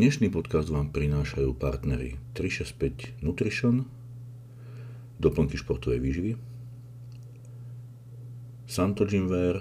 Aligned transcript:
Dnešný 0.00 0.32
podcast 0.32 0.72
vám 0.72 0.96
prinášajú 0.96 1.60
partnery 1.60 2.16
365 2.32 3.20
Nutrition, 3.20 3.84
doplnky 5.20 5.60
športovej 5.60 6.00
výživy, 6.00 6.32
Santo 8.64 9.04
Gymwear, 9.04 9.60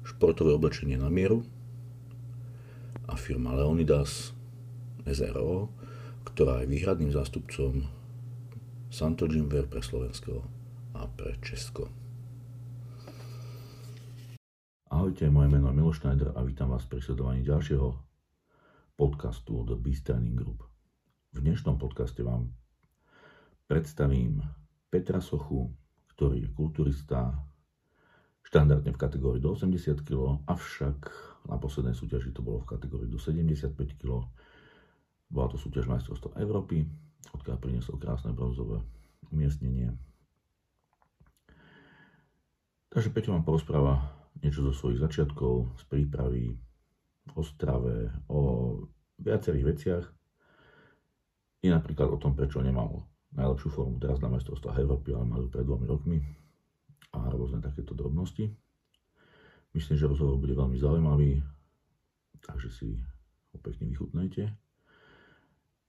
športové 0.00 0.56
oblečenie 0.56 0.96
na 0.96 1.12
mieru 1.12 1.44
a 3.04 3.20
firma 3.20 3.52
Leonidas 3.52 4.32
SRO, 5.04 5.68
ktorá 6.24 6.64
je 6.64 6.72
výhradným 6.72 7.12
zástupcom 7.12 7.84
Santo 8.88 9.28
Gymwear 9.28 9.68
pre 9.68 9.84
Slovensko 9.84 10.40
a 10.96 11.04
pre 11.04 11.36
Česko. 11.44 11.92
Ahojte, 14.88 15.28
moje 15.28 15.52
meno 15.52 15.68
je 15.68 15.76
Miloš 15.76 16.00
Schneider 16.00 16.32
a 16.32 16.40
vítam 16.40 16.72
vás 16.72 16.88
pri 16.88 17.04
sledovaní 17.04 17.44
ďalšieho 17.44 18.13
podcastu 18.94 19.66
Beast 19.74 20.06
Training 20.06 20.38
Group. 20.38 20.62
V 21.34 21.42
dnešnom 21.42 21.82
podcaste 21.82 22.22
vám 22.22 22.54
predstavím 23.66 24.38
Petra 24.86 25.18
Sochu, 25.18 25.74
ktorý 26.14 26.46
je 26.46 26.48
kulturista, 26.54 27.34
štandardne 28.46 28.94
v 28.94 29.02
kategórii 29.02 29.42
do 29.42 29.50
80 29.50 29.98
kg, 30.06 30.38
avšak 30.46 30.98
na 31.50 31.58
poslednej 31.58 31.98
súťaži 31.98 32.30
to 32.30 32.46
bolo 32.46 32.62
v 32.62 32.70
kategórii 32.78 33.10
do 33.10 33.18
75 33.18 33.74
kg. 33.98 34.30
Bola 35.26 35.50
to 35.50 35.58
súťaž 35.58 35.90
majstrovstva 35.90 36.38
Európy, 36.38 36.86
odkiaľ 37.34 37.56
priniesol 37.58 37.98
krásne 37.98 38.30
bronzové 38.30 38.78
umiestnenie. 39.34 39.90
Takže 42.94 43.10
Peťo 43.10 43.34
vám 43.34 43.42
porozpráva 43.42 44.06
niečo 44.38 44.62
zo 44.70 44.70
svojich 44.70 45.02
začiatkov, 45.02 45.74
z 45.82 45.84
prípravy, 45.90 46.54
o 47.32 47.40
strave, 47.40 48.12
o 48.28 48.40
viacerých 49.16 49.64
veciach. 49.64 50.04
I 51.64 51.72
napríklad 51.72 52.12
o 52.12 52.20
tom, 52.20 52.36
prečo 52.36 52.60
nemal 52.60 53.08
najlepšiu 53.32 53.68
formu 53.72 53.96
teraz 53.96 54.20
na 54.20 54.28
majstrovstvách 54.28 54.84
Európy, 54.84 55.16
ale 55.16 55.24
majú 55.24 55.48
pred 55.48 55.64
dvomi 55.64 55.86
rokmi 55.88 56.18
a 57.16 57.32
rôzne 57.32 57.64
takéto 57.64 57.96
drobnosti. 57.96 58.52
Myslím, 59.74 59.96
že 59.98 60.06
rozhovor 60.06 60.38
bude 60.38 60.54
veľmi 60.54 60.78
zaujímavý, 60.78 61.42
takže 62.44 62.68
si 62.70 62.88
ho 63.50 63.58
pekne 63.58 63.90
vychutnajte. 63.90 64.54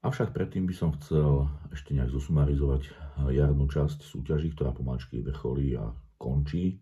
Avšak 0.05 0.37
predtým 0.37 0.69
by 0.69 0.73
som 0.73 0.93
chcel 1.01 1.49
ešte 1.73 1.97
nejak 1.97 2.13
zosumarizovať 2.13 2.93
jarnú 3.33 3.65
časť 3.65 4.05
súťaží, 4.05 4.53
ktorá 4.53 4.69
pomalčky 4.69 5.21
vrcholí 5.21 5.73
a 5.77 5.89
končí. 6.21 6.77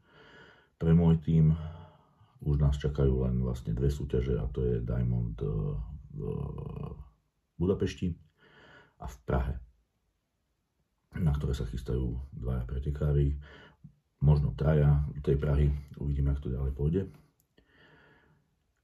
Pre 0.76 0.92
môj 0.92 1.24
tým 1.24 1.56
už 2.44 2.60
nás 2.60 2.76
čakajú 2.76 3.24
len 3.24 3.40
vlastne 3.40 3.72
dve 3.72 3.88
súťaže 3.88 4.36
a 4.36 4.46
to 4.52 4.64
je 4.64 4.84
Diamond 4.84 5.36
eh, 5.40 5.50
v 6.14 6.20
Budapešti 7.56 8.12
a 9.00 9.06
v 9.08 9.18
Prahe, 9.24 9.56
na 11.18 11.32
ktoré 11.32 11.56
sa 11.56 11.66
chystajú 11.66 12.20
dvaja 12.36 12.64
pretekári, 12.68 13.40
možno 14.24 14.56
traja 14.56 15.04
do 15.12 15.20
tej 15.20 15.38
Prahy, 15.40 15.68
uvidíme, 16.00 16.32
ako 16.32 16.48
to 16.48 16.56
ďalej 16.56 16.74
pôjde. 16.76 17.02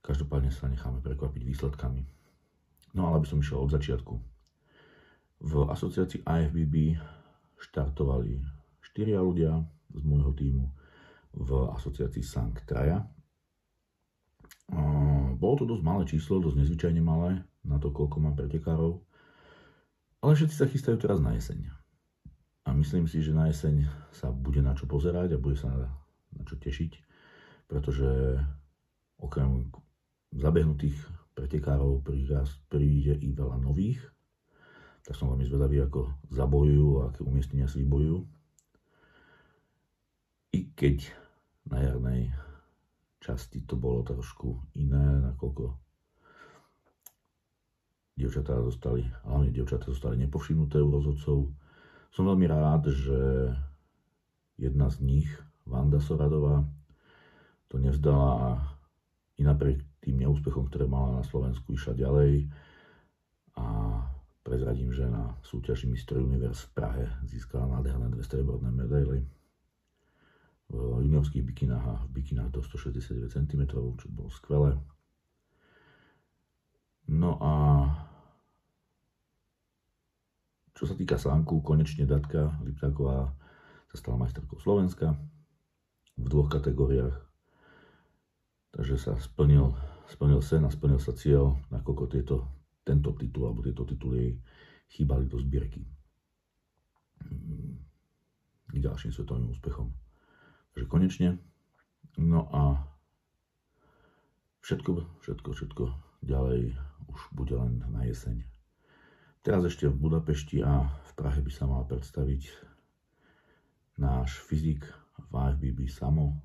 Každopádne 0.04 0.52
sa 0.52 0.68
necháme 0.68 1.04
prekvapiť 1.04 1.42
výsledkami. 1.44 2.02
No 2.98 3.10
ale 3.10 3.22
aby 3.22 3.28
som 3.30 3.40
išiel 3.40 3.62
od 3.62 3.72
začiatku. 3.72 4.16
V 5.40 5.54
asociácii 5.70 6.26
IFBB 6.26 7.00
štartovali 7.60 8.42
štyria 8.84 9.22
ľudia 9.24 9.64
z 9.94 10.04
môjho 10.04 10.32
týmu, 10.36 10.66
v 11.36 11.50
asociácii 11.78 12.26
Sank 12.26 12.66
traja, 12.66 13.06
bolo 15.40 15.56
to 15.56 15.66
dosť 15.66 15.84
malé 15.84 16.04
číslo, 16.06 16.44
dosť 16.44 16.60
nezvyčajne 16.62 17.02
malé 17.02 17.42
na 17.64 17.80
to, 17.80 17.90
koľko 17.96 18.20
mám 18.20 18.36
pretekárov. 18.36 19.00
Ale 20.20 20.36
všetci 20.36 20.56
sa 20.56 20.68
chystajú 20.68 21.00
teraz 21.00 21.24
na 21.24 21.32
jeseň. 21.34 21.72
A 22.68 22.76
myslím 22.76 23.08
si, 23.08 23.24
že 23.24 23.32
na 23.32 23.48
jeseň 23.48 23.88
sa 24.12 24.30
bude 24.30 24.60
na 24.60 24.76
čo 24.76 24.84
pozerať 24.86 25.34
a 25.34 25.42
bude 25.42 25.56
sa 25.56 25.72
na, 25.72 25.90
na 26.36 26.44
čo 26.44 26.60
tešiť, 26.60 26.92
pretože 27.72 28.36
okrem 29.18 29.72
zabehnutých 30.36 31.00
pretekárov 31.34 32.04
príde 32.68 33.16
i 33.16 33.30
veľa 33.32 33.58
nových, 33.64 34.04
tak 35.08 35.16
som 35.16 35.32
veľmi 35.32 35.48
zvedavý, 35.48 35.88
ako 35.88 36.12
zabojujú 36.30 36.90
a 37.00 37.04
aké 37.10 37.24
umiestnenia 37.24 37.72
si 37.72 37.82
vybojujú. 37.82 38.20
I 40.54 40.60
keď 40.76 41.10
na 41.66 41.80
jarnej 41.80 42.36
časti 43.20 43.64
to 43.68 43.76
bolo 43.76 44.04
trošku 44.08 44.76
iné, 44.80 45.20
nakoľko 45.24 45.76
dievčatá 48.20 48.60
zostali, 48.60 49.08
hlavne 49.24 49.52
dievčatá 49.56 49.88
zostali 49.88 50.20
nepovšimnuté 50.28 50.84
u 50.84 50.92
rozhodcov. 50.92 51.38
Som 52.12 52.28
veľmi 52.28 52.48
rád, 52.52 52.92
že 52.92 53.20
jedna 54.60 54.92
z 54.92 55.00
nich, 55.00 55.30
Vanda 55.64 56.04
Soradová, 56.04 56.68
to 57.72 57.80
nevzdala 57.80 58.32
a 58.36 58.50
i 59.40 59.46
napriek 59.48 59.80
tým 60.04 60.20
neúspechom, 60.20 60.68
ktoré 60.68 60.84
mala 60.84 61.22
na 61.22 61.24
Slovensku, 61.24 61.72
išla 61.72 61.96
ďalej 61.96 62.52
a 63.56 63.68
prezradím, 64.44 64.92
že 64.92 65.08
na 65.08 65.40
súťaži 65.46 65.88
Mr. 65.88 66.20
Universe 66.20 66.68
v 66.68 66.72
Prahe 66.76 67.06
získala 67.24 67.80
nádherné 67.80 68.12
dve 68.12 68.24
streborné 68.26 68.68
medaily 68.74 69.24
v 70.70 71.02
juniorských 71.06 71.46
bikinách 71.46 71.86
a 71.86 71.96
v 72.06 72.22
bikinách 72.22 72.54
do 72.54 72.62
169 72.62 73.30
cm, 73.30 73.62
čo 73.74 74.08
bolo 74.14 74.30
skvelé. 74.30 74.78
No 77.10 77.42
a 77.42 77.54
čo 80.78 80.86
sa 80.86 80.94
týka 80.94 81.18
sánku, 81.18 81.66
konečne 81.66 82.06
Datka 82.06 82.62
Liptáková 82.62 83.34
sa 83.90 83.96
stala 83.98 84.22
majsterkou 84.22 84.62
Slovenska 84.62 85.18
v 86.16 86.26
dvoch 86.30 86.54
kategóriách. 86.54 87.18
Takže 88.70 88.96
sa 89.02 89.18
splnil, 89.18 89.74
splnil 90.06 90.46
sen 90.46 90.62
a 90.62 90.70
splnil 90.70 91.02
sa 91.02 91.18
cieľ, 91.18 91.58
nakoľko 91.74 92.06
tieto, 92.14 92.36
tento 92.86 93.18
titul 93.18 93.50
alebo 93.50 93.66
tieto 93.66 93.82
tituly 93.90 94.18
jej 94.22 94.34
chýbali 94.94 95.26
do 95.26 95.42
zbierky 95.42 95.82
ďalším 98.80 99.12
svetovým 99.12 99.50
úspechom. 99.52 99.92
Takže 100.80 100.96
konečne. 100.96 101.30
No 102.16 102.48
a 102.56 102.80
všetko, 104.64 105.04
všetko, 105.20 105.50
všetko 105.52 105.84
ďalej 106.24 106.72
už 107.12 107.20
bude 107.36 107.52
len 107.52 107.84
na 107.92 108.08
jeseň. 108.08 108.48
Teraz 109.44 109.68
ešte 109.68 109.92
v 109.92 110.00
Budapešti 110.00 110.64
a 110.64 110.88
v 110.88 111.12
Prahe 111.20 111.44
by 111.44 111.52
sa 111.52 111.68
mal 111.68 111.84
predstaviť 111.84 112.48
náš 114.00 114.40
fyzik 114.40 114.88
v 115.20 115.32
AFBB 115.36 115.92
Samo 115.92 116.40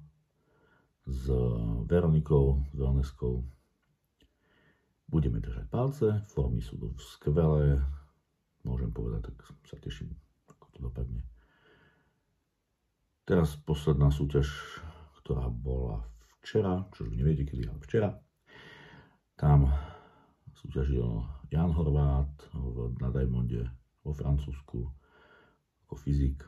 s 1.06 1.30
Veronikou, 1.86 2.58
s 2.58 2.74
Wellnesskou. 2.74 3.38
Budeme 5.14 5.38
držať 5.38 5.70
palce, 5.70 6.26
formy 6.34 6.58
sú 6.58 6.74
skvelé, 6.98 7.78
môžem 8.66 8.90
povedať, 8.90 9.30
tak 9.30 9.46
sa 9.70 9.78
teším, 9.78 10.10
ako 10.50 10.66
to 10.74 10.78
dopadne. 10.90 11.22
Teraz 13.24 13.56
posledná 13.56 14.12
súťaž, 14.12 14.52
ktorá 15.24 15.48
bola 15.48 16.04
včera, 16.44 16.84
čo 16.92 17.08
už 17.08 17.16
neviete 17.16 17.48
kedy, 17.48 17.72
ale 17.72 17.80
včera. 17.80 18.08
Tam 19.40 19.72
súťažil 20.60 21.24
Jan 21.48 21.72
Horvát 21.72 22.28
na 23.00 23.08
Diamonde 23.08 23.64
vo 24.04 24.12
Francúzsku 24.12 24.84
ako 25.88 25.94
fyzik. 25.96 26.44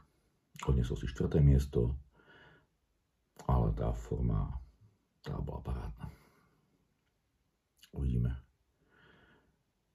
Odnesol 0.69 1.01
si 1.01 1.09
štvrté 1.09 1.41
miesto, 1.41 1.97
ale 3.49 3.73
tá 3.73 3.97
forma, 3.97 4.61
tá 5.25 5.37
bola 5.41 5.65
parádna. 5.65 6.13
Uvidíme. 7.97 8.37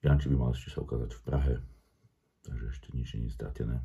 Janči 0.02 0.26
by 0.26 0.34
mal 0.34 0.50
ešte 0.50 0.74
sa 0.74 0.82
ukázať 0.82 1.14
v 1.14 1.22
Prahe, 1.22 1.54
takže 2.42 2.74
ešte 2.74 2.90
nič 2.90 3.14
nie 3.14 3.30
je 3.30 3.38
stratené. 3.38 3.78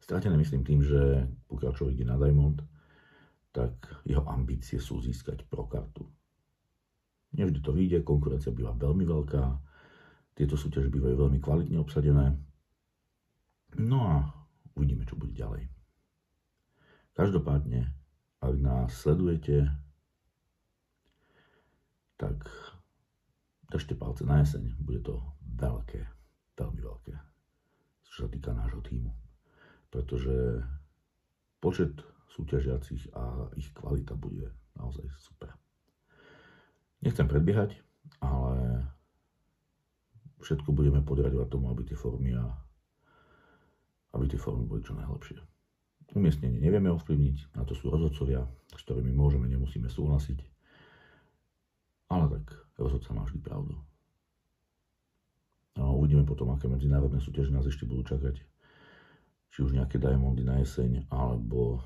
Stratené 0.00 0.36
myslím 0.36 0.62
tým, 0.62 0.80
že 0.84 1.26
pokiaľ 1.50 1.72
človek 1.74 1.94
ide 1.98 2.06
na 2.06 2.20
Diamond, 2.20 2.60
tak 3.50 3.72
jeho 4.04 4.22
ambície 4.28 4.76
sú 4.76 5.00
získať 5.00 5.48
pro 5.48 5.64
kartu. 5.64 6.04
Nevždy 7.32 7.60
to 7.64 7.72
vyjde, 7.72 8.04
konkurencia 8.04 8.52
býva 8.52 8.76
veľmi 8.76 9.04
veľká, 9.08 9.42
tieto 10.36 10.54
súťaže 10.54 10.92
bývajú 10.92 11.16
veľmi 11.16 11.40
kvalitne 11.40 11.80
obsadené. 11.80 12.36
No 13.80 13.98
a 14.04 14.14
uvidíme, 14.76 15.08
čo 15.08 15.16
bude 15.16 15.32
ďalej. 15.32 15.68
Každopádne, 17.16 17.88
ak 18.44 18.54
nás 18.60 18.92
sledujete, 18.92 19.72
tak 22.20 22.44
držte 23.72 23.96
palce 23.96 24.24
na 24.28 24.44
jeseň. 24.44 24.76
Bude 24.76 25.00
to 25.00 25.24
veľké, 25.56 26.04
veľmi 26.60 26.80
veľké, 26.84 27.14
čo 28.12 28.16
sa 28.24 28.28
týka 28.28 28.52
nášho 28.52 28.84
týmu 28.84 29.25
pretože 29.96 30.60
počet 31.56 31.96
súťažiacich 32.36 33.16
a 33.16 33.48
ich 33.56 33.72
kvalita 33.72 34.12
bude 34.12 34.52
naozaj 34.76 35.08
super. 35.16 35.56
Nechcem 37.00 37.24
predbiehať, 37.24 37.80
ale 38.20 38.84
všetko 40.44 40.76
budeme 40.76 41.00
podriadovať 41.00 41.48
tomu, 41.48 41.72
aby 41.72 41.88
tie 41.88 41.96
formy 41.96 42.36
a 42.36 42.44
aby 44.12 44.28
tie 44.28 44.36
formy 44.36 44.68
boli 44.68 44.84
čo 44.84 44.92
najlepšie. 44.92 45.40
Umiestnenie 46.12 46.60
nevieme 46.60 46.92
ovplyvniť, 46.92 47.56
na 47.56 47.64
to 47.64 47.72
sú 47.72 47.88
rozhodcovia, 47.88 48.44
s 48.76 48.80
ktorými 48.84 49.16
môžeme, 49.16 49.48
nemusíme 49.48 49.88
súhlasiť. 49.88 50.44
Ale 52.12 52.28
tak 52.36 52.44
rozhodca 52.76 53.16
má 53.16 53.24
vždy 53.24 53.40
pravdu. 53.40 53.80
A 55.80 55.88
uvidíme 55.88 56.28
potom, 56.28 56.52
aké 56.52 56.68
medzinárodné 56.68 57.20
súťaže 57.20 57.52
nás 57.52 57.64
ešte 57.64 57.88
budú 57.88 58.04
čakať. 58.04 58.55
Či 59.56 59.64
už 59.64 59.72
nejaké 59.72 59.96
diamondy 59.96 60.44
na 60.44 60.60
jeseň, 60.60 61.08
alebo 61.08 61.80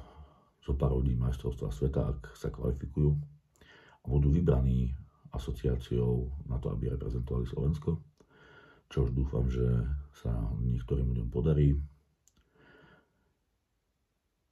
zo 0.58 0.74
pár 0.74 0.90
ľudí 0.90 1.14
majstrovstva 1.14 1.70
sveta, 1.70 2.02
ak 2.02 2.34
sa 2.34 2.50
kvalifikujú 2.50 3.14
a 4.02 4.06
budú 4.10 4.34
vybraní 4.34 4.90
asociáciou 5.30 6.26
na 6.50 6.58
to, 6.58 6.74
aby 6.74 6.90
reprezentovali 6.90 7.46
Slovensko. 7.46 8.02
Čo 8.90 9.06
už 9.06 9.14
dúfam, 9.14 9.46
že 9.46 9.86
sa 10.18 10.34
niektorým 10.58 11.14
ľuďom 11.14 11.30
podarí. 11.30 11.78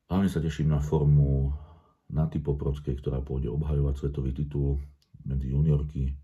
Hlavne 0.06 0.30
sa 0.30 0.38
teším 0.38 0.70
na 0.70 0.78
formu 0.78 1.50
Naty 2.14 2.38
Poprockej, 2.38 3.02
ktorá 3.02 3.18
pôjde 3.18 3.50
obhajovať 3.50 3.98
svetový 3.98 4.30
titul 4.30 4.78
medzi 5.26 5.50
juniorky 5.50 6.14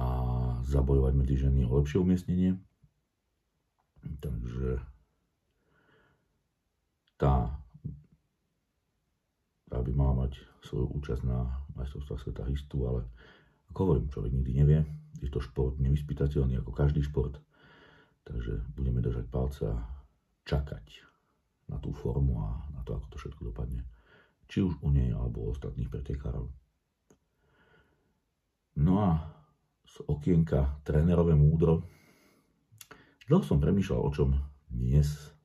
a 0.00 0.08
zabojovať 0.64 1.12
medzi 1.12 1.36
ženy 1.44 1.68
o 1.68 1.76
lepšie 1.76 2.00
umiestnenie. 2.00 2.56
Takže 4.00 4.95
tá, 7.16 7.52
tá 9.68 9.76
by 9.80 9.92
mala 9.92 10.26
mať 10.26 10.40
svoju 10.64 10.88
účasť 11.00 11.22
na 11.24 11.64
majstrovstvách 11.76 12.20
sveta 12.22 12.44
histu, 12.48 12.84
ale 12.88 13.04
ako 13.72 13.78
hovorím, 13.82 14.12
človek 14.12 14.32
nikdy 14.32 14.52
nevie. 14.56 14.80
Je 15.20 15.32
to 15.32 15.40
šport 15.40 15.80
nevyspytateľný 15.80 16.60
ako 16.60 16.72
každý 16.76 17.00
šport. 17.00 17.40
Takže 18.26 18.62
budeme 18.74 19.00
držať 19.00 19.26
palce 19.30 19.64
a 19.64 19.76
čakať 20.44 21.06
na 21.72 21.78
tú 21.82 21.90
formu 21.90 22.42
a 22.42 22.48
na 22.74 22.82
to, 22.86 22.94
ako 22.98 23.06
to 23.10 23.16
všetko 23.18 23.42
dopadne. 23.50 23.82
Či 24.46 24.62
už 24.62 24.78
u 24.82 24.88
nej, 24.94 25.10
alebo 25.10 25.46
u 25.46 25.50
ostatných 25.50 25.90
pretekárov. 25.90 26.46
No 28.76 28.94
a 29.02 29.10
z 29.86 29.96
okienka 30.06 30.78
trénerové 30.84 31.34
múdro. 31.34 31.86
Dlho 33.26 33.42
som 33.42 33.58
premýšľal, 33.58 34.00
o 34.02 34.10
čom 34.14 34.36
dnes 34.70 35.35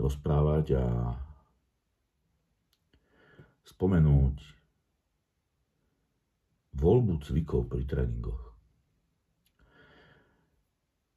rozprávať 0.00 0.80
a 0.80 0.84
spomenúť 3.68 4.36
voľbu 6.80 7.20
cvikov 7.22 7.68
pri 7.68 7.84
tréningoch. 7.84 8.50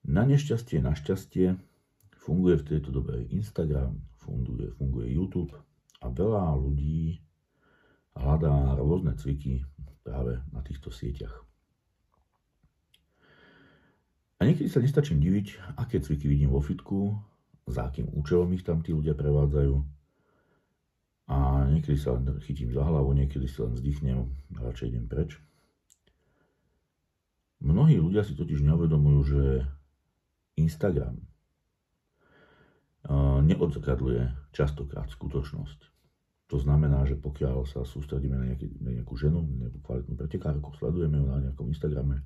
Na 0.03 0.27
nešťastie, 0.27 0.83
našťastie 0.83 1.55
funguje 2.19 2.59
v 2.59 2.67
tejto 2.75 2.91
dobe 2.91 3.23
Instagram, 3.31 3.95
funguje, 4.19 4.75
funguje 4.75 5.07
YouTube 5.15 5.55
a 6.03 6.11
veľa 6.11 6.59
ľudí 6.59 7.23
hľadá 8.19 8.75
rôzne 8.75 9.15
cviky 9.15 9.63
práve 10.03 10.43
na 10.51 10.59
týchto 10.59 10.91
sieťach. 10.91 11.31
A 14.43 14.51
niekedy 14.51 14.67
sa 14.67 14.83
nestačím 14.83 15.23
diviť, 15.23 15.79
aké 15.79 16.03
cviky 16.03 16.27
vidím 16.27 16.51
vo 16.51 16.59
fitku, 16.59 17.15
za 17.67 17.87
akým 17.87 18.11
účelom 18.11 18.51
ich 18.53 18.65
tam 18.65 18.83
tí 18.83 18.91
ľudia 18.91 19.15
prevádzajú. 19.15 19.75
A 21.31 21.67
niekedy 21.71 21.95
sa 21.95 22.19
chytím 22.43 22.75
za 22.75 22.83
hlavu, 22.83 23.15
niekedy 23.15 23.47
si 23.47 23.57
len 23.63 23.73
vzdychnem 23.79 24.27
a 24.59 24.59
radšej 24.59 24.87
idem 24.91 25.07
preč. 25.07 25.39
Mnohí 27.63 27.95
ľudia 27.95 28.27
si 28.27 28.35
totiž 28.35 28.59
neuvedomujú, 28.59 29.19
že 29.23 29.41
Instagram 30.59 31.23
neodzrkadluje 33.43 34.51
častokrát 34.51 35.07
skutočnosť. 35.11 35.79
To 36.51 36.57
znamená, 36.59 37.07
že 37.07 37.15
pokiaľ 37.15 37.65
sa 37.65 37.87
sústredíme 37.87 38.35
na, 38.35 38.45
nejaký, 38.51 38.67
na 38.83 38.91
nejakú 38.93 39.15
ženu, 39.15 39.41
nejakú 39.41 39.79
kvalitnú 39.79 40.13
pretekárku, 40.19 40.69
sledujeme 40.75 41.17
ju 41.19 41.25
na 41.25 41.39
nejakom 41.39 41.71
Instagrame 41.71 42.21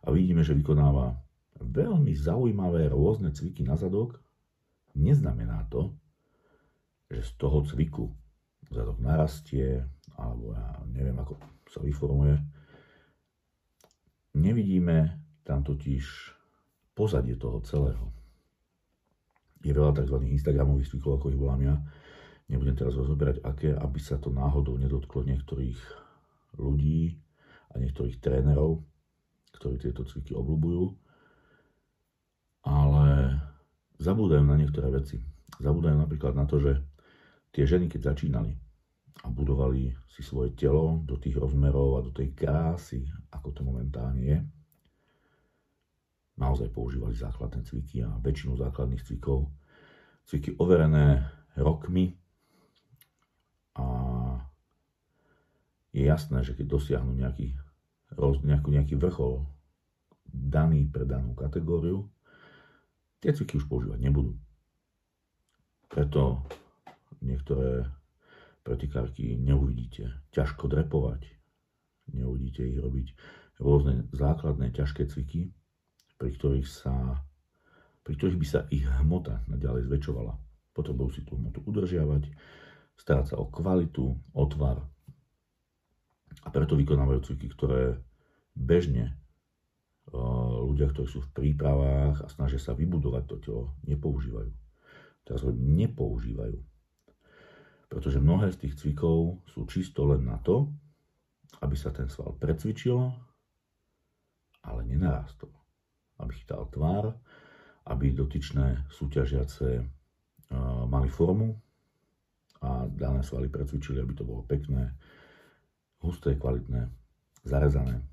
a 0.00 0.08
vidíme, 0.10 0.40
že 0.40 0.56
vykonáva 0.56 1.20
veľmi 1.60 2.16
zaujímavé 2.16 2.88
rôzne 2.88 3.30
cviky 3.36 3.62
na 3.68 3.76
zadok, 3.76 4.16
neznamená 4.94 5.66
to, 5.70 5.94
že 7.10 7.26
z 7.26 7.30
toho 7.38 7.62
cviku 7.66 8.06
zadok 8.70 9.02
narastie, 9.02 9.82
alebo 10.14 10.54
ja 10.54 10.66
neviem, 10.90 11.16
ako 11.18 11.38
sa 11.66 11.82
vyformuje. 11.82 12.38
Nevidíme 14.38 15.18
tam 15.42 15.66
totiž 15.66 16.04
pozadie 16.94 17.34
toho 17.34 17.58
celého 17.66 18.20
je 19.60 19.72
veľa 19.72 19.92
tzv. 19.92 20.16
Instagramových 20.24 20.88
cvikov, 20.88 21.20
ako 21.20 21.26
ich 21.32 21.40
volám 21.40 21.62
ja. 21.64 21.76
Nebudem 22.50 22.74
teraz 22.74 22.96
rozoberať, 22.96 23.44
aké, 23.44 23.76
aby 23.76 24.00
sa 24.00 24.18
to 24.18 24.32
náhodou 24.32 24.74
nedotklo 24.80 25.22
niektorých 25.22 25.78
ľudí 26.58 27.14
a 27.70 27.78
niektorých 27.78 28.18
trénerov, 28.18 28.82
ktorí 29.54 29.78
tieto 29.78 30.02
cviky 30.02 30.34
obľúbujú. 30.34 30.84
Ale 32.66 32.99
zabúdajú 34.00 34.42
na 34.42 34.56
niektoré 34.56 34.88
veci. 34.88 35.20
Zabúdajú 35.60 35.96
napríklad 36.00 36.32
na 36.32 36.48
to, 36.48 36.56
že 36.56 36.80
tie 37.52 37.68
ženy, 37.68 37.92
keď 37.92 38.16
začínali 38.16 38.56
a 39.20 39.28
budovali 39.28 39.92
si 40.08 40.24
svoje 40.24 40.56
telo 40.56 41.04
do 41.04 41.20
tých 41.20 41.36
rozmerov 41.36 42.00
a 42.00 42.04
do 42.04 42.10
tej 42.10 42.32
krásy, 42.32 43.04
ako 43.28 43.48
to 43.52 43.60
momentálne 43.60 44.24
je, 44.24 44.38
naozaj 46.40 46.72
používali 46.72 47.12
základné 47.12 47.60
cviky 47.68 48.00
a 48.00 48.16
väčšinu 48.16 48.56
základných 48.56 49.04
cvikov, 49.04 49.52
cviky 50.24 50.56
overené 50.56 51.28
rokmi 51.60 52.16
a 53.76 53.86
je 55.92 56.02
jasné, 56.06 56.40
že 56.40 56.56
keď 56.56 56.66
dosiahnu 56.80 57.12
nejaký, 57.12 57.52
nejaký, 58.16 58.68
nejaký 58.72 58.94
vrchol 58.96 59.44
daný 60.30 60.88
pre 60.88 61.04
danú 61.04 61.36
kategóriu, 61.36 62.08
tie 63.20 63.30
cviky 63.32 63.60
už 63.60 63.68
používať 63.68 64.00
nebudú. 64.00 64.36
Preto 65.90 66.44
niektoré 67.20 67.88
pretikárky 68.64 69.36
neuvidíte 69.36 70.12
ťažko 70.32 70.68
drepovať, 70.70 71.26
neuvidíte 72.12 72.64
ich 72.64 72.78
robiť 72.78 73.06
rôzne 73.60 74.08
základné 74.12 74.72
ťažké 74.72 75.08
cviky, 75.08 75.52
pri 76.16 76.30
ktorých, 76.36 76.68
sa, 76.68 77.20
pri 78.04 78.14
ktorých 78.16 78.40
by 78.40 78.46
sa 78.46 78.60
ich 78.72 78.84
hmota 79.00 79.44
naďalej 79.48 79.88
zväčšovala. 79.88 80.32
Potrebujú 80.76 81.10
si 81.12 81.22
tú 81.26 81.36
hmotu 81.36 81.60
udržiavať, 81.64 82.28
starať 82.96 83.34
sa 83.34 83.36
o 83.40 83.48
kvalitu, 83.48 84.16
o 84.16 84.44
tvar 84.48 84.84
a 86.40 86.48
preto 86.48 86.78
vykonávajú 86.78 87.20
cviky, 87.26 87.52
ktoré 87.52 88.00
bežne 88.56 89.12
ľudia, 90.66 90.90
ktorí 90.90 91.06
sú 91.06 91.22
v 91.22 91.32
prípravách 91.34 92.26
a 92.26 92.28
snažia 92.28 92.58
sa 92.58 92.74
vybudovať 92.74 93.24
to 93.30 93.36
telo, 93.42 93.64
nepoužívajú. 93.86 94.50
Teraz 95.22 95.46
hovorím, 95.46 95.86
nepoužívajú. 95.86 96.58
Pretože 97.90 98.22
mnohé 98.22 98.50
z 98.54 98.66
tých 98.66 98.74
cvikov 98.78 99.42
sú 99.50 99.66
čisto 99.70 100.06
len 100.06 100.26
na 100.26 100.38
to, 100.42 100.70
aby 101.62 101.74
sa 101.74 101.94
ten 101.94 102.10
sval 102.10 102.34
precvičil, 102.38 102.98
ale 104.66 104.80
nenarástol 104.86 105.50
aby 106.20 106.32
chytal 106.36 106.68
tvár, 106.68 107.16
aby 107.88 108.12
dotyčné 108.12 108.84
súťažiace 108.92 109.88
mali 110.86 111.08
formu 111.08 111.56
a 112.60 112.84
dané 112.92 113.24
svaly 113.24 113.48
precvičili, 113.48 114.04
aby 114.04 114.12
to 114.12 114.28
bolo 114.28 114.44
pekné, 114.44 114.92
husté, 116.04 116.36
kvalitné, 116.36 116.92
zarezané. 117.48 118.04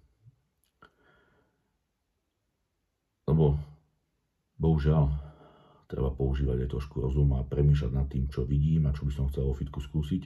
Lebo 3.27 3.59
bohužiaľ 4.57 5.11
treba 5.87 6.11
používať 6.11 6.67
aj 6.67 6.71
trošku 6.73 7.03
rozum 7.03 7.35
a 7.35 7.47
premýšľať 7.47 7.91
nad 7.91 8.07
tým, 8.07 8.27
čo 8.27 8.43
vidím 8.43 8.87
a 8.87 8.95
čo 8.95 9.07
by 9.07 9.11
som 9.11 9.27
chcel 9.31 9.47
vo 9.47 9.55
fitku 9.55 9.79
skúsiť. 9.79 10.23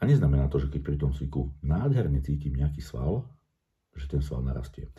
A 0.00 0.08
neznamená 0.08 0.48
to, 0.52 0.60
že 0.60 0.68
keď 0.68 0.80
pri 0.84 0.96
tom 1.00 1.10
cviku 1.16 1.52
nádherne 1.64 2.20
cítim 2.20 2.56
nejaký 2.56 2.84
sval, 2.84 3.24
že 3.96 4.08
ten 4.08 4.20
sval 4.20 4.44
narastie 4.44 4.92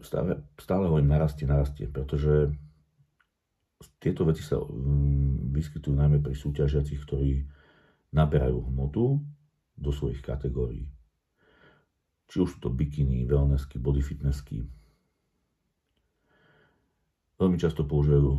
stále, 0.00 0.40
stále 0.56 0.88
hovorím 0.88 1.12
narastie, 1.12 1.44
narastie, 1.44 1.84
pretože 1.84 2.48
tieto 4.00 4.24
veci 4.24 4.40
sa 4.40 4.56
mm, 4.56 5.52
vyskytujú 5.52 5.92
najmä 5.92 6.24
pri 6.24 6.32
súťažiacich, 6.32 6.96
ktorí 7.04 7.44
naberajú 8.16 8.72
hmotu 8.72 9.20
do 9.76 9.90
svojich 9.92 10.24
kategórií. 10.24 10.88
Či 12.32 12.36
už 12.40 12.56
sú 12.56 12.58
to 12.64 12.70
bikiny, 12.72 13.28
wellnessky, 13.28 13.76
body 13.76 14.00
fitnessky. 14.00 14.64
Veľmi 17.42 17.58
často 17.58 17.82
používajú 17.82 18.38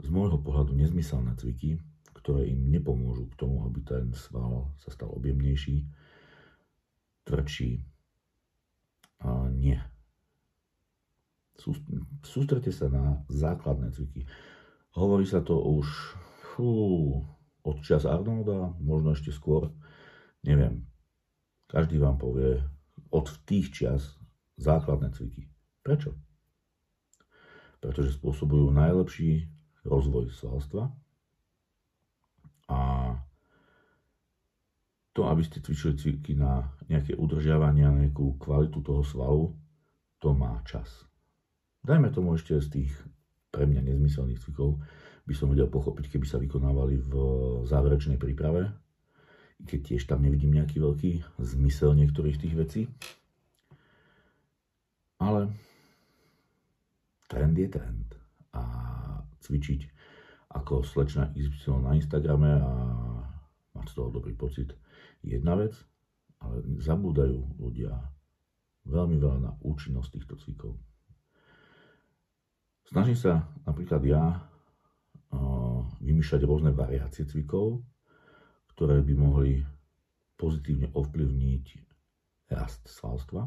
z 0.00 0.08
môjho 0.08 0.40
pohľadu 0.40 0.72
nezmyselné 0.72 1.36
cviky, 1.36 1.76
ktoré 2.16 2.48
im 2.48 2.72
nepomôžu 2.72 3.28
k 3.28 3.36
tomu, 3.36 3.68
aby 3.68 3.84
ten 3.84 4.16
sval 4.16 4.72
sa 4.80 4.88
stal 4.88 5.12
objemnejší, 5.12 5.84
tvrdší. 7.28 7.84
A 9.28 9.52
nie 9.52 9.76
Sústrete 12.22 12.70
sa 12.70 12.86
na 12.86 13.26
základné 13.26 13.90
cviky. 13.90 14.30
Hovorí 14.94 15.26
sa 15.26 15.42
to 15.42 15.58
už 15.58 16.14
fú, 16.54 16.70
od 17.66 17.76
čas 17.82 18.06
Arnolda, 18.06 18.78
možno 18.78 19.12
ešte 19.12 19.34
skôr, 19.34 19.74
neviem. 20.46 20.86
Každý 21.66 21.98
vám 21.98 22.16
povie 22.16 22.62
od 23.10 23.26
tých 23.42 23.74
čias 23.74 24.16
základné 24.56 25.10
cviky. 25.12 25.50
Prečo? 25.82 26.27
Pretože 27.78 28.18
spôsobujú 28.18 28.74
najlepší 28.74 29.46
rozvoj 29.86 30.34
svalstva 30.34 30.90
a 32.68 32.80
to, 35.16 35.26
aby 35.26 35.42
ste 35.42 35.58
cvičili 35.58 35.98
cviky 35.98 36.32
na 36.38 36.68
nejaké 36.86 37.16
udržiavanie, 37.18 37.82
na 37.82 38.06
nejakú 38.06 38.38
kvalitu 38.38 38.78
toho 38.84 39.02
svalu, 39.02 39.50
to 40.22 40.30
má 40.30 40.62
čas. 40.62 41.08
Dajme 41.82 42.12
tomu 42.14 42.36
ešte 42.38 42.58
z 42.60 42.68
tých 42.70 42.92
pre 43.48 43.64
mňa 43.64 43.82
nezmyselných 43.82 44.38
cvikov 44.44 44.78
by 45.24 45.34
som 45.34 45.50
vedel 45.50 45.68
pochopiť, 45.68 46.14
keby 46.14 46.26
sa 46.28 46.38
vykonávali 46.38 47.00
v 47.02 47.12
záverečnej 47.68 48.20
príprave, 48.20 48.70
keď 49.64 49.80
tiež 49.92 50.06
tam 50.06 50.22
nevidím 50.22 50.54
nejaký 50.54 50.78
veľký 50.78 51.10
zmysel 51.40 51.98
niektorých 51.98 52.38
tých 52.38 52.54
vecí. 52.54 52.82
Ale 55.18 55.50
trend 57.28 57.54
je 57.54 57.68
trend. 57.68 58.08
A 58.56 58.62
cvičiť 59.44 59.80
ako 60.58 60.80
slečna 60.82 61.28
XY 61.36 61.84
na 61.84 61.92
Instagrame 61.94 62.50
a 62.56 62.72
mať 63.76 63.86
z 63.92 63.94
toho 63.94 64.08
dobrý 64.08 64.32
pocit 64.32 64.72
je 65.20 65.36
jedna 65.36 65.54
vec, 65.54 65.76
ale 66.40 66.64
zabúdajú 66.80 67.60
ľudia 67.60 67.92
veľmi 68.88 69.20
veľa 69.20 69.38
na 69.44 69.52
účinnosť 69.60 70.08
týchto 70.16 70.34
cvikov. 70.40 70.72
Snažím 72.88 73.18
sa 73.20 73.44
napríklad 73.68 74.00
ja 74.08 74.48
vymýšľať 76.00 76.40
rôzne 76.48 76.72
variácie 76.72 77.28
cvikov, 77.28 77.84
ktoré 78.72 79.04
by 79.04 79.14
mohli 79.18 79.60
pozitívne 80.40 80.88
ovplyvniť 80.96 81.64
rast 82.56 82.88
svalstva. 82.88 83.44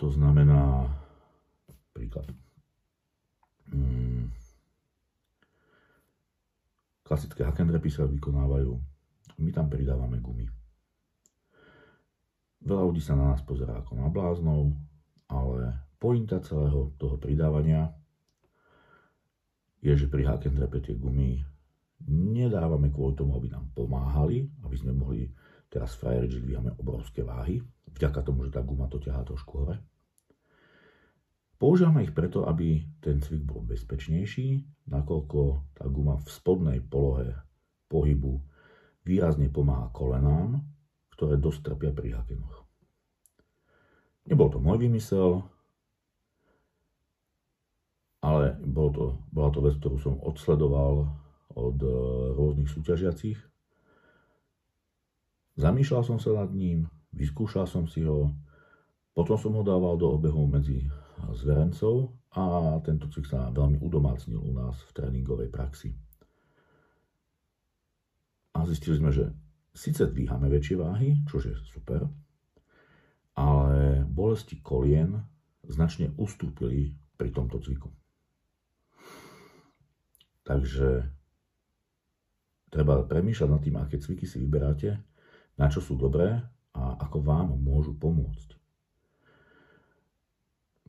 To 0.00 0.06
znamená, 0.08 0.88
príklad, 1.94 2.26
hmm, 3.70 4.34
klasické 7.06 7.46
hakenrepy 7.46 7.88
sa 7.88 8.10
vykonávajú, 8.10 8.74
my 9.38 9.50
tam 9.54 9.70
pridávame 9.70 10.18
gumy. 10.18 10.50
Veľa 12.64 12.82
ľudí 12.90 13.02
sa 13.04 13.14
na 13.14 13.30
nás 13.30 13.44
pozerá 13.44 13.78
ako 13.78 13.92
na 13.94 14.08
bláznov, 14.08 14.72
ale 15.28 15.94
pointa 16.00 16.40
celého 16.40 16.96
toho 16.96 17.20
pridávania 17.20 17.92
je, 19.84 19.92
že 19.92 20.08
pri 20.08 20.24
hakenrepe 20.24 20.80
tie 20.80 20.96
gumy 20.96 21.44
nedávame 22.08 22.88
kvôli 22.88 23.16
tomu, 23.16 23.36
aby 23.36 23.52
nám 23.52 23.68
pomáhali, 23.76 24.48
aby 24.64 24.76
sme 24.80 24.96
mohli 24.96 25.28
teraz 25.68 25.96
frajeriť, 26.00 26.30
že 26.30 26.44
dvíhame 26.44 26.72
obrovské 26.80 27.20
váhy, 27.20 27.60
vďaka 27.92 28.20
tomu, 28.24 28.48
že 28.48 28.56
tá 28.56 28.64
guma 28.64 28.88
to 28.88 28.96
ťahá 28.96 29.24
trošku 29.28 29.64
hore. 29.64 29.76
Používame 31.64 32.04
ich 32.04 32.12
preto, 32.12 32.44
aby 32.44 32.84
ten 33.00 33.24
cvik 33.24 33.40
bol 33.40 33.64
bezpečnejší, 33.64 34.68
nakoľko 34.84 35.72
tá 35.72 35.88
guma 35.88 36.20
v 36.20 36.28
spodnej 36.28 36.84
polohe 36.84 37.40
pohybu 37.88 38.36
výrazne 39.00 39.48
pomáha 39.48 39.88
kolenám, 39.88 40.60
ktoré 41.16 41.40
dosť 41.40 41.72
trpia 41.72 41.96
pri 41.96 42.20
hakenoch. 42.20 42.68
Nebol 44.28 44.52
to 44.52 44.60
môj 44.60 44.76
vymysel, 44.76 45.40
ale 48.20 48.60
bol 48.60 48.92
to, 48.92 49.16
bola 49.32 49.48
to 49.48 49.64
vec, 49.64 49.80
ktorú 49.80 49.96
som 49.96 50.20
odsledoval 50.20 51.16
od 51.56 51.80
e, 51.80 51.88
rôznych 52.36 52.68
súťažiacich. 52.68 53.40
Zamýšľal 55.56 56.12
som 56.12 56.20
sa 56.20 56.44
nad 56.44 56.52
ním, 56.52 56.92
vyskúšal 57.16 57.64
som 57.64 57.88
si 57.88 58.04
ho, 58.04 58.36
potom 59.16 59.40
som 59.40 59.56
ho 59.56 59.64
dával 59.64 59.96
do 59.96 60.12
obehu 60.12 60.44
medzi 60.44 60.92
zverencov 61.34 62.14
a 62.34 62.76
tento 62.82 63.06
cvik 63.10 63.26
sa 63.30 63.50
veľmi 63.54 63.78
udomácnil 63.78 64.38
u 64.38 64.50
nás 64.54 64.78
v 64.90 64.94
tréningovej 64.94 65.48
praxi. 65.50 65.94
A 68.54 68.66
zistili 68.66 68.98
sme, 68.98 69.10
že 69.10 69.30
síce 69.74 70.06
dvíhame 70.06 70.46
väčšie 70.46 70.76
váhy, 70.78 71.22
čo 71.26 71.42
je 71.42 71.54
super, 71.66 72.06
ale 73.34 74.06
bolesti 74.06 74.62
kolien 74.62 75.18
značne 75.66 76.14
ustúpili 76.18 76.94
pri 77.18 77.34
tomto 77.34 77.58
cviku. 77.58 77.90
Takže 80.46 81.08
treba 82.70 83.02
premýšľať 83.06 83.48
nad 83.50 83.62
tým, 83.62 83.76
aké 83.80 83.96
cviky 83.98 84.26
si 84.26 84.38
vyberáte, 84.38 84.98
na 85.58 85.66
čo 85.70 85.78
sú 85.82 85.98
dobré 85.98 86.42
a 86.74 86.82
ako 86.98 87.18
vám 87.22 87.54
môžu 87.58 87.94
pomôcť. 87.94 88.63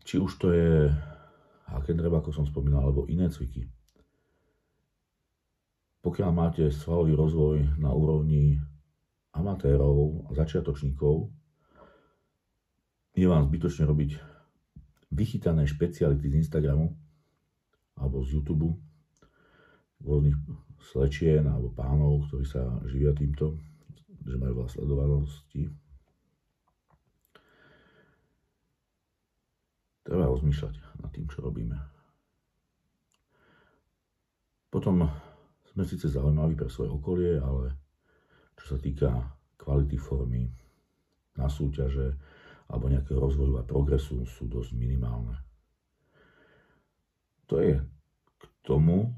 Či 0.06 0.22
už 0.22 0.38
to 0.38 0.54
je 0.54 0.94
Hakenreb, 1.66 2.14
ako 2.14 2.30
som 2.30 2.46
spomínal, 2.46 2.86
alebo 2.86 3.10
iné 3.10 3.26
cviky. 3.26 3.66
Pokiaľ 6.06 6.30
máte 6.30 6.70
svalový 6.70 7.18
rozvoj 7.18 7.82
na 7.82 7.90
úrovni 7.90 8.62
amatérov 9.34 10.30
a 10.30 10.38
začiatočníkov, 10.38 11.34
je 13.18 13.26
vám 13.26 13.50
zbytočne 13.50 13.90
robiť 13.90 14.22
vychytané 15.10 15.66
špeciality 15.66 16.30
z 16.30 16.38
Instagramu 16.46 16.94
alebo 17.98 18.22
z 18.22 18.38
YouTube, 18.38 18.78
rôznych 20.04 20.38
slečien 20.94 21.48
alebo 21.50 21.74
pánov, 21.74 22.30
ktorí 22.30 22.46
sa 22.46 22.62
živia 22.86 23.16
týmto, 23.16 23.58
že 24.22 24.38
majú 24.38 24.62
veľa 24.62 24.70
sledovanosti. 24.70 25.72
Treba 30.06 30.30
rozmýšľať 30.30 31.02
nad 31.02 31.10
tým, 31.10 31.26
čo 31.26 31.42
robíme. 31.42 31.74
Potom 34.70 35.02
sme 35.74 35.84
síce 35.88 36.14
zaujímaví 36.14 36.54
pre 36.54 36.70
svoje 36.70 36.94
okolie, 36.94 37.42
ale 37.42 37.74
čo 38.54 38.76
sa 38.76 38.78
týka 38.78 39.10
kvality 39.58 39.98
formy 39.98 40.46
na 41.36 41.50
súťaže 41.50 42.14
alebo 42.70 42.90
nejakého 42.90 43.18
rozvoju 43.18 43.58
a 43.58 43.66
progresu 43.66 44.26
sú 44.30 44.46
dosť 44.46 44.78
minimálne. 44.78 45.42
To 47.50 47.62
je 47.62 47.78
k 48.38 48.44
tomu, 48.66 49.10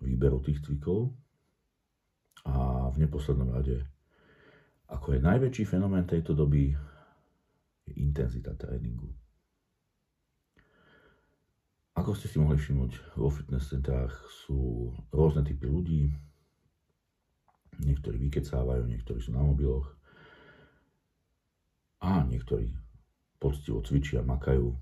výberu 0.00 0.40
tých 0.40 0.64
cvikov 0.64 1.12
a 2.48 2.88
v 2.88 2.96
neposlednom 3.04 3.52
rade, 3.52 3.84
ako 4.88 5.16
je 5.16 5.20
najväčší 5.24 5.64
fenomén 5.68 6.08
tejto 6.08 6.32
doby, 6.32 6.72
je 7.84 7.92
intenzita 8.00 8.56
tréningu. 8.56 9.19
Ako 12.00 12.16
ste 12.16 12.32
si 12.32 12.40
mohli 12.40 12.56
všimnúť, 12.56 13.12
vo 13.20 13.28
fitness 13.28 13.68
centrách 13.68 14.16
sú 14.32 14.88
rôzne 15.12 15.44
typy 15.44 15.68
ľudí, 15.68 16.08
niektorí 17.76 18.16
vykecávajú, 18.16 18.88
niektorí 18.88 19.20
sú 19.20 19.36
na 19.36 19.44
mobiloch 19.44 19.84
a 22.00 22.24
niektorí 22.24 22.72
poctivo 23.36 23.84
cvičia, 23.84 24.24
makajú. 24.24 24.72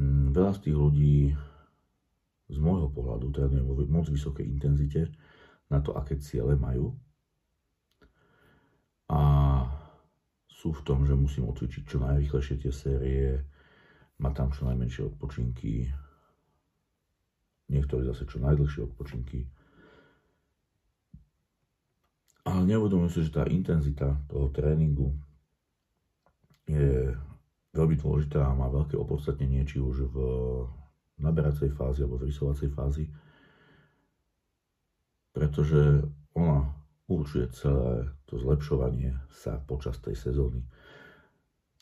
Mm, 0.00 0.32
veľa 0.32 0.56
z 0.56 0.72
tých 0.72 0.76
ľudí 0.80 1.36
z 2.48 2.56
môjho 2.56 2.88
pohľadu 2.88 3.28
trénujem 3.28 3.68
vo 3.68 3.76
moc 3.84 4.08
vysokej 4.08 4.48
intenzite 4.48 5.12
na 5.68 5.84
to, 5.84 5.92
aké 5.92 6.16
ciele 6.16 6.56
majú. 6.56 6.96
A 9.12 9.20
sú 10.48 10.72
v 10.72 10.80
tom, 10.80 11.04
že 11.04 11.12
musím 11.12 11.44
odcvičiť 11.52 11.82
čo 11.84 12.00
najrychlejšie 12.00 12.56
tie 12.56 12.72
série, 12.72 13.44
mať 14.18 14.32
tam 14.34 14.48
čo 14.54 14.68
najmenšie 14.70 15.02
odpočinky, 15.10 15.90
niektorí 17.70 18.06
zase 18.06 18.28
čo 18.28 18.38
najdlhšie 18.38 18.86
odpočinky. 18.86 19.48
Ale 22.44 22.60
neuvedomujem 22.68 23.12
si, 23.12 23.20
že 23.24 23.34
tá 23.40 23.48
intenzita 23.48 24.20
toho 24.28 24.52
tréningu 24.52 25.16
je 26.68 27.16
veľmi 27.72 27.96
dôležitá 27.98 28.44
a 28.44 28.56
má 28.56 28.68
veľké 28.68 28.94
opodstatnenie, 29.00 29.64
či 29.64 29.80
už 29.80 30.12
v 30.12 30.16
naberacej 31.18 31.72
fázy 31.72 32.04
alebo 32.04 32.20
zrysovacej 32.20 32.68
fázy, 32.70 33.04
pretože 35.34 36.04
ona 36.36 36.70
určuje 37.10 37.50
celé 37.52 38.12
to 38.24 38.40
zlepšovanie 38.40 39.18
sa 39.30 39.60
počas 39.64 39.98
tej 40.00 40.16
sezóny. 40.16 40.64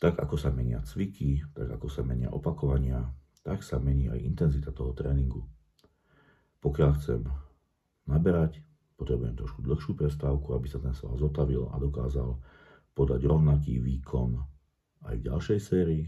Tak 0.03 0.19
ako 0.19 0.35
sa 0.35 0.51
menia 0.51 0.83
cviky, 0.83 1.47
tak 1.55 1.79
ako 1.79 1.87
sa 1.87 2.03
menia 2.03 2.27
opakovania, 2.27 3.07
tak 3.39 3.63
sa 3.63 3.79
mení 3.79 4.11
aj 4.11 4.19
intenzita 4.19 4.75
toho 4.75 4.91
tréningu. 4.91 5.47
Pokiaľ 6.59 6.91
chcem 6.99 7.23
naberať, 8.11 8.59
potrebujem 8.99 9.39
trošku 9.39 9.63
dlhšiu 9.63 9.95
prestávku, 9.95 10.59
aby 10.59 10.67
sa 10.67 10.83
ten 10.83 10.91
sval 10.91 11.15
zotavil 11.15 11.71
a 11.71 11.79
dokázal 11.79 12.35
podať 12.91 13.23
rovnaký 13.23 13.79
výkon 13.79 14.43
aj 15.07 15.15
v 15.23 15.25
ďalšej 15.31 15.59
sérii. 15.63 16.03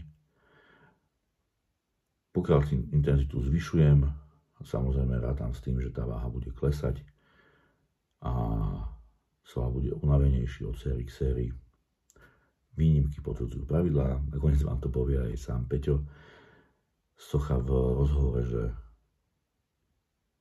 Pokiaľ 2.36 2.92
intenzitu 2.92 3.40
zvyšujem, 3.40 4.04
samozrejme 4.60 5.16
rátam 5.24 5.56
s 5.56 5.64
tým, 5.64 5.80
že 5.80 5.88
tá 5.88 6.04
váha 6.04 6.28
bude 6.28 6.52
klesať 6.52 7.00
a 8.20 8.32
sval 9.40 9.72
bude 9.72 9.96
unavenejší 9.96 10.68
od 10.68 10.76
sérii 10.76 11.08
k 11.08 11.16
sérii. 11.16 11.50
Výnimky 12.76 13.24
potvrdzujú 13.24 13.64
pravidlá, 13.64 14.20
nakoniec 14.36 14.60
vám 14.60 14.76
to 14.84 14.92
povie 14.92 15.16
aj 15.16 15.32
sám 15.40 15.64
Peťo 15.64 16.04
Socha 17.16 17.56
v 17.56 17.72
rozhovore, 17.72 18.44
že 18.44 18.62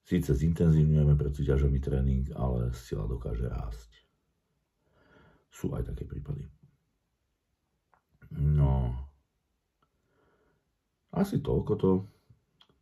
síce 0.04 0.36
zintenzívňujeme 0.36 1.16
pred 1.16 1.32
súťažový 1.32 1.80
tréning, 1.80 2.28
ale 2.36 2.76
sila 2.76 3.08
dokáže 3.08 3.48
rásť. 3.48 3.92
Sú 5.48 5.72
aj 5.72 5.88
také 5.88 6.04
prípady. 6.04 6.52
No, 8.36 8.92
asi 11.16 11.40
toľko 11.40 11.74
to 11.80 11.92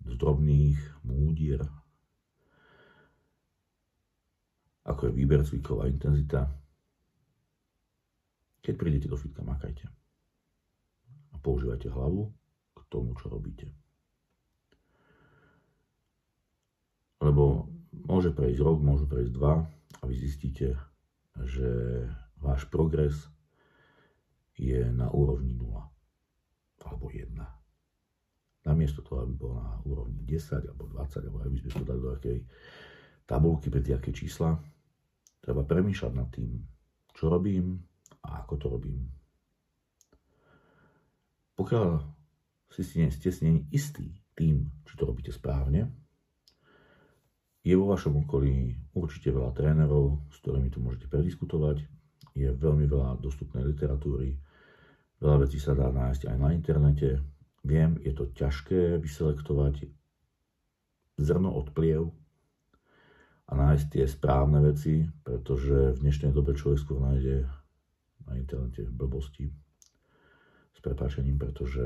z 0.09 0.17
drobných 0.17 1.05
múdier, 1.05 1.61
ako 4.83 5.07
je 5.07 5.13
výber 5.13 5.45
cviková 5.45 5.85
intenzita. 5.85 6.49
Keď 8.63 8.73
prídete 8.79 9.07
do 9.11 9.19
fitka, 9.19 9.43
makajte. 9.43 9.91
A 11.31 11.35
používajte 11.43 11.91
hlavu 11.91 12.31
k 12.73 12.79
tomu, 12.87 13.11
čo 13.19 13.27
robíte. 13.27 13.67
Lebo 17.19 17.67
môže 17.91 18.31
prejsť 18.31 18.59
rok, 18.63 18.79
môže 18.79 19.03
prejsť 19.07 19.31
dva 19.35 19.67
a 19.99 20.03
vy 20.07 20.15
zistíte, 20.15 20.79
že 21.43 21.69
váš 22.39 22.67
progres 22.71 23.27
je 24.55 24.79
na 24.91 25.11
úrovni 25.11 25.55
0 25.55 25.83
alebo 26.83 27.05
1. 27.11 27.35
Namiesto 28.63 29.03
toho, 29.03 29.27
aby 29.27 29.33
bol 29.35 29.59
na 29.59 29.75
úrovni 29.83 30.23
10 30.23 30.71
alebo 30.71 30.87
20, 30.87 31.27
alebo 31.27 31.37
aby 31.43 31.57
sme 31.59 31.71
to 31.71 31.83
dali 31.83 31.99
do 31.99 32.11
akej 32.15 32.37
tabulky 33.27 33.67
pre 33.71 33.83
tie 33.83 33.99
čísla, 33.99 34.55
treba 35.39 35.63
premýšľať 35.63 36.13
nad 36.15 36.27
tým, 36.31 36.59
čo 37.15 37.31
robím 37.31 37.79
a 38.23 38.43
ako 38.43 38.53
to 38.59 38.65
robím. 38.71 39.07
Pokiaľ 41.53 42.01
si 42.73 42.81
ste 43.13 43.29
si 43.29 43.45
istý 43.69 44.09
tým, 44.33 44.65
či 44.83 44.93
to 44.97 45.05
robíte 45.05 45.29
správne, 45.29 45.93
je 47.63 47.73
vo 47.79 47.93
vašom 47.93 48.27
okolí 48.27 48.75
určite 48.91 49.31
veľa 49.31 49.55
trénerov, 49.55 50.27
s 50.33 50.43
ktorými 50.43 50.67
to 50.67 50.83
môžete 50.83 51.07
prediskutovať. 51.07 51.87
Je 52.33 52.49
veľmi 52.49 52.89
veľa 52.89 53.21
dostupnej 53.21 53.63
literatúry, 53.63 54.35
veľa 55.21 55.47
vecí 55.47 55.61
sa 55.61 55.77
dá 55.77 55.87
nájsť 55.93 56.27
aj 56.27 56.37
na 56.41 56.49
internete. 56.51 57.21
Viem, 57.63 58.01
je 58.03 58.11
to 58.11 58.27
ťažké 58.35 58.99
vyselektovať 58.99 59.87
zrno 61.21 61.53
od 61.55 61.71
pliev 61.71 62.11
a 63.47 63.53
nájsť 63.55 63.85
tie 63.95 64.05
správne 64.09 64.59
veci, 64.59 65.07
pretože 65.23 65.95
v 65.95 66.01
dnešnej 66.03 66.35
dobe 66.35 66.57
človek 66.57 66.79
skôr 66.81 66.99
nájde 66.99 67.47
na 68.27 68.39
internete 68.39 68.87
blbosti 68.87 69.49
s 70.73 70.79
prepáčením, 70.79 71.37
pretože 71.37 71.83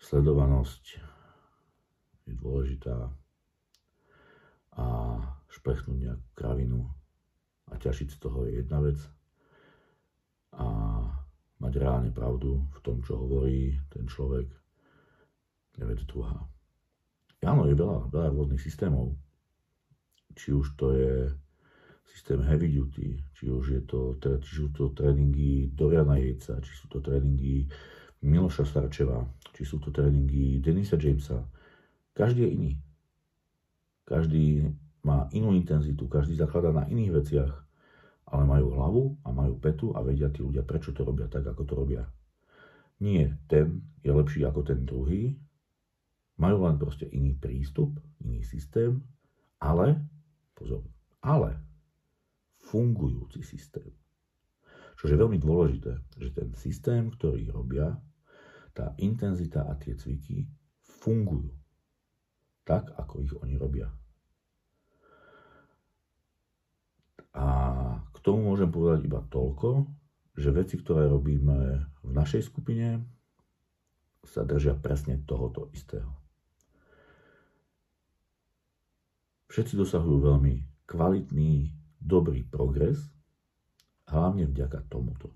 sledovanosť 0.00 0.84
je 2.26 2.34
dôležitá 2.34 3.12
a 4.80 4.86
špechnúť 5.50 5.98
nejakú 5.98 6.28
kravinu 6.32 6.88
a 7.68 7.74
ťažiť 7.76 8.08
z 8.14 8.18
toho 8.18 8.48
je 8.48 8.62
jedna 8.64 8.80
vec 8.80 8.96
a 10.56 10.66
mať 11.60 11.72
reálne 11.76 12.10
pravdu 12.10 12.64
v 12.72 12.78
tom, 12.80 13.04
čo 13.04 13.20
hovorí 13.20 13.76
ten 13.92 14.08
človek, 14.08 14.48
je 15.76 15.84
vec 15.84 16.00
druhá. 16.08 16.40
Áno, 17.44 17.64
je 17.68 17.76
veľa, 17.76 18.12
veľa 18.12 18.28
rôznych 18.32 18.60
systémov. 18.60 19.16
Či 20.36 20.52
už 20.56 20.76
to 20.76 20.92
je 20.92 21.12
systém 22.10 22.42
heavy 22.42 22.68
duty, 22.74 23.22
či 23.38 23.46
už, 23.46 23.64
je 23.70 23.82
to, 23.86 24.18
či 24.18 24.50
sú 24.50 24.66
to 24.74 24.90
tréningy 24.90 25.70
Doriana 25.70 26.18
Jejca, 26.18 26.58
či 26.58 26.72
sú 26.74 26.90
to 26.90 26.98
tréningy 26.98 27.70
Miloša 28.26 28.66
Starčeva, 28.66 29.22
či 29.54 29.62
sú 29.62 29.78
to 29.78 29.94
tréningy 29.94 30.58
Denisa 30.58 30.98
Jamesa, 30.98 31.46
každý 32.10 32.44
je 32.44 32.50
iný. 32.50 32.72
Každý 34.04 34.66
má 35.06 35.30
inú 35.30 35.54
intenzitu, 35.54 36.10
každý 36.10 36.34
zakladá 36.34 36.74
na 36.74 36.84
iných 36.90 37.12
veciach, 37.14 37.52
ale 38.30 38.42
majú 38.44 38.66
hlavu 38.74 39.02
a 39.22 39.30
majú 39.30 39.54
petu 39.56 39.94
a 39.94 40.02
vedia 40.02 40.28
tí 40.28 40.42
ľudia, 40.42 40.66
prečo 40.66 40.90
to 40.90 41.06
robia 41.06 41.30
tak, 41.30 41.46
ako 41.46 41.62
to 41.62 41.74
robia. 41.78 42.04
Nie 43.00 43.38
ten 43.46 43.80
je 44.02 44.12
lepší 44.12 44.44
ako 44.44 44.66
ten 44.66 44.82
druhý, 44.84 45.38
majú 46.36 46.66
len 46.66 46.76
proste 46.76 47.08
iný 47.08 47.38
prístup, 47.38 47.96
iný 48.20 48.44
systém, 48.44 49.00
ale, 49.62 49.96
pozor, 50.52 50.84
ale 51.24 51.69
fungujúci 52.70 53.42
systém. 53.42 53.90
Čo 54.94 55.10
je 55.10 55.16
veľmi 55.18 55.42
dôležité, 55.42 55.92
že 56.20 56.30
ten 56.30 56.54
systém, 56.54 57.10
ktorý 57.10 57.50
robia, 57.50 57.98
tá 58.70 58.94
intenzita 59.02 59.66
a 59.66 59.74
tie 59.74 59.98
cviky 59.98 60.46
fungujú 61.02 61.50
tak, 62.62 62.94
ako 62.94 63.14
ich 63.26 63.34
oni 63.34 63.58
robia. 63.58 63.90
A 67.34 67.46
k 68.14 68.18
tomu 68.22 68.46
môžem 68.46 68.70
povedať 68.70 69.06
iba 69.06 69.22
toľko, 69.26 69.86
že 70.38 70.54
veci, 70.54 70.78
ktoré 70.78 71.10
robíme 71.10 71.88
v 72.06 72.10
našej 72.14 72.46
skupine, 72.46 73.02
sa 74.22 74.44
držia 74.46 74.76
presne 74.76 75.18
tohoto 75.24 75.72
istého. 75.74 76.12
Všetci 79.50 79.74
dosahujú 79.74 80.22
veľmi 80.30 80.86
kvalitný, 80.86 81.79
dobrý 82.00 82.42
progres, 82.48 82.98
hlavne 84.08 84.48
vďaka 84.48 84.88
tomuto, 84.90 85.30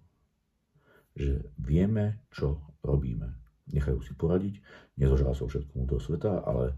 že 1.15 1.53
vieme, 1.61 2.25
čo 2.35 2.59
robíme. 2.83 3.31
Nechajú 3.71 4.03
si 4.03 4.13
poradiť, 4.17 4.61
nezožal 4.99 5.33
som 5.33 5.49
všetkomu 5.49 5.89
do 5.89 5.97
sveta, 5.97 6.43
ale 6.45 6.77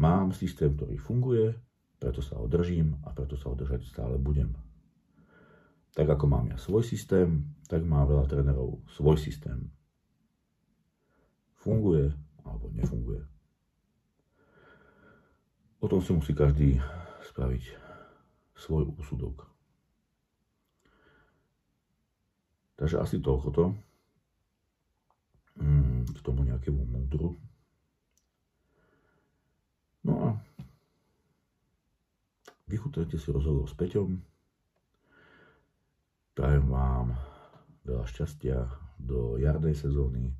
Mám 0.00 0.32
systém, 0.32 0.72
ktorý 0.72 0.96
funguje, 0.96 1.52
preto 2.00 2.24
sa 2.24 2.40
ho 2.40 2.48
držím 2.48 2.96
a 3.04 3.12
preto 3.12 3.36
sa 3.36 3.52
ho 3.52 3.56
stále 3.84 4.16
budem. 4.16 4.56
Tak 5.92 6.16
ako 6.16 6.24
mám 6.24 6.48
ja 6.48 6.56
svoj 6.56 6.80
systém, 6.80 7.44
tak 7.68 7.84
má 7.84 8.08
veľa 8.08 8.24
trénerov 8.24 8.80
svoj 8.96 9.20
systém. 9.20 9.68
Funguje 11.60 12.08
alebo 12.48 12.72
nefunguje. 12.72 13.20
O 15.84 15.86
tom 15.88 16.00
si 16.00 16.16
musí 16.16 16.32
každý 16.32 16.80
spraviť 17.28 17.89
svoj 18.60 18.92
úsudok. 19.00 19.48
Takže 22.76 23.00
asi 23.00 23.20
toľko 23.20 23.48
to 23.52 23.64
mm, 25.60 26.12
k 26.12 26.18
tomu 26.20 26.44
nejakému 26.44 26.84
múdru. 26.84 27.36
No 30.04 30.12
a 30.16 30.28
vychutujte 32.68 33.20
si 33.20 33.28
rozhovor 33.28 33.68
s 33.68 33.76
Peťom. 33.76 34.16
Prajem 36.32 36.66
vám 36.72 37.16
veľa 37.84 38.08
šťastia 38.08 38.64
do 38.96 39.36
jarnej 39.36 39.76
sezóny, 39.76 40.32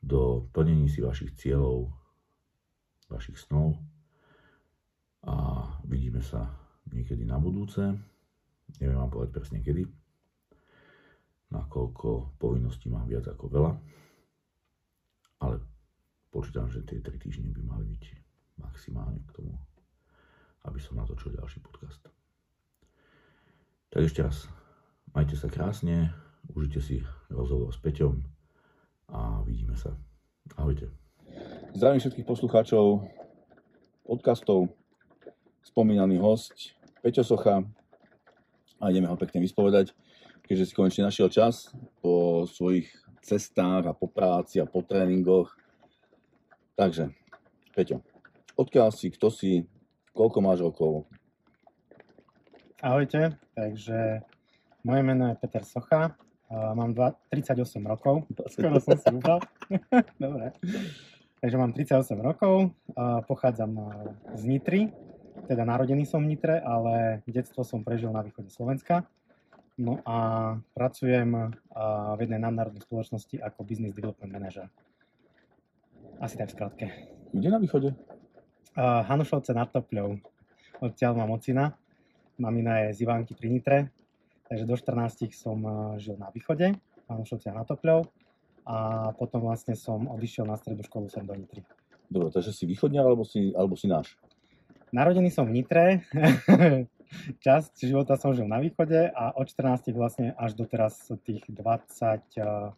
do 0.00 0.48
plnení 0.56 0.88
si 0.88 1.04
vašich 1.04 1.36
cieľov, 1.36 1.92
vašich 3.12 3.36
snov 3.36 3.76
a 5.24 5.68
vidíme 5.84 6.24
sa 6.24 6.67
niekedy 6.92 7.24
na 7.24 7.40
budúce. 7.40 7.80
Neviem 8.80 9.00
vám 9.00 9.10
povedať 9.12 9.32
presne 9.32 9.58
kedy, 9.64 9.88
nakoľko 11.48 12.36
povinností 12.36 12.92
mám 12.92 13.08
viac 13.08 13.24
ako 13.24 13.48
veľa, 13.48 13.72
ale 15.40 15.56
počítam, 16.28 16.68
že 16.68 16.84
tie 16.84 17.00
3 17.00 17.16
týždne 17.16 17.48
by 17.56 17.62
mali 17.64 17.84
byť 17.88 18.04
maximálne 18.60 19.24
k 19.24 19.34
tomu, 19.40 19.56
aby 20.68 20.76
som 20.76 21.00
natočil 21.00 21.32
ďalší 21.32 21.64
podcast. 21.64 22.04
Tak 23.88 24.04
ešte 24.04 24.20
raz, 24.20 24.44
majte 25.16 25.40
sa 25.40 25.48
krásne, 25.48 26.12
užite 26.52 26.84
si 26.84 27.00
rozhovor 27.32 27.72
s 27.72 27.80
Peťom 27.80 28.20
a 29.08 29.40
vidíme 29.48 29.80
sa. 29.80 29.96
Ahojte. 30.60 30.92
Zdravím 31.72 32.04
všetkých 32.04 32.28
poslucháčov 32.28 33.08
podcastov, 34.04 34.68
spomínaný 35.64 36.20
host 36.20 36.77
Peťo 37.08 37.24
Socha 37.24 37.64
a 38.76 38.92
ideme 38.92 39.08
ho 39.08 39.16
pekne 39.16 39.40
vyspovedať, 39.40 39.96
keďže 40.44 40.64
si 40.68 40.76
konečne 40.76 41.08
našiel 41.08 41.32
čas 41.32 41.72
po 42.04 42.44
svojich 42.44 42.84
cestách 43.24 43.88
a 43.88 43.96
po 43.96 44.12
práci 44.12 44.60
a 44.60 44.68
po 44.68 44.84
tréningoch. 44.84 45.56
Takže, 46.76 47.08
Peťo, 47.72 48.04
odkiaľ 48.60 48.92
si, 48.92 49.08
kto 49.08 49.32
si, 49.32 49.64
koľko 50.12 50.38
máš 50.44 50.60
rokov? 50.60 51.08
Ahojte, 52.84 53.40
takže 53.56 54.20
moje 54.84 55.00
meno 55.00 55.32
je 55.32 55.40
Peter 55.40 55.64
Socha, 55.64 56.12
mám 56.52 56.92
dva, 56.92 57.16
38 57.32 57.56
rokov. 57.88 58.28
Skoro 58.52 58.84
som 58.84 59.00
si. 59.00 59.16
Dobre. 60.20 60.52
Takže 61.40 61.56
mám 61.56 61.72
38 61.72 62.20
rokov, 62.20 62.76
pochádzam 63.24 63.96
z 64.36 64.42
Nitry, 64.44 64.92
teda 65.48 65.64
narodený 65.64 66.04
som 66.04 66.20
v 66.20 66.36
Nitre, 66.36 66.60
ale 66.60 67.24
detstvo 67.24 67.64
som 67.64 67.80
prežil 67.80 68.12
na 68.12 68.20
východe 68.20 68.52
Slovenska. 68.52 69.08
No 69.80 70.04
a 70.04 70.16
pracujem 70.76 71.54
v 72.12 72.18
jednej 72.20 72.42
nadnárodnej 72.42 72.84
spoločnosti 72.84 73.40
ako 73.40 73.64
Business 73.64 73.96
Development 73.96 74.28
Manager. 74.28 74.68
Asi 76.20 76.36
tak 76.36 76.52
v 76.52 76.54
skratke. 76.58 76.86
Kde 77.32 77.48
na 77.48 77.62
východe? 77.62 77.94
Uh, 78.74 79.06
Hanušovce 79.06 79.54
nad 79.54 79.70
Topľou. 79.70 80.18
Odtiaľ 80.82 81.24
mám 81.24 81.30
ocina. 81.32 81.78
Mamina 82.36 82.90
je 82.90 83.00
z 83.00 83.08
Ivánky 83.08 83.32
pri 83.38 83.48
Nitre. 83.48 83.78
Takže 84.50 84.66
do 84.66 84.76
14 84.76 85.30
som 85.32 85.58
žil 86.00 86.16
na 86.16 86.32
východe, 86.32 86.72
Hanušovce 87.08 87.52
nad 87.52 87.68
Topľou. 87.68 88.04
A 88.68 88.76
potom 89.16 89.44
vlastne 89.48 89.72
som 89.72 90.08
odišiel 90.12 90.44
na 90.44 90.56
strednú 90.60 90.84
školu 90.84 91.08
sem 91.08 91.24
do 91.24 91.32
Nitry. 91.32 91.64
Dobre, 92.08 92.32
takže 92.32 92.52
si 92.52 92.64
východňar 92.64 93.04
alebo 93.04 93.24
si, 93.24 93.52
alebo 93.52 93.76
si 93.76 93.88
náš? 93.88 94.16
Narodený 94.88 95.28
som 95.28 95.44
v 95.44 95.60
Nitre. 95.60 96.00
Časť 97.44 97.88
života 97.88 98.16
som 98.16 98.32
žil 98.32 98.48
na 98.48 98.60
východe 98.60 99.08
a 99.12 99.32
od 99.36 99.48
14 99.48 99.92
vlastne 99.92 100.32
až 100.36 100.56
do 100.56 100.64
teraz 100.64 101.08
tých 101.24 101.44
24 101.48 102.72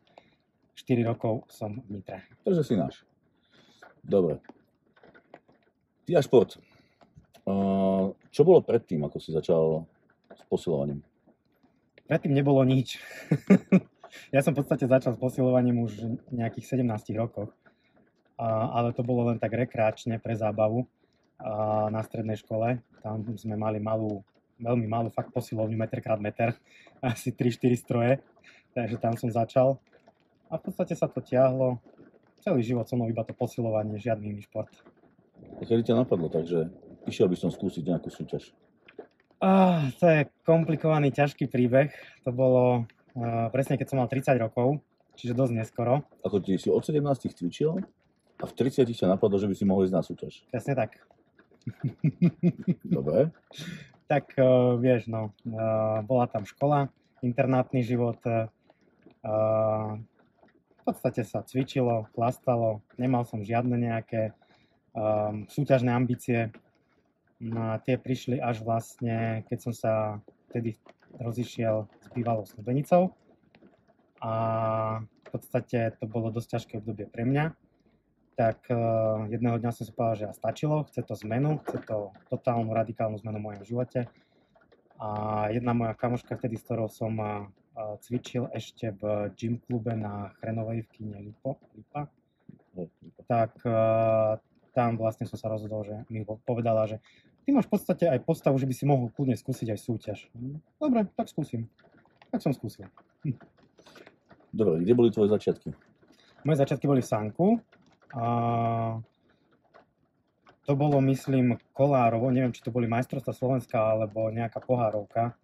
rokov 1.06 1.46
som 1.50 1.82
v 1.86 1.98
Nitre. 1.98 2.26
Takže 2.42 2.62
si 2.66 2.74
náš. 2.74 3.06
Dobre. 4.02 4.42
Ty 6.06 6.18
a 6.18 6.22
šport. 6.22 6.58
Čo 8.30 8.42
bolo 8.42 8.62
predtým, 8.62 9.02
ako 9.06 9.18
si 9.22 9.30
začal 9.30 9.86
s 10.34 10.42
posilovaním? 10.50 11.02
Predtým 12.10 12.34
nebolo 12.34 12.62
nič. 12.66 12.98
ja 14.34 14.42
som 14.42 14.54
v 14.54 14.62
podstate 14.62 14.90
začal 14.90 15.14
s 15.14 15.22
posilovaním 15.22 15.86
už 15.86 15.92
v 16.26 16.34
nejakých 16.34 16.82
17 16.82 17.14
rokoch. 17.14 17.54
Ale 18.42 18.90
to 18.94 19.06
bolo 19.06 19.30
len 19.30 19.38
tak 19.38 19.54
rekreačne 19.54 20.18
pre 20.18 20.34
zábavu 20.34 20.90
na 21.90 22.00
strednej 22.04 22.36
škole. 22.36 22.80
Tam 23.00 23.24
sme 23.36 23.56
mali 23.56 23.80
malú, 23.80 24.20
veľmi 24.60 24.84
malú 24.84 25.08
fakt 25.08 25.32
posilovňu, 25.32 25.76
meter 25.76 26.00
krát 26.04 26.20
meter, 26.20 26.52
asi 27.04 27.32
3-4 27.32 27.76
stroje. 27.80 28.12
Takže 28.76 28.96
tam 29.02 29.16
som 29.16 29.32
začal. 29.32 29.80
A 30.50 30.58
v 30.58 30.62
podstate 30.66 30.94
sa 30.94 31.06
to 31.06 31.22
tiahlo 31.22 31.78
celý 32.40 32.64
život 32.64 32.88
so 32.88 32.96
mnou 32.96 33.08
iba 33.12 33.22
to 33.22 33.36
posilovanie, 33.36 34.00
žiadny 34.00 34.32
iný 34.32 34.42
šport. 34.44 34.72
A 35.60 35.62
kedy 35.64 35.92
ťa 35.92 36.00
napadlo, 36.04 36.32
takže 36.32 36.72
išiel 37.08 37.28
by 37.28 37.36
som 37.36 37.52
skúsiť 37.52 37.84
nejakú 37.84 38.08
súťaž? 38.08 38.52
Ah, 39.40 39.88
to 39.96 40.04
je 40.04 40.20
komplikovaný, 40.44 41.12
ťažký 41.12 41.48
príbeh. 41.48 41.88
To 42.28 42.30
bolo 42.32 42.84
uh, 43.16 43.48
presne 43.48 43.80
keď 43.80 43.86
som 43.88 43.98
mal 44.00 44.08
30 44.08 44.36
rokov, 44.36 44.80
čiže 45.16 45.36
dosť 45.36 45.52
neskoro. 45.56 46.04
Ako 46.24 46.44
ty 46.44 46.60
si 46.60 46.68
od 46.68 46.84
17 46.84 47.00
cvičil 47.32 47.80
a 48.40 48.44
v 48.44 48.52
30 48.52 48.84
ťa 48.84 49.08
napadlo, 49.08 49.40
že 49.40 49.48
by 49.48 49.54
si 49.56 49.64
mohol 49.64 49.88
ísť 49.88 49.94
na 49.96 50.02
súťaž? 50.04 50.44
Presne 50.52 50.76
tak. 50.76 51.00
Dobre. 52.96 53.30
tak 54.10 54.34
uh, 54.36 54.74
vieš, 54.80 55.06
no, 55.06 55.30
uh, 55.46 56.02
bola 56.02 56.26
tam 56.26 56.42
škola, 56.42 56.90
internátny 57.22 57.86
život, 57.86 58.18
uh, 58.26 58.50
v 60.80 60.82
podstate 60.82 61.22
sa 61.22 61.44
cvičilo, 61.44 62.08
chlastalo, 62.16 62.82
nemal 62.96 63.28
som 63.28 63.44
žiadne 63.44 63.76
nejaké 63.76 64.32
um, 64.96 65.44
súťažné 65.46 65.92
ambície. 65.92 66.50
No 67.40 67.76
tie 67.84 67.96
prišli 67.96 68.40
až 68.40 68.64
vlastne, 68.64 69.44
keď 69.48 69.58
som 69.60 69.72
sa 69.72 69.92
vtedy 70.50 70.76
rozišiel 71.20 71.88
s 71.88 72.06
bývalou 72.12 72.44
snúbenicou. 72.44 73.12
A 74.20 74.32
v 75.00 75.28
podstate 75.32 75.96
to 75.96 76.04
bolo 76.04 76.28
dosť 76.28 76.48
ťažké 76.58 76.72
obdobie 76.84 77.08
pre 77.08 77.24
mňa. 77.24 77.56
Tak 78.40 78.72
uh, 78.72 79.28
jedného 79.28 79.60
dňa 79.60 79.68
som 79.68 79.84
si 79.84 79.92
povedal, 79.92 80.16
že 80.16 80.24
ja 80.24 80.32
stačilo, 80.32 80.88
chce 80.88 81.04
to 81.04 81.12
zmenu, 81.28 81.60
chce 81.60 81.76
to 81.84 82.08
totálnu, 82.32 82.72
radikálnu 82.72 83.20
zmenu 83.20 83.36
v 83.36 83.46
mojom 83.52 83.64
živote. 83.68 84.08
A 84.96 85.08
jedna 85.52 85.76
moja 85.76 85.92
kamoška 85.92 86.40
vtedy, 86.40 86.56
s 86.56 86.64
ktorou 86.64 86.88
som 86.88 87.20
uh, 87.20 87.44
cvičil 88.00 88.48
ešte 88.56 88.96
v 88.96 89.28
gym 89.36 89.60
klube 89.60 89.92
na 89.92 90.32
Chrenovej 90.40 90.88
v 90.88 90.88
kine 90.88 91.20
Lipo, 91.20 91.60
Lipa, 91.76 92.08
tak 93.28 93.60
tam 94.72 94.96
vlastne 94.96 95.28
som 95.28 95.36
sa 95.36 95.52
rozhodol, 95.52 95.84
že 95.84 95.96
mi 96.08 96.24
povedala, 96.24 96.88
že 96.88 96.96
ty 97.44 97.52
máš 97.52 97.68
v 97.68 97.76
podstate 97.76 98.08
aj 98.08 98.24
postavu, 98.24 98.56
že 98.56 98.64
by 98.64 98.72
si 98.72 98.88
mohol 98.88 99.12
kľudne 99.12 99.36
skúsiť 99.36 99.68
aj 99.68 99.78
súťaž. 99.84 100.18
Dobre, 100.80 101.04
tak 101.12 101.28
skúsim. 101.28 101.68
Tak 102.32 102.40
som 102.40 102.56
skúsil. 102.56 102.88
Hm. 103.20 103.36
Dobre, 104.54 104.80
kde 104.80 104.92
boli 104.96 105.12
tvoje 105.12 105.28
začiatky? 105.28 105.76
Moje 106.40 106.56
začiatky 106.56 106.88
boli 106.88 107.04
v 107.04 107.10
Sanku. 107.10 107.46
A 108.14 108.24
to 110.66 110.72
bolo, 110.78 111.02
myslím, 111.02 111.58
Kolárovo, 111.74 112.30
neviem, 112.30 112.54
či 112.54 112.62
to 112.62 112.70
boli 112.70 112.86
majstrovstvá 112.86 113.34
Slovenska 113.34 113.78
alebo 113.78 114.30
nejaká 114.30 114.62
pohárovka. 114.62 115.34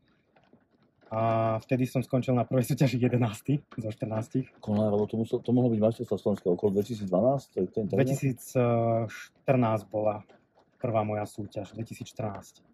A 1.06 1.54
vtedy 1.62 1.86
som 1.86 2.02
skončil 2.02 2.34
na 2.34 2.42
prvej 2.42 2.74
súťaži 2.74 2.98
11. 2.98 3.22
zo 3.78 3.90
14. 3.90 4.58
Kolárovo, 4.58 5.06
to, 5.06 5.14
musel, 5.22 5.38
to 5.38 5.54
mohlo 5.54 5.70
byť 5.70 5.80
majstrovstvá 5.82 6.18
Slovenska 6.18 6.46
okolo 6.50 6.82
2012? 6.82 7.54
To 7.54 7.56
je 7.62 7.66
ten 7.70 7.84
2014 7.86 9.10
bola 9.86 10.26
prvá 10.82 11.06
moja 11.06 11.22
súťaž, 11.26 11.74
2014. 11.78 12.66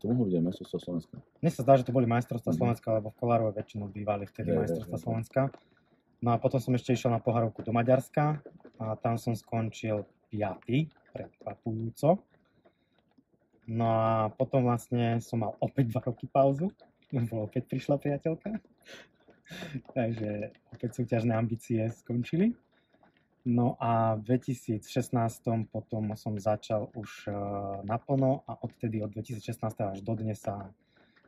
To 0.00 0.08
mohlo 0.10 0.26
byť 0.26 0.34
aj 0.34 0.44
majstrovstvá 0.46 0.78
Slovenska. 0.82 1.14
Mne 1.42 1.50
sa 1.54 1.62
zdá, 1.62 1.72
že 1.78 1.84
to 1.86 1.92
boli 1.94 2.06
majstrovstvá 2.10 2.52
mm. 2.54 2.58
Slovenska, 2.58 2.88
lebo 2.90 3.12
v 3.12 3.16
Kolárove 3.18 3.52
väčšinou 3.54 3.86
bývali 3.92 4.24
vtedy 4.26 4.50
majstrovstvá 4.50 4.98
Slovenska. 4.98 5.40
No 6.20 6.32
a 6.32 6.36
potom 6.36 6.60
som 6.60 6.76
ešte 6.76 6.92
išiel 6.92 7.12
na 7.12 7.20
pohárovku 7.20 7.64
do 7.64 7.72
Maďarska 7.72 8.44
a 8.76 8.96
tam 9.00 9.16
som 9.16 9.32
skončil 9.32 10.04
5. 10.28 11.16
prekvapujúco. 11.16 12.20
No 13.70 13.86
a 13.88 14.28
potom 14.28 14.68
vlastne 14.68 15.20
som 15.24 15.42
mal 15.42 15.56
opäť 15.64 15.90
2 15.92 16.08
roky 16.12 16.28
pauzu 16.28 16.68
lebo 17.12 17.46
opäť 17.46 17.66
prišla 17.70 17.98
priateľka. 17.98 18.50
Takže 19.98 20.54
opäť 20.70 20.90
súťažné 20.94 21.32
ambície 21.34 21.82
skončili. 21.90 22.54
No 23.48 23.74
a 23.80 24.20
v 24.20 24.36
2016 24.36 24.84
potom 25.72 26.12
som 26.14 26.36
začal 26.36 26.92
už 26.92 27.26
uh, 27.26 27.80
naplno 27.88 28.44
a 28.44 28.52
odtedy 28.60 29.00
od 29.00 29.10
2016 29.16 29.64
až 29.80 29.98
do 30.04 30.12
dnes 30.12 30.38
sa 30.38 30.68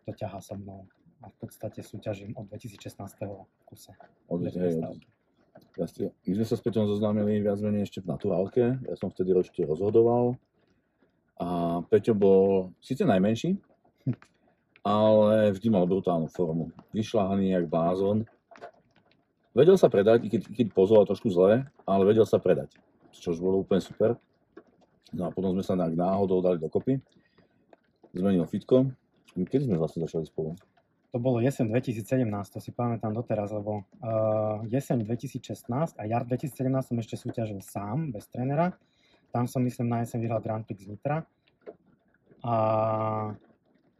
to 0.05 0.13
ťahá 0.13 0.39
so 0.45 0.55
mnou. 0.55 0.87
A 1.23 1.31
v 1.31 1.37
podstate 1.39 1.87
súťažím 1.87 2.35
od 2.35 2.51
2016. 2.51 2.99
kuse. 3.65 3.95
Od, 4.27 4.43
hej, 4.43 4.83
od, 4.83 4.99
jasne. 5.79 6.11
My 6.27 6.33
sme 6.43 6.47
sa 6.47 6.59
s 6.59 6.63
Peťom 6.63 6.91
zoznámili 6.91 7.39
viac 7.39 7.63
menej 7.63 7.87
ešte 7.87 8.03
v 8.03 8.11
naturálke. 8.11 8.63
Ja 8.83 8.95
som 8.99 9.09
vtedy 9.09 9.31
ročne 9.31 9.63
rozhodoval. 9.65 10.35
A 11.39 11.81
Peťo 11.87 12.15
bol 12.15 12.75
síce 12.83 13.03
najmenší, 13.03 13.59
ale 14.83 15.55
vždy 15.55 15.69
mal 15.71 15.87
brutálnu 15.87 16.31
formu. 16.31 16.71
Vyšľahaný 16.95 17.55
jak 17.55 17.67
blázon. 17.71 18.27
Vedel 19.53 19.77
sa 19.77 19.93
predať, 19.93 20.25
i 20.25 20.29
keď, 20.33 20.43
keď 20.49 20.67
pozoval 20.73 21.05
trošku 21.05 21.29
zle, 21.29 21.67
ale 21.85 22.03
vedel 22.09 22.25
sa 22.25 22.41
predať, 22.41 22.73
čo 23.13 23.37
už 23.37 23.41
bolo 23.43 23.61
úplne 23.61 23.85
super. 23.85 24.17
No 25.13 25.29
a 25.29 25.31
potom 25.31 25.53
sme 25.53 25.61
sa 25.61 25.77
náhodou 25.77 26.41
dali 26.41 26.57
dokopy. 26.57 26.97
Zmenil 28.17 28.49
fitko. 28.49 28.89
Kedy 29.37 29.69
sme 29.69 29.77
vlastne 29.77 30.05
začali 30.05 30.25
spolu? 30.25 30.57
To 31.13 31.21
bolo 31.21 31.45
jeseň 31.45 31.69
2017, 31.69 32.25
to 32.25 32.59
si 32.59 32.73
pamätám 32.73 33.13
doteraz, 33.13 33.53
lebo 33.53 33.85
uh, 34.01 34.65
jeseň 34.65 35.05
2016 35.05 36.01
a 36.01 36.03
jar 36.09 36.25
2017 36.25 36.57
som 36.73 36.97
ešte 36.97 37.21
súťažil 37.21 37.61
sám, 37.61 38.17
bez 38.17 38.25
trénera. 38.33 38.73
Tam 39.29 39.45
som 39.45 39.61
myslím 39.61 39.93
na 39.93 40.01
jeseň 40.09 40.25
vyhral 40.25 40.41
Grand 40.41 40.65
Prix 40.65 40.89
z 40.89 40.97
Nitra. 40.97 41.29
A 42.41 42.55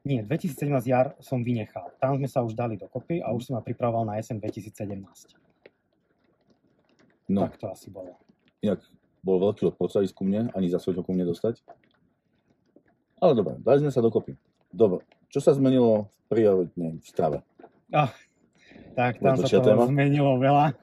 nie, 0.09 0.25
2017 0.25 0.89
jar 0.89 1.13
som 1.21 1.45
vynechal. 1.45 1.93
Tam 2.01 2.17
sme 2.17 2.33
sa 2.33 2.41
už 2.41 2.57
dali 2.57 2.81
dokopy 2.81 3.21
a 3.21 3.29
už 3.37 3.53
som 3.53 3.61
ma 3.61 3.63
pripravoval 3.63 4.09
na 4.09 4.17
jeseň 4.17 4.41
2017. 4.41 5.37
No. 7.29 7.45
Tak 7.45 7.61
to 7.61 7.69
asi 7.69 7.93
bolo. 7.93 8.17
Inak 8.65 8.81
bol 9.21 9.37
veľký 9.37 9.69
odpor 9.69 9.93
sa 9.93 10.01
ísť 10.01 10.17
ku 10.17 10.25
mne, 10.25 10.49
ani 10.57 10.73
za 10.73 10.81
svojho 10.81 11.05
ku 11.05 11.13
mne 11.13 11.29
dostať. 11.29 11.61
Ale 13.21 13.37
dobre, 13.37 13.61
dali 13.61 13.85
sme 13.85 13.93
sa 13.95 14.01
dokopy. 14.01 14.35
Dobre, 14.73 15.05
čo 15.33 15.41
sa 15.41 15.57
zmenilo 15.57 16.13
prioritne 16.29 17.01
v 17.01 17.05
strave? 17.09 17.41
Oh, 17.89 18.13
tak 18.93 19.19
tam 19.25 19.41
sa 19.41 19.49
to 19.49 19.65
téma? 19.65 19.89
zmenilo 19.89 20.37
veľa. 20.37 20.77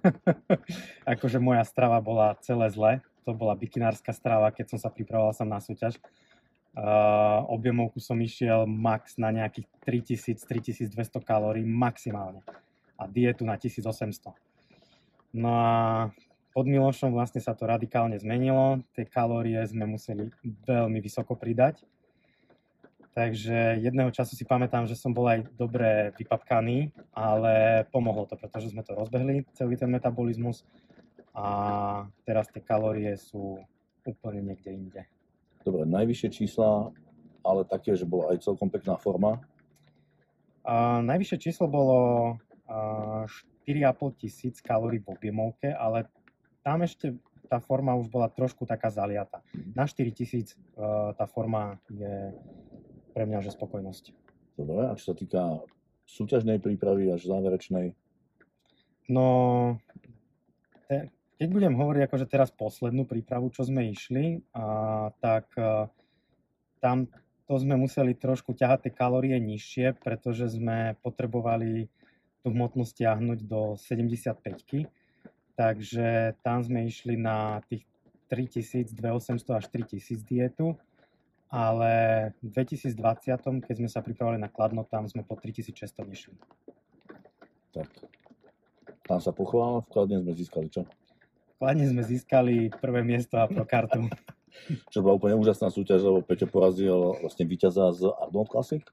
akože 1.14 1.38
moja 1.38 1.62
strava 1.62 2.02
bola 2.02 2.34
celé 2.42 2.68
zle. 2.74 2.94
To 3.30 3.38
bola 3.38 3.54
bikinárska 3.54 4.10
strava, 4.10 4.50
keď 4.50 4.74
som 4.74 4.80
sa 4.82 4.90
pripravoval 4.90 5.38
som 5.38 5.46
na 5.46 5.62
súťaž 5.62 6.02
Uh, 6.70 7.42
objemovku 7.50 7.98
som 7.98 8.14
išiel 8.22 8.70
max 8.70 9.18
na 9.18 9.34
nejakých 9.34 9.66
3000-3200 10.38 11.18
kalórií 11.26 11.66
maximálne 11.66 12.46
a 12.94 13.10
dietu 13.10 13.42
na 13.42 13.58
1800. 13.58 14.32
No 15.34 15.50
a 15.50 15.70
pod 16.54 16.70
Milošom 16.70 17.10
vlastne 17.10 17.42
sa 17.42 17.58
to 17.58 17.66
radikálne 17.66 18.22
zmenilo, 18.22 18.86
tie 18.94 19.10
kalórie 19.10 19.58
sme 19.66 19.90
museli 19.90 20.30
veľmi 20.46 21.02
vysoko 21.02 21.34
pridať 21.34 21.82
Takže 23.10 23.82
jedného 23.82 24.14
času 24.14 24.38
si 24.38 24.46
pamätám, 24.46 24.86
že 24.86 24.94
som 24.94 25.10
bol 25.12 25.26
aj 25.26 25.50
dobre 25.58 26.14
vypapkaný, 26.16 26.94
ale 27.10 27.84
pomohlo 27.90 28.30
to, 28.30 28.38
pretože 28.38 28.70
sme 28.70 28.86
to 28.86 28.94
rozbehli, 28.94 29.50
celý 29.58 29.76
ten 29.76 29.90
metabolizmus 29.90 30.62
a 31.34 31.46
teraz 32.24 32.48
tie 32.54 32.62
kalórie 32.62 33.18
sú 33.18 33.58
úplne 34.06 34.54
niekde 34.54 34.70
inde. 34.72 35.02
Dobre, 35.66 35.90
najvyššie 35.90 36.30
čísla, 36.30 36.94
ale 37.42 37.66
také, 37.66 37.98
že 37.98 38.06
bola 38.06 38.32
aj 38.34 38.46
celkom 38.46 38.70
pekná 38.70 38.96
forma. 38.96 39.42
A 40.64 41.02
najvyššie 41.02 41.38
číslo 41.50 41.66
bolo 41.66 42.00
a, 42.70 43.26
4,5 43.66 44.22
tisíc 44.22 44.56
kalórií 44.62 45.02
v 45.02 45.14
objemovke, 45.14 45.74
ale 45.74 46.06
tam 46.62 46.86
ešte 46.86 47.18
tá 47.50 47.58
forma 47.58 47.98
už 47.98 48.14
bola 48.14 48.30
trošku 48.30 48.70
taká 48.70 48.94
zaliata. 48.94 49.42
Na 49.74 49.90
4 49.90 50.06
tisíc 50.14 50.54
uh, 50.78 51.18
tá 51.18 51.26
forma 51.26 51.82
je 51.90 52.30
pre 53.20 53.28
mňa 53.28 53.44
že 53.44 53.52
spokojnosť. 53.52 54.16
Dobre, 54.56 54.88
a 54.88 54.96
čo 54.96 55.12
sa 55.12 55.16
týka 55.20 55.60
súťažnej 56.08 56.64
prípravy 56.64 57.12
až 57.12 57.28
záverečnej? 57.28 57.92
No, 59.12 59.28
te, 60.88 61.12
keď 61.36 61.48
budem 61.52 61.76
hovoriť 61.76 62.08
akože 62.08 62.32
teraz 62.32 62.48
poslednú 62.56 63.04
prípravu, 63.04 63.52
čo 63.52 63.68
sme 63.68 63.92
išli, 63.92 64.40
a, 64.56 65.12
tak 65.20 65.52
a, 65.60 65.92
tam 66.80 67.12
to 67.44 67.60
sme 67.60 67.76
museli 67.76 68.16
trošku 68.16 68.56
ťahať 68.56 68.88
tie 68.88 68.94
kalórie 68.96 69.36
nižšie, 69.36 70.00
pretože 70.00 70.56
sme 70.56 70.96
potrebovali 71.04 71.92
tú 72.40 72.56
hmotnosť 72.56 73.04
stiahnuť 73.04 73.40
do 73.44 73.76
75 73.76 74.88
Takže 75.60 76.40
tam 76.40 76.64
sme 76.64 76.88
išli 76.88 77.20
na 77.20 77.60
tých 77.68 77.84
3200 78.32 79.60
až 79.60 79.66
3000 79.68 80.24
dietu, 80.24 80.80
ale 81.50 81.92
v 82.46 82.48
2020, 82.54 83.66
keď 83.66 83.76
sme 83.76 83.90
sa 83.90 84.06
pripravili 84.06 84.38
na 84.38 84.48
Kladno, 84.50 84.86
tam 84.86 85.10
sme 85.10 85.26
po 85.26 85.34
3600 85.34 86.06
nešli. 86.06 86.38
Tak, 87.74 87.90
tam 89.10 89.20
sa 89.22 89.34
pochvál, 89.34 89.82
v 89.86 89.88
Kladne 89.90 90.22
sme 90.22 90.34
získali 90.38 90.70
čo? 90.70 90.86
V 90.86 91.54
Kladne 91.58 91.90
sme 91.90 92.06
získali 92.06 92.70
prvé 92.78 93.02
miesto 93.02 93.42
a 93.42 93.50
pro 93.50 93.66
kartu. 93.66 94.06
čo 94.94 95.02
bola 95.02 95.18
úplne 95.18 95.38
úžasná 95.38 95.70
súťaž, 95.70 96.06
lebo 96.06 96.26
Peťo 96.26 96.50
porazil 96.50 97.18
vlastne 97.22 97.46
víťaza 97.46 97.94
z 97.96 98.10
Arnold 98.10 98.50
Classic. 98.50 98.84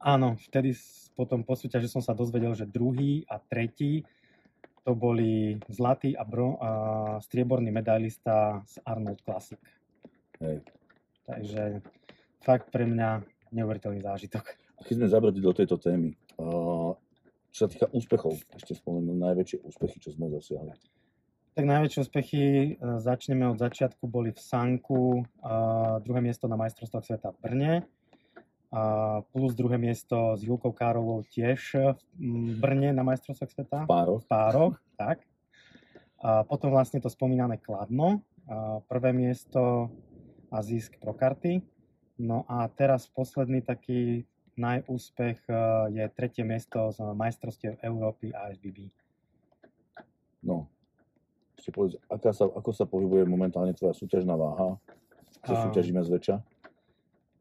Áno, 0.00 0.40
vtedy 0.48 0.72
potom 1.12 1.44
po 1.44 1.52
súťaži 1.52 1.88
som 1.92 2.00
sa 2.00 2.16
dozvedel, 2.16 2.56
že 2.56 2.64
druhý 2.64 3.28
a 3.28 3.36
tretí 3.36 4.08
to 4.80 4.96
boli 4.96 5.60
zlatý 5.68 6.16
a, 6.16 6.24
bro, 6.24 6.56
a 6.56 6.68
strieborný 7.20 7.68
medailista 7.68 8.64
z 8.64 8.80
Arnold 8.88 9.20
Classic. 9.20 9.60
Hej. 10.40 10.64
Takže 11.30 11.62
fakt 12.42 12.74
pre 12.74 12.90
mňa 12.90 13.22
neuveriteľný 13.54 14.02
zážitok. 14.02 14.44
A 14.50 14.80
keď 14.82 14.94
sme 14.98 15.06
zabrdli 15.06 15.38
do 15.38 15.54
tejto 15.54 15.78
témy, 15.78 16.18
čo 17.50 17.66
sa 17.66 17.68
týka 17.70 17.86
úspechov, 17.94 18.34
ešte 18.54 18.74
spomenul 18.74 19.14
najväčšie 19.14 19.62
úspechy, 19.62 20.02
čo 20.02 20.10
sme 20.10 20.26
dosiahli. 20.30 20.74
Tak 21.54 21.66
najväčšie 21.66 22.00
úspechy, 22.06 22.42
e, 22.42 22.70
začneme 23.02 23.50
od 23.50 23.58
začiatku, 23.58 24.06
boli 24.06 24.30
v 24.30 24.40
Sanku, 24.40 25.26
druhé 26.00 26.20
miesto 26.22 26.46
na 26.46 26.54
majstrovstvách 26.54 27.04
sveta 27.04 27.28
v 27.34 27.38
Brne, 27.42 27.72
a 28.70 28.82
plus 29.34 29.58
druhé 29.58 29.82
miesto 29.82 30.38
s 30.38 30.46
Julkou 30.46 30.70
Károvou 30.70 31.26
tiež 31.26 31.74
v 32.14 32.54
Brne 32.54 32.94
na 32.94 33.02
majstrovstvách 33.02 33.50
sveta. 33.50 33.78
V 33.82 33.90
pároch. 33.90 34.22
V 34.22 34.28
pároch, 34.30 34.74
tak. 34.94 35.26
A 36.22 36.46
potom 36.46 36.70
vlastne 36.70 37.02
to 37.02 37.10
spomínané 37.10 37.58
Kladno, 37.58 38.22
a 38.46 38.78
prvé 38.86 39.10
miesto 39.10 39.90
a 40.50 40.60
zisk 40.60 40.98
pro 40.98 41.14
karty. 41.14 41.62
No 42.20 42.44
a 42.50 42.68
teraz 42.68 43.08
posledný 43.08 43.64
taký 43.64 44.28
najúspech 44.60 45.48
e, 45.48 45.52
je 45.96 46.04
tretie 46.12 46.44
miesto 46.44 46.92
z 46.92 47.00
majstrovstiev 47.16 47.80
Európy 47.80 48.34
a 48.36 48.52
SBB. 48.52 48.92
No, 50.44 50.68
ešte 51.56 51.72
povedz, 51.72 51.96
aká 52.12 52.36
sa, 52.36 52.44
ako 52.44 52.70
sa 52.76 52.84
pohybuje 52.84 53.24
momentálne 53.24 53.72
tvoja 53.72 53.96
súťažná 53.96 54.36
váha? 54.36 54.76
Čo 55.44 55.56
súťažíme 55.68 56.04
zväčša? 56.04 56.36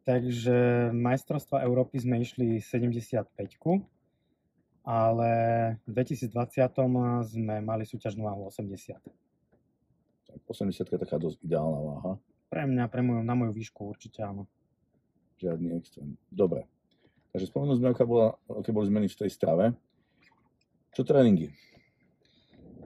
Takže 0.07 0.89
majstrovstva 0.95 1.61
Európy 1.67 1.99
sme 1.99 2.23
išli 2.23 2.63
75 2.63 3.27
ale 4.89 5.31
v 5.85 5.89
2020 5.91 7.29
sme 7.29 7.55
mali 7.61 7.85
súťažnú 7.85 8.25
váhu 8.25 8.49
80. 8.49 8.97
Tak 10.29 10.39
80 10.49 10.81
je 10.81 10.97
taká 10.97 11.21
dosť 11.21 11.37
ideálna 11.45 11.77
váha. 11.77 12.11
Pre 12.49 12.63
mňa, 12.65 12.89
pre 12.89 13.05
moju, 13.05 13.21
na 13.21 13.37
moju 13.37 13.53
výšku 13.53 13.85
určite 13.85 14.25
áno. 14.25 14.49
Žiadny 15.37 15.77
extrém. 15.77 16.17
Dobre. 16.33 16.65
Takže 17.29 17.45
spomenuli 17.45 17.77
sme, 17.77 17.93
aká 17.93 18.09
bola, 18.09 18.35
aké 18.49 18.73
boli 18.73 18.89
zmeny 18.89 19.05
v 19.05 19.19
tej 19.21 19.29
strave. 19.29 19.77
Čo 20.97 21.05
tréningy? 21.05 21.53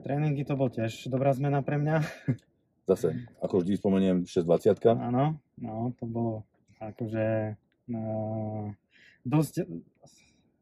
Tréningy 0.04 0.44
to 0.44 0.52
bol 0.52 0.68
tiež 0.68 1.08
dobrá 1.08 1.32
zmena 1.32 1.64
pre 1.64 1.80
mňa. 1.80 1.96
Zase, 2.92 3.16
ako 3.40 3.64
vždy 3.64 3.80
spomeniem, 3.80 4.16
620 4.28 5.00
Áno, 5.00 5.40
no, 5.56 5.96
to 5.96 6.04
bolo 6.04 6.44
akože 6.76 7.56
no, 7.88 8.04
dosť, 9.24 9.64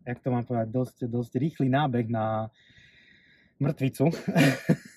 jak 0.06 0.22
to 0.22 0.30
mám 0.30 0.46
povedať, 0.46 0.70
dosť, 0.70 0.96
dosť 1.10 1.32
rýchly 1.42 1.66
nábeh 1.66 2.06
na 2.06 2.54
mŕtvicu, 3.58 4.06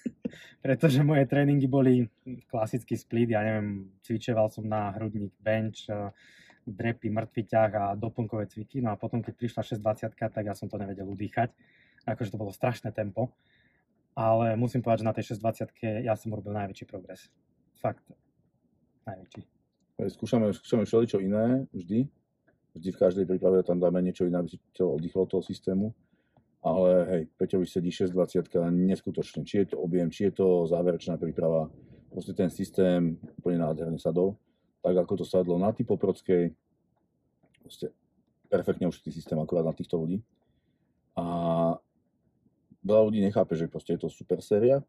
pretože 0.65 1.05
moje 1.05 1.29
tréningy 1.29 1.69
boli 1.69 2.09
klasický 2.49 2.97
split, 2.97 3.37
ja 3.37 3.45
neviem, 3.45 3.93
cvičeval 4.01 4.49
som 4.49 4.65
na 4.65 4.89
hrudník 4.97 5.29
bench, 5.37 5.85
drepy, 6.65 7.13
mŕtviťah 7.13 7.69
a 7.77 7.85
doplnkové 7.93 8.49
cviky, 8.49 8.81
no 8.81 8.89
a 8.89 8.97
potom, 8.97 9.21
keď 9.21 9.37
prišla 9.37 9.61
620 9.61 10.17
tak 10.17 10.41
ja 10.41 10.57
som 10.57 10.65
to 10.65 10.81
nevedel 10.81 11.05
udýchať, 11.05 11.53
akože 12.09 12.33
to 12.33 12.41
bolo 12.41 12.49
strašné 12.49 12.89
tempo, 12.89 13.29
ale 14.17 14.57
musím 14.57 14.81
povedať, 14.81 15.05
že 15.05 15.09
na 15.09 15.13
tej 15.13 15.37
620 15.37 16.01
ja 16.01 16.17
som 16.17 16.33
urobil 16.33 16.57
najväčší 16.57 16.89
progres. 16.89 17.29
Fakt, 17.77 18.01
najväčší. 19.05 19.45
Skúšame, 20.17 20.49
skúšame 20.49 20.89
všeličo 20.89 21.21
iné, 21.21 21.69
vždy. 21.77 22.09
Vždy 22.73 22.89
v 22.89 22.97
každej 22.97 23.25
príprave 23.29 23.61
tam 23.61 23.77
dáme 23.77 24.01
niečo 24.01 24.25
iné, 24.25 24.41
aby 24.41 24.49
si 24.49 24.57
telo 24.73 24.97
oddychlo 24.97 25.29
toho 25.29 25.45
systému. 25.45 25.93
Ale 26.65 26.89
hej, 27.13 27.21
Peťovi 27.37 27.69
sedí 27.69 27.93
620 27.93 28.49
neskutočne. 28.73 29.45
Či 29.45 29.55
je 29.61 29.67
to 29.73 29.85
objem, 29.85 30.09
či 30.09 30.33
je 30.33 30.41
to 30.41 30.65
záverečná 30.65 31.21
príprava. 31.21 31.69
Proste 32.09 32.33
ten 32.33 32.49
systém 32.49 33.21
úplne 33.37 33.61
nádherne 33.61 34.01
sadol. 34.01 34.33
Tak 34.81 35.05
ako 35.05 35.21
to 35.21 35.25
sadlo 35.29 35.61
na 35.61 35.69
Typoprockej. 35.69 36.49
Proste 37.61 37.93
perfektne 38.49 38.89
ušitý 38.89 39.13
systém 39.13 39.37
akurát 39.37 39.61
na 39.61 39.77
týchto 39.77 40.01
ľudí. 40.01 40.25
A 41.13 41.25
veľa 42.81 43.01
ľudí 43.13 43.21
nechápe, 43.21 43.53
že 43.53 43.69
proste 43.69 43.93
je 43.93 44.01
to 44.01 44.09
super 44.09 44.41
séria. 44.41 44.81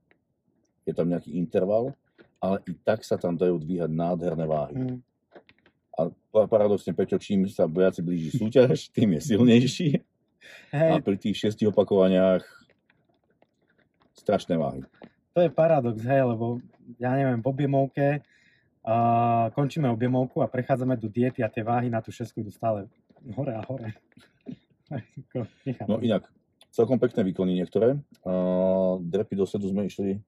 Je 0.89 0.97
tam 0.97 1.13
nejaký 1.13 1.37
interval 1.37 1.93
ale 2.41 2.63
i 2.69 2.73
tak 2.85 3.03
sa 3.05 3.17
tam 3.17 3.35
dajú 3.35 3.59
dvíhať 3.59 3.91
nádherné 3.91 4.45
váhy. 4.47 4.77
Mm. 4.77 4.99
A 5.97 6.01
paradoxne, 6.45 6.93
Peťo, 6.93 7.17
čím 7.17 7.49
sa 7.49 7.65
viac 7.65 7.97
blíži 8.05 8.37
súťaž, 8.37 8.93
tým 8.93 9.17
je 9.17 9.21
silnejší. 9.33 9.89
Hej. 10.73 10.91
A 10.93 11.03
pri 11.03 11.17
tých 11.17 11.37
šiestich 11.37 11.71
opakovaniach 11.71 12.43
strašné 14.17 14.59
váhy. 14.59 14.83
To 15.37 15.45
je 15.45 15.51
paradox, 15.53 16.01
hej, 16.03 16.23
lebo 16.27 16.59
ja 16.97 17.13
neviem, 17.15 17.39
v 17.39 17.47
objemovke 17.47 18.07
uh, 18.19 19.53
končíme 19.53 19.87
objemovku 19.93 20.41
a 20.41 20.51
prechádzame 20.51 20.97
do 20.97 21.07
diety 21.13 21.45
a 21.45 21.53
tie 21.53 21.63
váhy 21.63 21.93
na 21.93 22.01
tú 22.01 22.09
šesku 22.11 22.41
idú 22.41 22.51
stále 22.51 22.89
hore 23.37 23.53
a 23.53 23.63
hore. 23.69 23.93
no 25.91 26.01
inak, 26.01 26.25
celkom 26.73 26.97
pekné 26.97 27.21
výkony 27.27 27.59
niektoré. 27.61 28.01
Uh, 28.25 28.99
drepy 29.05 29.37
do 29.37 29.45
sedu 29.45 29.69
sme 29.69 29.87
išli 29.87 30.19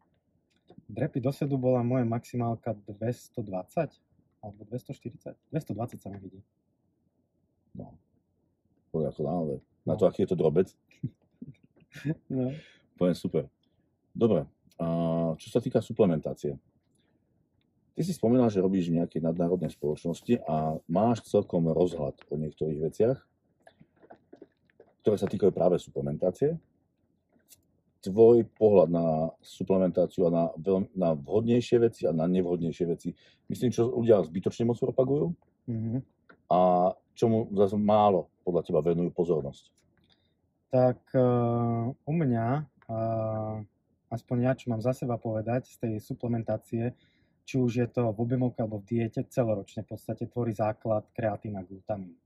Drepy 0.89 1.21
dosedu 1.21 1.61
bola 1.61 1.85
moja 1.85 2.01
maximálka 2.09 2.73
220 2.73 3.45
alebo 4.41 4.61
240. 4.73 5.37
220 5.53 6.01
sa 6.01 6.09
mi 6.09 6.17
vidí. 6.17 6.41
No. 7.77 7.93
Poriadko, 8.89 9.29
ale 9.29 9.61
na 9.89 9.97
to, 9.97 10.05
aký 10.05 10.29
je 10.29 10.31
to 10.31 10.37
drobec. 10.37 10.69
no. 12.29 12.53
Poviem 13.01 13.17
super. 13.17 13.49
Dobre. 14.13 14.45
A 14.77 14.87
čo 15.41 15.49
sa 15.49 15.65
týka 15.65 15.81
suplementácie. 15.81 16.61
Ty 17.97 18.03
si 18.07 18.13
spomínal, 18.15 18.53
že 18.53 18.63
robíš 18.63 18.93
v 18.93 19.03
nejakej 19.03 19.25
nadnárodnej 19.25 19.75
spoločnosti 19.75 20.45
a 20.47 20.79
máš 20.87 21.27
celkom 21.27 21.67
rozhľad 21.73 22.15
o 22.31 22.35
niektorých 22.39 22.79
veciach, 22.79 23.19
ktoré 25.03 25.17
sa 25.19 25.27
týkajú 25.27 25.51
práve 25.51 25.83
suplementácie 25.83 26.61
tvoj 27.99 28.47
pohľad 28.55 28.89
na 28.95 29.07
suplementáciu 29.43 30.31
a 30.31 30.31
na, 30.31 30.45
na 30.95 31.09
vhodnejšie 31.19 31.83
veci 31.83 32.07
a 32.07 32.15
na 32.15 32.31
nevhodnejšie 32.31 32.85
veci. 32.87 33.11
Myslím, 33.51 33.75
čo 33.75 33.91
ľudia 33.91 34.23
zbytočne 34.23 34.71
moc 34.71 34.79
propagujú 34.79 35.35
mm-hmm. 35.67 35.99
a 36.55 36.93
čomu 37.19 37.51
zase 37.59 37.75
málo 37.75 38.31
podľa 38.49 38.65
teba 38.65 38.81
venujú 38.81 39.13
pozornosť. 39.13 39.65
Tak 40.73 41.13
uh, 41.13 41.93
u 41.93 42.13
mňa, 42.13 42.49
uh, 42.89 43.61
aspoň 44.09 44.37
ja, 44.49 44.53
čo 44.57 44.73
mám 44.73 44.81
za 44.81 44.97
seba 44.97 45.21
povedať 45.21 45.69
z 45.69 45.77
tej 45.77 45.95
suplementácie, 46.01 46.97
či 47.45 47.57
už 47.61 47.73
je 47.81 47.89
to 47.89 48.13
v 48.13 48.21
objemovke 48.21 48.61
alebo 48.65 48.81
v 48.81 48.89
diete, 48.89 49.25
celoročne 49.29 49.85
v 49.85 49.97
podstate 49.97 50.29
tvorí 50.29 50.53
základ 50.57 51.09
kreatín 51.13 51.57
a 51.57 51.65
glutamín. 51.65 52.17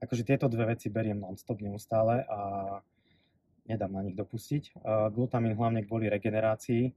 akože 0.00 0.24
tieto 0.24 0.52
dve 0.52 0.76
veci 0.76 0.92
beriem 0.92 1.16
non-stop 1.16 1.64
neustále 1.64 2.20
a 2.28 2.40
nedám 3.64 3.96
na 3.96 4.04
nich 4.04 4.12
dopustiť. 4.12 4.84
Glutamín 5.16 5.56
hlavne 5.56 5.80
kvôli 5.88 6.12
regenerácii, 6.12 6.92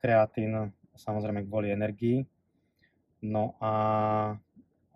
kreatín 0.00 0.72
samozrejme 0.96 1.44
kvôli 1.44 1.68
energii. 1.68 2.24
No 3.20 3.60
a 3.60 3.72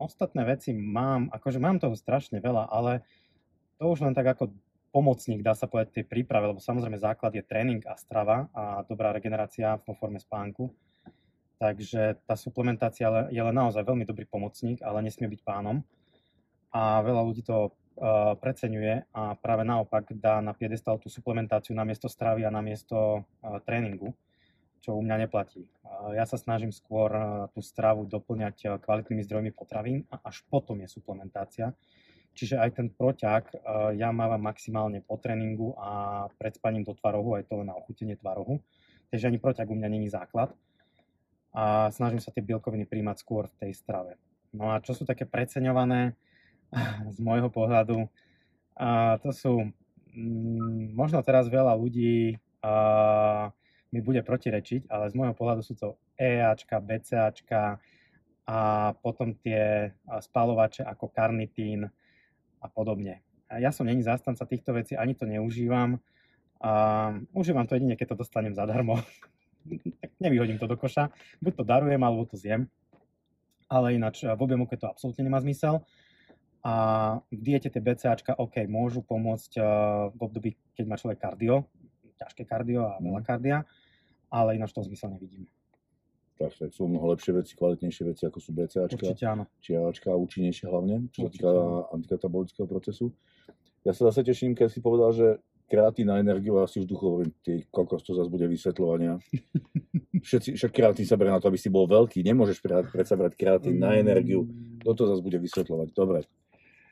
ostatné 0.01 0.43
veci 0.49 0.73
mám, 0.73 1.29
akože 1.29 1.61
mám 1.61 1.77
toho 1.77 1.93
strašne 1.93 2.41
veľa, 2.41 2.73
ale 2.73 3.05
to 3.77 3.89
už 3.89 4.01
len 4.05 4.17
tak 4.17 4.33
ako 4.33 4.53
pomocník, 4.91 5.47
dá 5.47 5.55
sa 5.55 5.71
povedať, 5.71 6.03
tej 6.03 6.07
príprave, 6.11 6.51
lebo 6.51 6.59
samozrejme 6.59 6.99
základ 6.99 7.31
je 7.31 7.47
tréning 7.47 7.81
a 7.87 7.95
strava 7.95 8.51
a 8.51 8.83
dobrá 8.85 9.15
regenerácia 9.15 9.79
vo 9.87 9.95
forme 9.95 10.19
spánku. 10.19 10.75
Takže 11.61 12.19
tá 12.27 12.35
suplementácia 12.35 13.07
je 13.31 13.39
len 13.39 13.55
naozaj 13.55 13.85
veľmi 13.85 14.09
dobrý 14.09 14.27
pomocník, 14.27 14.81
ale 14.83 15.05
nesmie 15.05 15.29
byť 15.31 15.41
pánom. 15.45 15.85
A 16.73 17.05
veľa 17.05 17.23
ľudí 17.23 17.45
to 17.45 17.69
uh, 17.69 18.35
preceňuje 18.41 19.13
a 19.13 19.37
práve 19.37 19.63
naopak 19.63 20.11
dá 20.17 20.41
na 20.41 20.57
piedestal 20.57 20.97
tú 20.97 21.13
suplementáciu 21.13 21.77
na 21.77 21.85
miesto 21.85 22.09
stravy 22.09 22.49
a 22.49 22.51
na 22.51 22.65
miesto 22.65 23.23
uh, 23.23 23.61
tréningu, 23.63 24.17
čo 24.81 24.97
u 24.97 25.03
mňa 25.05 25.29
neplatí. 25.29 25.69
Ja 26.17 26.25
sa 26.25 26.41
snažím 26.41 26.73
skôr 26.73 27.13
tú 27.53 27.61
stravu 27.61 28.09
doplňať 28.09 28.81
kvalitnými 28.81 29.23
zdrojmi 29.25 29.51
potravín 29.53 30.09
a 30.09 30.21
až 30.25 30.41
potom 30.49 30.81
je 30.81 30.89
suplementácia. 30.89 31.77
Čiže 32.33 32.57
aj 32.57 32.71
ten 32.79 32.89
proťak 32.89 33.53
ja 33.99 34.09
mávam 34.15 34.41
maximálne 34.41 35.05
po 35.05 35.21
tréningu 35.21 35.77
a 35.77 36.25
pred 36.41 36.55
spaním 36.57 36.87
do 36.87 36.97
tvarohu, 36.97 37.37
aj 37.37 37.51
to 37.51 37.61
len 37.61 37.69
na 37.69 37.77
ochutenie 37.77 38.17
tvarohu. 38.17 38.63
Takže 39.11 39.29
ani 39.29 39.39
proťak 39.43 39.69
u 39.69 39.77
mňa 39.77 39.89
není 39.91 40.09
základ 40.09 40.55
a 41.51 41.91
snažím 41.91 42.23
sa 42.23 42.31
tie 42.31 42.47
bielkoviny 42.47 42.87
príjmať 42.87 43.17
skôr 43.21 43.51
v 43.51 43.59
tej 43.67 43.73
strave. 43.75 44.15
No 44.55 44.71
a 44.71 44.79
čo 44.79 44.95
sú 44.95 45.03
také 45.03 45.27
preceňované 45.27 46.15
z 47.15 47.19
môjho 47.19 47.51
pohľadu, 47.51 48.07
a 48.81 49.21
to 49.21 49.31
sú, 49.35 49.53
mm, 50.17 50.97
možno 50.97 51.21
teraz 51.21 51.53
veľa 51.53 51.77
ľudí 51.77 52.41
a, 52.65 53.53
mi 53.91 54.01
bude 54.01 54.23
protirečiť, 54.23 54.87
ale 54.87 55.11
z 55.11 55.15
môjho 55.19 55.35
pohľadu 55.35 55.63
sú 55.67 55.75
to 55.75 55.99
EAčka, 56.15 56.79
BCAčka 56.79 57.83
a 58.47 58.59
potom 58.99 59.35
tie 59.35 59.95
spalovače 60.07 60.87
ako 60.87 61.11
karnitín 61.11 61.91
a 62.61 62.67
podobne. 62.71 63.23
Ja 63.51 63.75
som 63.75 63.87
není 63.87 64.07
zástanca 64.07 64.47
týchto 64.47 64.75
vecí, 64.75 64.95
ani 64.95 65.19
to 65.19 65.27
neužívam. 65.27 65.99
A 66.61 66.71
užívam 67.35 67.67
to 67.67 67.75
jedine, 67.75 67.97
keď 67.99 68.15
to 68.15 68.23
dostanem 68.23 68.55
zadarmo. 68.55 69.03
tak 70.03 70.11
nevyhodím 70.21 70.59
to 70.61 70.71
do 70.71 70.77
koša. 70.77 71.11
Buď 71.43 71.63
to 71.63 71.65
darujem, 71.67 72.03
alebo 72.05 72.29
to 72.29 72.37
zjem. 72.39 72.71
Ale 73.67 73.95
ináč 73.95 74.23
v 74.23 74.39
objemu, 74.39 74.67
keď 74.67 74.79
to 74.87 74.91
absolútne 74.93 75.25
nemá 75.27 75.43
zmysel. 75.43 75.83
A 76.61 76.75
v 77.33 77.41
diete 77.41 77.73
tie 77.73 77.81
BCAčka, 77.81 78.37
OK, 78.37 78.69
môžu 78.69 79.01
pomôcť 79.01 79.53
uh, 79.57 79.67
v 80.13 80.21
období, 80.21 80.51
keď 80.77 80.85
má 80.85 81.01
človek 81.01 81.19
kardio, 81.19 81.65
ťažké 82.21 82.45
kardio 82.45 82.85
a 82.85 83.01
veľa 83.01 83.25
mhm. 83.25 83.27
kardia, 83.27 83.65
ale 84.31 84.57
ináč 84.57 84.73
to 84.73 84.87
zmysel 84.87 85.11
nevidím. 85.11 85.47
Takže 86.41 86.73
sú 86.73 86.89
mnoho 86.89 87.13
lepšie 87.13 87.37
veci, 87.37 87.53
kvalitnejšie 87.53 88.05
veci, 88.09 88.23
ako 88.25 88.39
sú 88.41 88.57
BCAčka. 88.57 88.97
Určite 88.97 89.29
áno. 89.29 89.45
Čiačka 89.61 90.09
a 90.09 90.17
účinnejšie 90.17 90.73
hlavne, 90.73 91.13
čo 91.13 91.29
sa 91.29 91.31
týka 91.37 91.53
antikatabolického 91.93 92.65
procesu. 92.65 93.13
Ja 93.85 93.93
sa 93.93 94.09
zase 94.09 94.25
teším, 94.25 94.57
keď 94.57 94.73
si 94.73 94.81
povedal, 94.81 95.13
že 95.13 95.27
kreatín 95.69 96.09
na 96.09 96.17
energiu, 96.17 96.57
a 96.59 96.65
si 96.65 96.81
už 96.81 96.89
duchu 96.89 97.05
hovorím, 97.07 97.31
ty 97.45 97.69
kokos, 97.69 98.03
to 98.03 98.17
zase 98.17 98.33
bude 98.33 98.49
vysvetľovania. 98.49 99.21
Všetci, 100.27 100.59
však 100.59 100.73
kreatín 100.75 101.07
sa 101.09 101.17
berie 101.17 101.33
na 101.33 101.41
to, 101.41 101.49
aby 101.49 101.57
si 101.57 101.73
bol 101.73 101.89
veľký, 101.89 102.21
nemôžeš 102.21 102.61
predsa 102.93 103.17
brať 103.17 103.41
kreatín 103.41 103.81
na 103.81 103.97
energiu, 103.97 104.45
toto 104.85 105.09
zase 105.09 105.25
bude 105.25 105.41
vysvetľovať. 105.41 105.89
Dobre. 105.97 106.29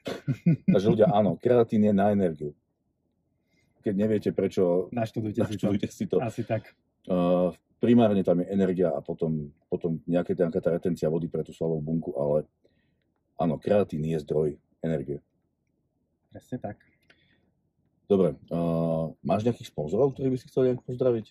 Takže 0.72 0.88
ľudia, 0.88 1.12
áno, 1.12 1.36
kreatín 1.36 1.84
je 1.84 1.92
na 1.92 2.14
energiu. 2.14 2.56
Keď 3.84 3.94
neviete 3.96 4.30
prečo, 4.32 4.88
naštudujte, 4.96 5.44
naštudujte 5.44 5.88
si 5.92 6.04
to. 6.08 6.24
Asi 6.24 6.40
tak. 6.44 6.72
Primárne 7.78 8.26
tam 8.26 8.42
je 8.42 8.50
energia 8.50 8.90
a 8.90 8.98
potom, 8.98 9.54
potom 9.70 10.02
nejaká, 10.02 10.34
nejaká 10.34 10.58
tá 10.58 10.74
retencia 10.74 11.06
vody 11.06 11.30
pre 11.30 11.46
tú 11.46 11.54
svalovú 11.54 11.78
bunku, 11.78 12.10
ale 12.18 12.42
áno, 13.38 13.54
kreatín 13.54 14.02
je 14.02 14.18
zdroj 14.18 14.58
energie. 14.82 15.22
Presne 16.34 16.58
tak. 16.58 16.82
Dobre, 18.10 18.34
uh, 18.50 19.14
máš 19.22 19.46
nejakých 19.46 19.70
sponzorov, 19.70 20.18
ktorých 20.18 20.32
by 20.34 20.38
si 20.42 20.48
chcel 20.50 20.62
nejak 20.66 20.82
pozdraviť? 20.82 21.26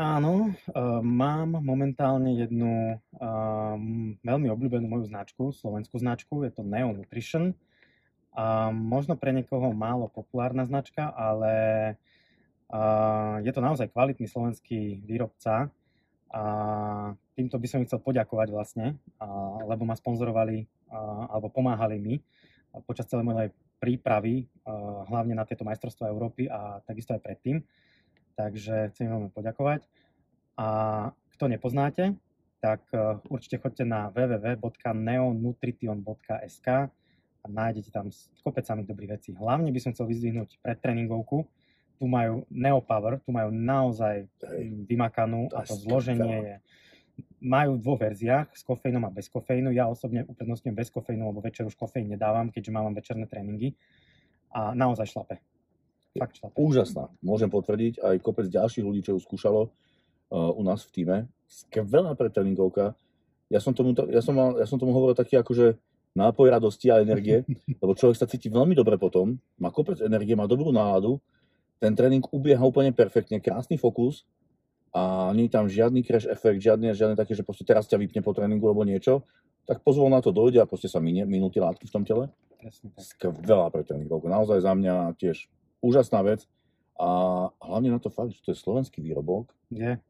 Áno, 0.00 0.48
uh, 0.48 1.00
mám 1.04 1.60
momentálne 1.60 2.40
jednu 2.40 2.96
uh, 2.96 3.76
veľmi 4.24 4.48
obľúbenú 4.48 4.88
moju 4.88 5.12
značku, 5.12 5.52
slovenskú 5.52 6.00
značku, 6.00 6.40
je 6.48 6.56
to 6.56 6.64
Neo 6.64 6.96
Nutrition. 6.96 7.52
Uh, 8.32 8.72
možno 8.72 9.12
pre 9.12 9.36
niekoho 9.36 9.76
málo 9.76 10.08
populárna 10.08 10.64
značka, 10.64 11.12
ale 11.12 11.52
uh, 11.92 12.15
je 13.42 13.52
to 13.54 13.60
naozaj 13.62 13.90
kvalitný 13.90 14.26
slovenský 14.26 15.02
výrobca. 15.06 15.70
A 16.34 16.42
týmto 17.38 17.56
by 17.56 17.66
som 17.70 17.80
im 17.80 17.86
chcel 17.86 18.02
poďakovať 18.02 18.48
vlastne, 18.50 18.98
lebo 19.64 19.86
ma 19.86 19.94
sponzorovali 19.94 20.66
alebo 21.30 21.48
pomáhali 21.48 21.96
mi 22.02 22.18
počas 22.84 23.08
celej 23.08 23.24
mojej 23.24 23.50
prípravy, 23.80 24.44
hlavne 25.08 25.36
na 25.36 25.48
tieto 25.48 25.64
majstrovstvá 25.64 26.10
Európy 26.10 26.50
a 26.50 26.82
takisto 26.84 27.16
aj 27.16 27.24
predtým. 27.24 27.64
Takže 28.36 28.92
chcem 28.92 29.08
veľmi 29.08 29.32
poďakovať. 29.32 29.88
A 30.60 30.68
kto 31.36 31.48
nepoznáte, 31.48 32.16
tak 32.60 32.84
e, 32.92 32.98
určite 33.28 33.58
choďte 33.60 33.84
na 33.84 34.08
www.neonutrition.sk 34.12 36.68
a 37.44 37.46
nájdete 37.46 37.90
tam 37.92 38.10
kopec 38.40 38.64
samých 38.64 38.88
dobrých 38.88 39.10
vecí. 39.20 39.36
Hlavne 39.36 39.72
by 39.72 39.80
som 39.80 39.92
chcel 39.92 40.06
vyzdvihnúť 40.08 40.58
predtréningovku. 40.64 41.44
Tu 41.96 42.04
majú 42.04 42.44
Neopower, 42.52 43.24
tu 43.24 43.32
majú 43.32 43.48
naozaj 43.48 44.28
vymakanú 44.84 45.48
a 45.56 45.64
to 45.64 45.74
zloženie 45.80 46.36
je 46.44 46.56
majú 47.40 47.76
v 47.76 47.82
dvoch 47.84 48.00
verziách, 48.00 48.48
s 48.52 48.62
kofeínom 48.64 49.04
a 49.06 49.10
bez 49.12 49.28
kofeínu. 49.28 49.72
Ja 49.72 49.88
osobne 49.88 50.24
uprednostňujem 50.28 50.76
bez 50.76 50.88
kofeínu, 50.92 51.30
lebo 51.30 51.40
večer 51.44 51.68
už 51.68 51.76
kofeín 51.76 52.12
nedávam, 52.12 52.48
keďže 52.48 52.70
mám 52.72 52.92
večerné 52.92 53.28
tréningy. 53.28 53.76
A 54.52 54.72
naozaj 54.72 55.12
šlape. 55.12 55.40
Fakt 56.16 56.40
šlape. 56.40 56.56
Úžasná. 56.56 57.12
Môžem 57.20 57.52
potvrdiť, 57.52 58.00
aj 58.00 58.16
kopec 58.24 58.48
ďalších 58.48 58.84
ľudí, 58.84 59.04
čo 59.04 59.16
ju 59.16 59.20
skúšalo 59.20 59.68
uh, 59.68 59.70
u 60.32 60.62
nás 60.64 60.84
v 60.88 60.90
týme. 60.92 61.16
Skvelá 61.46 62.16
pretréningovka. 62.16 62.96
Ja 63.52 63.62
som 63.62 63.76
tomu, 63.76 63.94
ja 64.10 64.24
som 64.24 64.34
mal, 64.34 64.58
ja 64.58 64.66
som 64.66 64.80
tomu 64.80 64.90
hovoril 64.96 65.14
taký 65.14 65.38
akože 65.38 65.78
nápoj 66.16 66.48
radosti 66.48 66.88
a 66.88 67.04
energie, 67.04 67.44
lebo 67.82 67.92
človek 67.92 68.16
sa 68.16 68.26
cíti 68.26 68.48
veľmi 68.48 68.72
dobre 68.72 68.96
potom, 68.96 69.36
má 69.60 69.68
kopec 69.68 70.00
energie, 70.00 70.32
má 70.32 70.48
dobrú 70.48 70.72
náladu, 70.72 71.20
ten 71.80 71.92
tréning 71.92 72.24
ubieha 72.32 72.60
úplne 72.62 72.92
perfektne, 72.92 73.40
krásny 73.40 73.76
fokus 73.76 74.24
a 74.96 75.32
nie 75.36 75.48
je 75.48 75.52
tam 75.52 75.68
žiadny 75.68 76.00
crash 76.00 76.24
efekt, 76.24 76.64
žiadne, 76.64 76.96
žiadne 76.96 77.16
také, 77.16 77.36
že 77.36 77.44
proste 77.44 77.68
teraz 77.68 77.84
ťa 77.84 78.00
vypne 78.00 78.24
po 78.24 78.32
tréningu 78.32 78.64
alebo 78.64 78.86
niečo, 78.88 79.28
tak 79.68 79.84
pozvol 79.84 80.08
na 80.08 80.24
to 80.24 80.32
dojde 80.32 80.62
a 80.62 80.68
proste 80.68 80.88
sa 80.88 81.02
minie, 81.02 81.28
minú 81.28 81.52
tie 81.52 81.60
látky 81.60 81.84
v 81.84 81.92
tom 81.92 82.04
tele. 82.06 82.32
Skvelá 82.96 83.68
pre 83.68 83.84
tréningovku. 83.84 84.26
Naozaj 84.30 84.64
za 84.64 84.72
mňa 84.72 85.14
tiež 85.20 85.46
úžasná 85.84 86.24
vec. 86.24 86.48
A 86.96 87.08
hlavne 87.60 87.92
na 87.92 88.00
to 88.00 88.08
fakt, 88.08 88.32
že 88.32 88.40
to 88.40 88.50
je 88.56 88.58
slovenský 88.58 89.04
výrobok. 89.04 89.52
Je. 89.68 90.00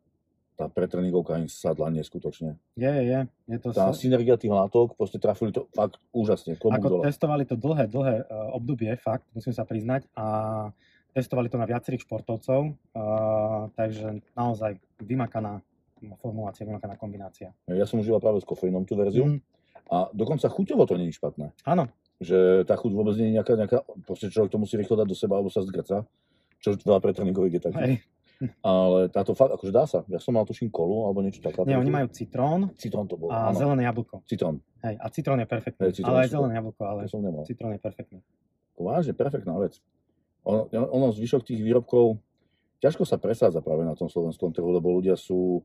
Tá 0.56 0.70
pretréningovka 0.70 1.36
im 1.36 1.50
sadla 1.50 1.90
neskutočne. 1.92 2.56
Je, 2.78 2.88
je, 2.88 3.02
je. 3.50 3.58
to 3.60 3.74
tá 3.74 3.90
sa... 3.90 3.98
synergia 3.98 4.38
tých 4.38 4.54
látok, 4.54 4.94
proste 4.96 5.20
trafili 5.20 5.52
to 5.52 5.68
fakt 5.74 6.00
úžasne. 6.14 6.56
Ako 6.56 6.88
dole. 6.88 7.02
testovali 7.04 7.44
to 7.44 7.58
dlhé, 7.58 7.90
dlhé 7.90 8.24
e, 8.24 8.24
obdobie, 8.56 8.88
fakt, 8.96 9.26
musím 9.36 9.52
sa 9.52 9.68
priznať. 9.68 10.08
A 10.16 10.24
testovali 11.16 11.48
to 11.48 11.56
na 11.56 11.64
viacerých 11.64 12.04
športovcov, 12.04 12.76
uh, 12.76 13.72
takže 13.72 14.20
naozaj 14.36 14.76
vymakaná 15.00 15.64
formulácia, 16.20 16.68
vymakaná 16.68 17.00
kombinácia. 17.00 17.56
Ja 17.72 17.88
som 17.88 18.04
užíval 18.04 18.20
práve 18.20 18.44
s 18.44 18.46
kofeínom 18.46 18.84
tú 18.84 19.00
verziu 19.00 19.24
mm. 19.24 19.38
a 19.88 20.12
dokonca 20.12 20.52
chuťovo 20.52 20.84
to 20.84 21.00
nie 21.00 21.08
je 21.08 21.16
špatné. 21.16 21.56
Áno. 21.64 21.88
Že 22.20 22.68
tá 22.68 22.76
chuť 22.76 22.92
vôbec 22.92 23.16
nie 23.16 23.32
je 23.32 23.34
nejaká, 23.40 23.56
nejaká 23.56 23.78
proste 24.04 24.28
človek 24.28 24.52
to 24.52 24.60
musí 24.60 24.76
rýchlo 24.76 25.00
dať 25.00 25.08
do 25.08 25.16
seba 25.16 25.40
alebo 25.40 25.48
sa 25.48 25.64
zgrca, 25.64 26.04
čo 26.60 26.76
veľa 26.76 27.00
pre 27.00 27.16
tréningových 27.16 27.54
je 27.56 27.62
také. 27.72 27.80
Hej. 27.80 27.96
Ale 28.60 29.08
táto 29.08 29.32
fakt, 29.32 29.56
akože 29.56 29.72
dá 29.72 29.88
sa. 29.88 30.04
Ja 30.12 30.20
som 30.20 30.36
mal 30.36 30.44
tuším 30.44 30.68
kolu 30.68 31.08
alebo 31.08 31.24
niečo 31.24 31.40
také. 31.40 31.64
Nie, 31.64 31.80
oni 31.80 31.88
majú 31.88 32.12
citrón. 32.12 32.68
Citrón 32.76 33.08
to 33.08 33.16
bol. 33.16 33.32
A 33.32 33.48
áno. 33.48 33.56
zelené 33.56 33.88
jablko. 33.88 34.20
Citrón. 34.28 34.60
Hej, 34.84 35.00
a 35.00 35.06
citrón 35.08 35.40
je 35.40 35.48
perfektný. 35.48 35.80
Hej, 35.88 36.04
ale 36.04 36.28
aj 36.28 36.36
zelené 36.36 36.60
jablko, 36.60 36.82
ale 36.84 37.00
citrón 37.48 37.72
je 37.72 37.80
perfektný. 37.80 38.20
Vážne, 38.76 39.16
perfektná 39.16 39.56
vec 39.56 39.80
ono, 40.46 40.70
ono 40.70 41.06
zvyšok 41.10 41.42
tých 41.42 41.60
výrobkov 41.60 42.22
ťažko 42.80 43.02
sa 43.08 43.16
presádza 43.16 43.64
práve 43.64 43.82
na 43.82 43.96
tom 43.96 44.06
slovenskom 44.06 44.52
trhu, 44.52 44.68
lebo 44.70 44.94
ľudia 44.94 45.16
sú, 45.16 45.64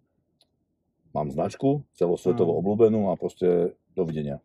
mám 1.12 1.30
značku, 1.30 1.84
celosvetovo 1.96 2.56
obľúbenú 2.60 3.12
a 3.12 3.20
proste 3.20 3.76
dovidenia. 3.94 4.40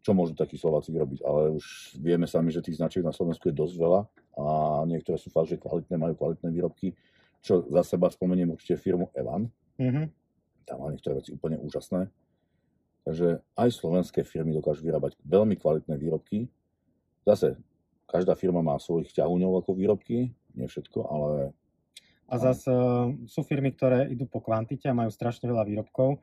Čo 0.00 0.16
môžu 0.16 0.32
takí 0.32 0.56
Slováci 0.56 0.92
vyrobiť, 0.96 1.20
ale 1.24 1.52
už 1.52 1.96
vieme 2.00 2.24
sami, 2.24 2.48
že 2.48 2.64
tých 2.64 2.80
značiek 2.80 3.04
na 3.04 3.12
Slovensku 3.12 3.52
je 3.52 3.56
dosť 3.56 3.74
veľa 3.76 4.00
a 4.40 4.44
niektoré 4.88 5.20
sú 5.20 5.28
fakt, 5.28 5.52
že 5.52 5.60
kvalitné, 5.60 5.92
majú 6.00 6.16
kvalitné 6.16 6.48
výrobky, 6.48 6.96
čo 7.44 7.68
za 7.68 7.84
seba 7.84 8.08
spomeniem 8.08 8.48
určite 8.56 8.80
firmu 8.80 9.12
Evan. 9.12 9.52
Mm-hmm. 9.76 10.06
Tam 10.64 10.76
má 10.80 10.88
niektoré 10.92 11.20
veci 11.20 11.36
úplne 11.36 11.60
úžasné. 11.60 12.08
Takže 13.04 13.40
aj 13.56 13.68
slovenské 13.76 14.24
firmy 14.24 14.56
dokážu 14.56 14.84
vyrábať 14.84 15.16
veľmi 15.24 15.56
kvalitné 15.56 15.96
výrobky 15.96 16.48
zase, 17.24 17.56
každá 18.10 18.34
firma 18.34 18.58
má 18.58 18.74
svojich 18.82 19.14
ťahuňov 19.14 19.62
ako 19.62 19.70
výrobky, 19.78 20.34
nie 20.58 20.66
všetko, 20.66 20.98
ale... 21.06 21.54
A 22.30 22.38
zase 22.38 22.70
sú 23.26 23.42
firmy, 23.42 23.74
ktoré 23.74 24.06
idú 24.10 24.26
po 24.26 24.38
kvantite 24.42 24.86
a 24.86 24.94
majú 24.94 25.10
strašne 25.10 25.50
veľa 25.50 25.66
výrobkov. 25.66 26.22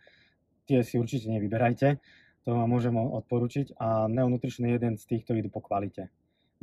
Tie 0.67 0.79
si 0.83 0.99
určite 0.99 1.27
nevyberajte, 1.31 1.99
to 2.47 2.55
vám 2.55 2.67
môžem 2.71 2.95
odporučiť. 2.95 3.75
A 3.79 4.07
Neonutrition 4.07 4.67
je 4.67 4.75
jeden 4.79 4.95
z 4.95 5.03
tých, 5.03 5.27
ktorí 5.27 5.43
idú 5.43 5.51
po 5.51 5.59
kvalite, 5.59 6.07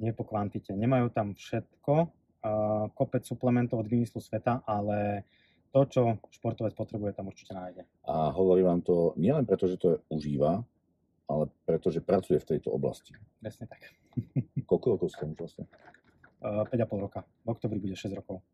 nie 0.00 0.16
po 0.16 0.24
kvantite. 0.24 0.72
Nemajú 0.72 1.12
tam 1.12 1.36
všetko, 1.36 2.08
kopec 2.96 3.24
suplementov 3.24 3.84
od 3.84 3.88
vymyslu 3.88 4.20
sveta, 4.20 4.64
ale 4.64 5.28
to, 5.76 5.80
čo 5.88 6.02
športovec 6.32 6.72
potrebuje, 6.72 7.12
tam 7.12 7.28
určite 7.28 7.52
nájde. 7.52 7.82
A 8.08 8.32
hovorím 8.32 8.64
vám 8.68 8.80
to 8.80 9.12
nielen 9.20 9.44
preto, 9.44 9.68
že 9.68 9.76
to 9.76 9.86
je 9.92 9.98
užíva, 10.08 10.64
ale 11.28 11.48
preto, 11.64 11.88
že 11.88 12.04
pracuje 12.04 12.36
v 12.40 12.48
tejto 12.56 12.72
oblasti. 12.72 13.16
Presne 13.40 13.68
tak. 13.68 13.80
Koľko 14.68 14.86
rokov 14.98 15.08
ste 15.12 15.24
už 15.24 15.36
vlastne? 15.38 15.64
Uh, 16.44 16.68
5,5 16.68 17.04
roka. 17.04 17.24
V 17.44 17.48
oktobri 17.48 17.80
bude 17.80 17.96
6 17.96 18.12
rokov. 18.12 18.44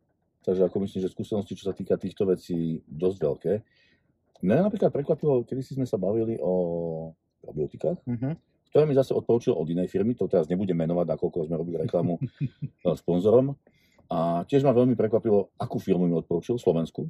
Takže 0.41 0.65
ako 0.71 0.77
myslím, 0.89 1.01
že 1.05 1.13
skúsenosti, 1.13 1.59
čo 1.59 1.69
sa 1.69 1.75
týka 1.77 2.01
týchto 2.01 2.25
vecí, 2.25 2.81
dosť 2.89 3.19
veľké. 3.21 3.53
Mňa 4.41 4.65
napríklad 4.65 4.89
prekvapilo, 4.89 5.45
kedy 5.45 5.61
si 5.61 5.77
sme 5.77 5.85
sa 5.85 6.01
bavili 6.01 6.41
o 6.41 7.13
probiotikách, 7.45 8.01
uh-huh. 8.01 8.33
ktoré 8.73 8.85
mi 8.89 8.97
zase 8.97 9.13
odporúčil 9.13 9.53
od 9.53 9.69
inej 9.69 9.93
firmy, 9.93 10.17
to 10.17 10.25
teraz 10.33 10.49
nebudem 10.49 10.77
menovať, 10.81 11.13
nakoľko 11.13 11.45
sme 11.45 11.61
robili 11.61 11.77
reklamu 11.85 12.17
sponzorom. 13.05 13.53
A 14.11 14.43
tiež 14.49 14.65
ma 14.65 14.73
veľmi 14.73 14.97
prekvapilo, 14.97 15.53
akú 15.61 15.77
firmu 15.77 16.09
mi 16.09 16.17
odporúčil, 16.17 16.57
Slovensku. 16.57 17.07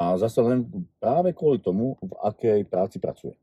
A 0.00 0.16
zase 0.16 0.40
len 0.40 0.64
práve 0.96 1.36
kvôli 1.36 1.60
tomu, 1.60 1.96
v 2.00 2.12
akej 2.24 2.64
práci 2.68 2.96
pracuje. 3.00 3.36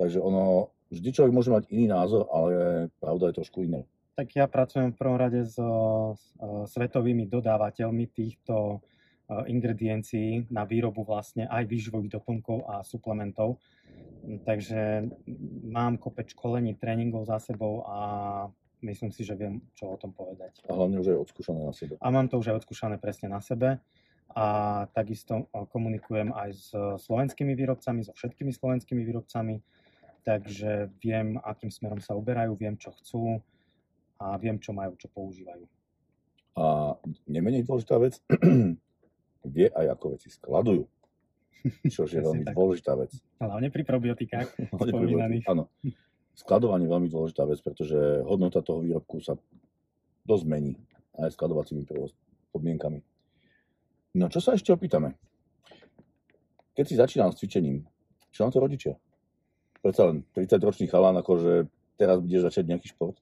Takže 0.00 0.16
ono, 0.16 0.72
vždy 0.88 1.08
človek 1.12 1.32
môže 1.36 1.52
mať 1.52 1.68
iný 1.68 1.92
názor, 1.92 2.24
ale 2.32 2.88
pravda 2.96 3.28
je 3.28 3.36
trošku 3.44 3.68
iná. 3.68 3.84
Tak 4.16 4.32
ja 4.32 4.48
pracujem 4.48 4.96
v 4.96 5.00
prvom 5.00 5.20
rade 5.20 5.44
so 5.44 6.16
svetovými 6.40 7.28
dodávateľmi 7.28 8.08
týchto 8.08 8.80
ingrediencií 9.28 10.50
na 10.50 10.64
výrobu 10.64 11.04
vlastne 11.04 11.46
aj 11.46 11.68
výživových 11.68 12.18
doplnkov 12.18 12.64
a 12.66 12.80
suplementov. 12.80 13.60
Takže 14.24 15.06
mám 15.68 16.00
kopec 16.00 16.32
školení, 16.32 16.74
tréningov 16.80 17.28
za 17.28 17.38
sebou 17.38 17.84
a 17.86 17.96
myslím 18.80 19.12
si, 19.12 19.24
že 19.24 19.36
viem, 19.36 19.60
čo 19.76 19.94
o 19.94 20.00
tom 20.00 20.16
povedať. 20.16 20.64
A 20.66 20.74
hlavne 20.74 20.98
už 20.98 21.12
aj 21.12 21.30
odskúšané 21.30 21.60
na 21.62 21.72
sebe. 21.76 21.94
A 22.00 22.06
mám 22.08 22.26
to 22.26 22.40
už 22.40 22.50
aj 22.50 22.64
odskúšané 22.64 22.96
presne 22.96 23.28
na 23.28 23.44
sebe. 23.44 23.78
A 24.30 24.46
takisto 24.94 25.50
komunikujem 25.74 26.30
aj 26.30 26.50
s 26.54 26.68
slovenskými 27.06 27.54
výrobcami, 27.54 28.06
so 28.06 28.14
všetkými 28.14 28.54
slovenskými 28.54 29.02
výrobcami. 29.02 29.62
Takže 30.20 30.92
viem, 31.00 31.40
akým 31.40 31.72
smerom 31.72 32.00
sa 32.00 32.12
uberajú, 32.12 32.52
viem, 32.56 32.76
čo 32.76 32.92
chcú 32.92 33.40
a 34.20 34.36
viem, 34.36 34.60
čo 34.60 34.76
majú, 34.76 34.92
čo 35.00 35.08
používajú. 35.08 35.64
A 36.60 36.92
nemenej 37.24 37.64
dôležitá 37.64 37.96
vec, 37.96 38.20
vie 39.56 39.66
aj 39.72 39.86
ako 39.96 40.20
veci 40.20 40.28
skladujú. 40.28 40.84
Čo 41.92 42.08
je 42.08 42.20
veľmi 42.20 42.44
tak. 42.44 42.56
dôležitá 42.56 42.92
vec. 42.96 43.12
Hlavne 43.40 43.68
pri 43.72 43.82
probiotikách 43.84 44.48
spomínaných. 44.76 45.44
Áno. 45.48 45.68
Skladovanie 46.36 46.88
je 46.88 46.92
veľmi 46.92 47.08
dôležitá 47.12 47.44
vec, 47.44 47.60
pretože 47.60 47.96
hodnota 48.24 48.64
toho 48.64 48.80
výrobku 48.80 49.20
sa 49.20 49.36
dosť 50.24 50.44
mení 50.48 50.72
aj 51.20 51.36
skladovacími 51.36 51.84
podmienkami. 52.52 53.00
No 54.16 54.26
čo 54.32 54.40
sa 54.40 54.56
ešte 54.56 54.72
opýtame? 54.72 55.16
Keď 56.74 56.84
si 56.86 56.94
začínal 56.96 57.30
s 57.34 57.38
cvičením, 57.38 57.84
čo 58.32 58.46
na 58.46 58.50
to 58.50 58.62
rodičia? 58.62 58.96
Predsa 59.80 60.12
len 60.12 60.22
30-ročný 60.36 60.86
chalán, 60.92 61.16
akože 61.20 61.68
teraz 61.96 62.20
budeš 62.20 62.52
začať 62.52 62.64
nejaký 62.68 62.92
šport? 62.92 63.16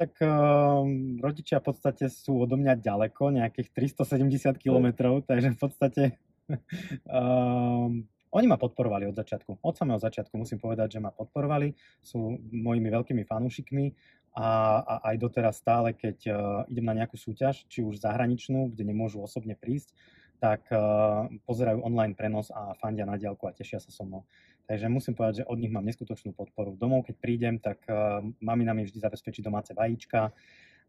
tak 0.00 0.16
uh, 0.24 0.80
rodičia 1.20 1.60
v 1.60 1.76
podstate 1.76 2.08
sú 2.08 2.40
odo 2.40 2.56
mňa 2.56 2.80
ďaleko, 2.80 3.36
nejakých 3.36 3.68
370 4.00 4.56
km, 4.56 4.96
takže 5.28 5.52
v 5.52 5.58
podstate 5.60 6.02
uh, 6.48 7.92
oni 8.40 8.46
ma 8.48 8.56
podporovali 8.56 9.04
od 9.04 9.12
začiatku. 9.12 9.60
Od 9.60 9.74
samého 9.76 10.00
začiatku 10.00 10.32
musím 10.40 10.56
povedať, 10.56 10.96
že 10.96 11.04
ma 11.04 11.12
podporovali, 11.12 11.76
sú 12.00 12.40
mojimi 12.48 12.88
veľkými 12.88 13.28
fanúšikmi 13.28 13.92
a, 14.40 14.80
a 14.80 14.94
aj 15.12 15.16
doteraz 15.20 15.60
stále, 15.60 15.92
keď 15.92 16.18
uh, 16.32 16.36
idem 16.72 16.88
na 16.88 17.04
nejakú 17.04 17.20
súťaž, 17.20 17.68
či 17.68 17.84
už 17.84 18.00
zahraničnú, 18.00 18.72
kde 18.72 18.88
nemôžu 18.88 19.20
osobne 19.20 19.52
prísť, 19.52 19.92
tak 20.40 20.64
uh, 20.72 21.28
pozerajú 21.44 21.84
online 21.84 22.16
prenos 22.16 22.48
a 22.48 22.72
fandia 22.80 23.04
na 23.04 23.20
diálku 23.20 23.44
a 23.44 23.52
tešia 23.52 23.84
sa 23.84 23.92
so 23.92 24.08
mnou. 24.08 24.24
Takže 24.70 24.86
musím 24.86 25.18
povedať, 25.18 25.42
že 25.42 25.48
od 25.50 25.58
nich 25.58 25.74
mám 25.74 25.82
neskutočnú 25.82 26.30
podporu. 26.30 26.78
Domov, 26.78 27.02
keď 27.02 27.18
prídem, 27.18 27.58
tak 27.58 27.82
uh, 27.90 28.22
mamina 28.38 28.70
mi 28.70 28.86
vždy 28.86 29.02
zabezpečí 29.02 29.42
domáce 29.42 29.74
vajíčka, 29.74 30.30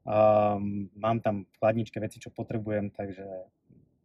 um, 0.06 0.86
mám 0.94 1.18
tam 1.18 1.50
v 1.50 1.56
chladničke 1.58 1.98
veci, 1.98 2.22
čo 2.22 2.30
potrebujem, 2.30 2.94
takže 2.94 3.26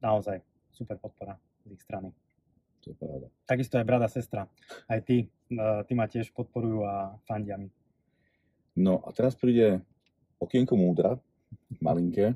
naozaj 0.01 0.41
super 0.73 0.97
podpora 0.97 1.37
z 1.69 1.77
ich 1.77 1.85
strany. 1.85 2.09
To 2.81 2.87
je 2.89 2.97
pravda. 2.97 3.29
Takisto 3.45 3.77
aj 3.77 3.85
brada, 3.85 4.09
sestra. 4.09 4.49
Aj 4.89 4.97
ty, 5.05 5.29
uh, 5.53 5.85
ty 5.85 5.93
ma 5.93 6.09
tiež 6.09 6.33
podporujú 6.33 6.81
a 6.81 7.21
fandia 7.29 7.61
mi. 7.61 7.69
No 8.81 9.05
a 9.05 9.13
teraz 9.13 9.37
príde 9.37 9.85
okienko 10.41 10.73
múdra, 10.73 11.21
malinké. 11.85 12.33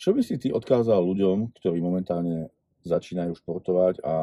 Čo 0.00 0.16
by 0.16 0.24
si 0.24 0.40
ty 0.40 0.56
odkázal 0.56 1.04
ľuďom, 1.04 1.52
ktorí 1.52 1.84
momentálne 1.84 2.48
začínajú 2.84 3.36
športovať 3.40 4.00
a 4.04 4.14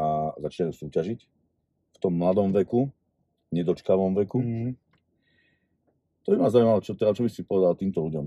začínajú 0.42 0.74
súťažiť 0.74 1.20
v 1.94 1.98
tom 1.98 2.14
mladom 2.18 2.54
veku, 2.54 2.90
nedočkavom 3.54 4.14
veku? 4.24 4.40
Mm. 4.42 4.72
To 6.26 6.28
by 6.36 6.38
ma 6.44 6.50
zaujímalo, 6.52 6.84
čo, 6.84 6.94
teda, 6.94 7.16
čo 7.16 7.24
by 7.24 7.30
si 7.32 7.48
povedal 7.48 7.74
týmto 7.80 8.04
ľuďom? 8.04 8.26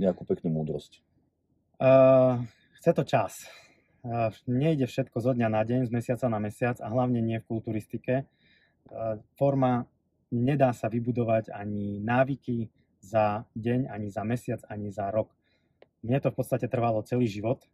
Nejakú 0.00 0.24
peknú 0.24 0.52
múdrosť. 0.52 1.04
Uh, 1.76 2.40
chce 2.80 2.90
to 2.96 3.04
čas. 3.04 3.32
Uh, 4.00 4.32
nejde 4.48 4.88
všetko 4.88 5.20
zo 5.20 5.36
dňa 5.36 5.48
na 5.52 5.62
deň, 5.66 5.88
z 5.88 5.92
mesiaca 5.92 6.26
na 6.32 6.40
mesiac 6.40 6.80
a 6.80 6.88
hlavne 6.88 7.20
nie 7.20 7.36
v 7.42 7.48
kulturistike. 7.48 8.24
Uh, 8.88 9.20
forma 9.36 9.84
nedá 10.32 10.72
sa 10.72 10.88
vybudovať 10.88 11.52
ani 11.52 12.00
návyky 12.00 12.72
za 13.04 13.44
deň, 13.52 13.92
ani 13.92 14.08
za 14.08 14.24
mesiac, 14.24 14.64
ani 14.72 14.88
za 14.88 15.12
rok 15.12 15.36
mne 16.06 16.22
to 16.22 16.30
v 16.30 16.38
podstate 16.38 16.70
trvalo 16.70 17.02
celý 17.02 17.26
život 17.26 17.66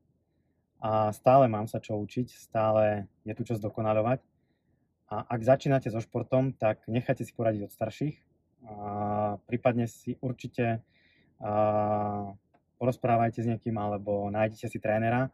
a 0.83 1.15
stále 1.15 1.47
mám 1.47 1.71
sa 1.71 1.79
čo 1.79 1.95
učiť, 1.95 2.27
stále 2.35 3.07
je 3.23 3.33
tu 3.39 3.47
čo 3.47 3.55
zdokonalovať. 3.55 4.19
A 5.15 5.23
ak 5.31 5.47
začínate 5.47 5.87
so 5.95 6.03
športom, 6.03 6.59
tak 6.59 6.83
nechajte 6.91 7.23
si 7.23 7.31
poradiť 7.31 7.71
od 7.71 7.75
starších. 7.75 8.17
A 8.67 8.77
prípadne 9.47 9.87
si 9.87 10.19
určite 10.19 10.83
a, 11.39 12.35
porozprávajte 12.83 13.47
s 13.47 13.47
niekým 13.47 13.79
alebo 13.79 14.27
nájdete 14.35 14.67
si 14.67 14.83
trénera, 14.83 15.31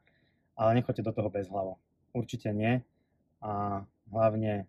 ale 0.53 0.76
nechoďte 0.76 1.09
do 1.09 1.16
toho 1.16 1.32
bez 1.32 1.49
hlavo. 1.49 1.80
Určite 2.12 2.53
nie. 2.53 2.84
A 3.40 3.80
hlavne, 4.12 4.68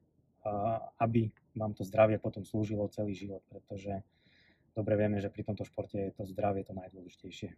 aby 0.96 1.28
vám 1.60 1.76
to 1.76 1.84
zdravie 1.84 2.24
potom 2.24 2.48
slúžilo 2.48 2.88
celý 2.88 3.20
život, 3.20 3.44
pretože 3.52 4.00
dobre 4.78 4.96
vieme, 4.96 5.20
že 5.20 5.28
pri 5.28 5.44
tomto 5.44 5.68
športe 5.68 6.00
je 6.00 6.16
to 6.16 6.24
zdravie 6.24 6.64
to 6.64 6.72
najdôležitejšie. 6.72 7.52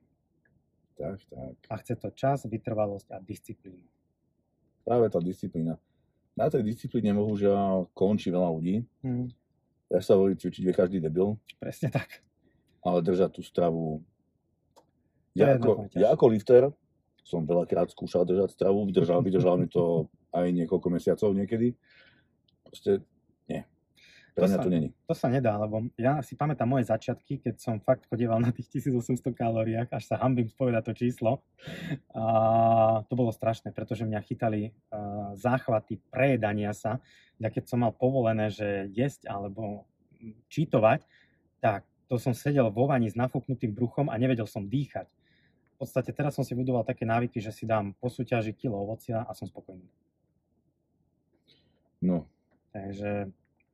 Tak, 0.97 1.17
tak. 1.27 1.53
A 1.69 1.73
chce 1.81 1.93
to 1.95 2.09
čas, 2.11 2.45
vytrvalosť 2.45 3.07
a 3.13 3.17
disciplínu. 3.19 3.83
Práve 4.81 5.09
tá 5.09 5.19
disciplína. 5.21 5.77
Na 6.33 6.47
tej 6.47 6.63
disciplíne 6.63 7.11
bohužiaľ 7.13 7.91
končí 7.93 8.31
veľa 8.31 8.49
ľudí. 8.49 8.81
Hmm. 9.03 9.27
Ja 9.91 9.99
sa 9.99 10.15
hovorí, 10.15 10.39
cvičiť 10.39 10.63
vie 10.63 10.73
každý 10.73 10.97
debil. 11.03 11.35
Presne 11.59 11.91
tak. 11.91 12.23
Ale 12.81 13.03
držať 13.03 13.35
tú 13.35 13.41
stravu... 13.43 13.99
Ja 15.35 15.55
ako, 15.55 15.87
ja 15.95 16.11
ako 16.11 16.25
lifter 16.27 16.71
som 17.23 17.47
veľakrát 17.47 17.87
skúšal 17.87 18.27
držať 18.27 18.51
stravu, 18.51 18.83
vydržal, 18.83 19.23
vydržal 19.23 19.55
mi 19.55 19.67
to 19.71 20.07
aj 20.37 20.47
niekoľko 20.51 20.87
mesiacov 20.91 21.29
niekedy. 21.31 21.75
Proste 22.67 23.03
pre 24.31 24.47
mňa 24.47 24.57
to, 24.57 24.63
to 24.63 24.71
není. 24.71 24.89
To 25.11 25.15
sa 25.15 25.27
nedá, 25.27 25.59
lebo 25.59 25.91
ja 25.99 26.23
si 26.23 26.39
pamätám 26.39 26.63
moje 26.63 26.87
začiatky, 26.87 27.43
keď 27.43 27.55
som 27.59 27.83
fakt 27.83 28.07
chodieval 28.07 28.39
na 28.39 28.55
tých 28.55 28.71
1800 28.79 29.35
kalóriách, 29.35 29.91
až 29.91 30.03
sa 30.07 30.15
hambím 30.23 30.47
spovedať 30.47 30.83
to 30.87 30.93
číslo. 30.95 31.43
A 32.15 33.03
to 33.11 33.13
bolo 33.19 33.35
strašné, 33.35 33.75
pretože 33.75 34.07
mňa 34.07 34.23
chytali 34.23 34.71
uh, 34.71 35.35
záchvaty 35.35 35.99
prejedania 36.07 36.71
sa. 36.71 37.03
Ja 37.43 37.51
keď 37.51 37.67
som 37.67 37.83
mal 37.83 37.91
povolené, 37.91 38.47
že 38.47 38.87
jesť 38.95 39.27
alebo 39.27 39.83
čítovať, 40.47 41.03
tak 41.59 41.83
to 42.07 42.15
som 42.15 42.31
sedel 42.31 42.71
vo 42.71 42.87
vani 42.87 43.11
s 43.11 43.19
nafúknutým 43.19 43.75
bruchom 43.75 44.07
a 44.07 44.15
nevedel 44.15 44.47
som 44.47 44.63
dýchať. 44.63 45.11
V 45.75 45.87
podstate 45.87 46.13
teraz 46.15 46.37
som 46.37 46.45
si 46.45 46.55
budoval 46.55 46.87
také 46.87 47.03
návyky, 47.03 47.43
že 47.43 47.51
si 47.51 47.67
dám 47.67 47.97
po 47.99 48.07
súťaži 48.07 48.55
kilo 48.55 48.79
ovocia 48.79 49.25
a 49.27 49.31
som 49.35 49.49
spokojný. 49.49 49.87
No. 51.99 52.29
Takže 52.71 53.27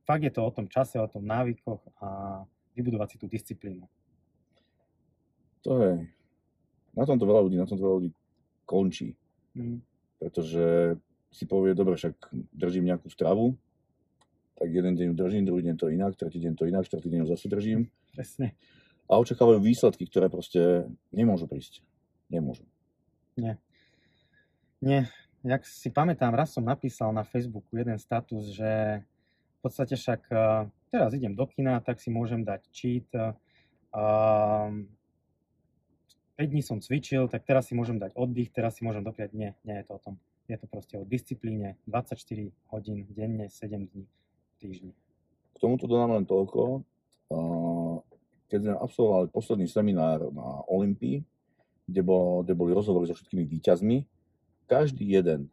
fakt 0.08 0.24
je 0.24 0.32
to 0.32 0.40
o 0.40 0.48
tom 0.48 0.72
čase, 0.72 0.96
o 0.96 1.04
tom 1.04 1.28
návykoch 1.28 1.84
a 2.00 2.40
vybudovať 2.72 3.08
si 3.12 3.16
tú 3.20 3.28
disciplínu. 3.28 3.84
To 5.68 5.72
je, 5.84 5.92
na 6.96 7.04
tomto 7.04 7.28
veľa 7.28 7.44
ľudí, 7.44 7.60
na 7.60 7.68
tomto 7.68 7.84
veľa 7.84 7.96
ľudí 8.00 8.10
končí. 8.64 9.12
Mm. 9.52 9.84
Pretože 10.16 10.96
si 11.28 11.44
povie, 11.44 11.76
dobre, 11.76 12.00
však 12.00 12.32
držím 12.56 12.88
nejakú 12.88 13.12
stravu, 13.12 13.52
tak 14.56 14.72
jeden 14.72 14.96
deň 14.96 15.12
ju 15.12 15.14
držím, 15.14 15.44
druhý 15.44 15.62
deň 15.68 15.76
to 15.76 15.92
inak, 15.92 16.16
tretí 16.16 16.40
deň 16.40 16.54
to 16.56 16.64
inak, 16.64 16.88
štvrtý 16.88 17.08
deň 17.12 17.20
ju 17.22 17.28
zase 17.28 17.46
držím. 17.46 17.80
Presne. 18.16 18.56
A 19.06 19.20
očakávajú 19.20 19.60
výsledky, 19.60 20.08
ktoré 20.08 20.32
proste 20.32 20.88
nemôžu 21.12 21.46
prísť. 21.46 21.84
Nemôžu. 22.32 22.64
Nie. 23.36 23.60
Nie. 24.80 25.06
Jak 25.46 25.62
si 25.62 25.94
pamätám, 25.94 26.34
raz 26.34 26.50
som 26.50 26.66
napísal 26.66 27.14
na 27.14 27.22
Facebooku 27.22 27.70
jeden 27.78 27.96
status, 28.02 28.50
že 28.50 29.04
v 29.58 29.60
podstate 29.66 29.98
však 29.98 30.30
uh, 30.30 30.70
teraz 30.94 31.10
idem 31.18 31.34
do 31.34 31.44
kina, 31.50 31.82
tak 31.82 31.98
si 31.98 32.14
môžem 32.14 32.46
dať 32.46 32.62
cheat. 32.70 33.10
Uh, 33.90 34.86
5 36.38 36.46
dní 36.54 36.62
som 36.62 36.78
cvičil, 36.78 37.26
tak 37.26 37.42
teraz 37.42 37.66
si 37.66 37.74
môžem 37.74 37.98
dať 37.98 38.14
oddych, 38.14 38.54
teraz 38.54 38.78
si 38.78 38.86
môžem 38.86 39.02
dopriať. 39.02 39.34
Nie, 39.34 39.58
nie 39.66 39.74
je 39.82 39.90
to 39.90 39.98
o 39.98 40.00
tom. 40.00 40.14
Je 40.46 40.54
to 40.54 40.70
proste 40.70 40.94
o 40.94 41.02
disciplíne. 41.02 41.74
24 41.90 42.54
hodín 42.70 43.10
denne, 43.10 43.50
7 43.50 43.90
dní 43.90 44.06
v 44.06 44.54
týždni. 44.62 44.92
K 45.52 45.56
tomuto 45.58 45.90
dodám 45.90 46.14
len 46.14 46.22
toľko. 46.22 46.86
Keď 48.48 48.58
sme 48.62 48.74
absolvovali 48.78 49.26
posledný 49.34 49.66
seminár 49.66 50.30
na 50.30 50.62
Olympii, 50.70 51.26
kde, 51.90 52.02
bol, 52.06 52.46
kde 52.46 52.54
boli 52.54 52.70
rozhovory 52.70 53.10
so 53.10 53.18
všetkými 53.18 53.42
výťazmi, 53.42 54.06
každý 54.70 55.10
jeden 55.10 55.50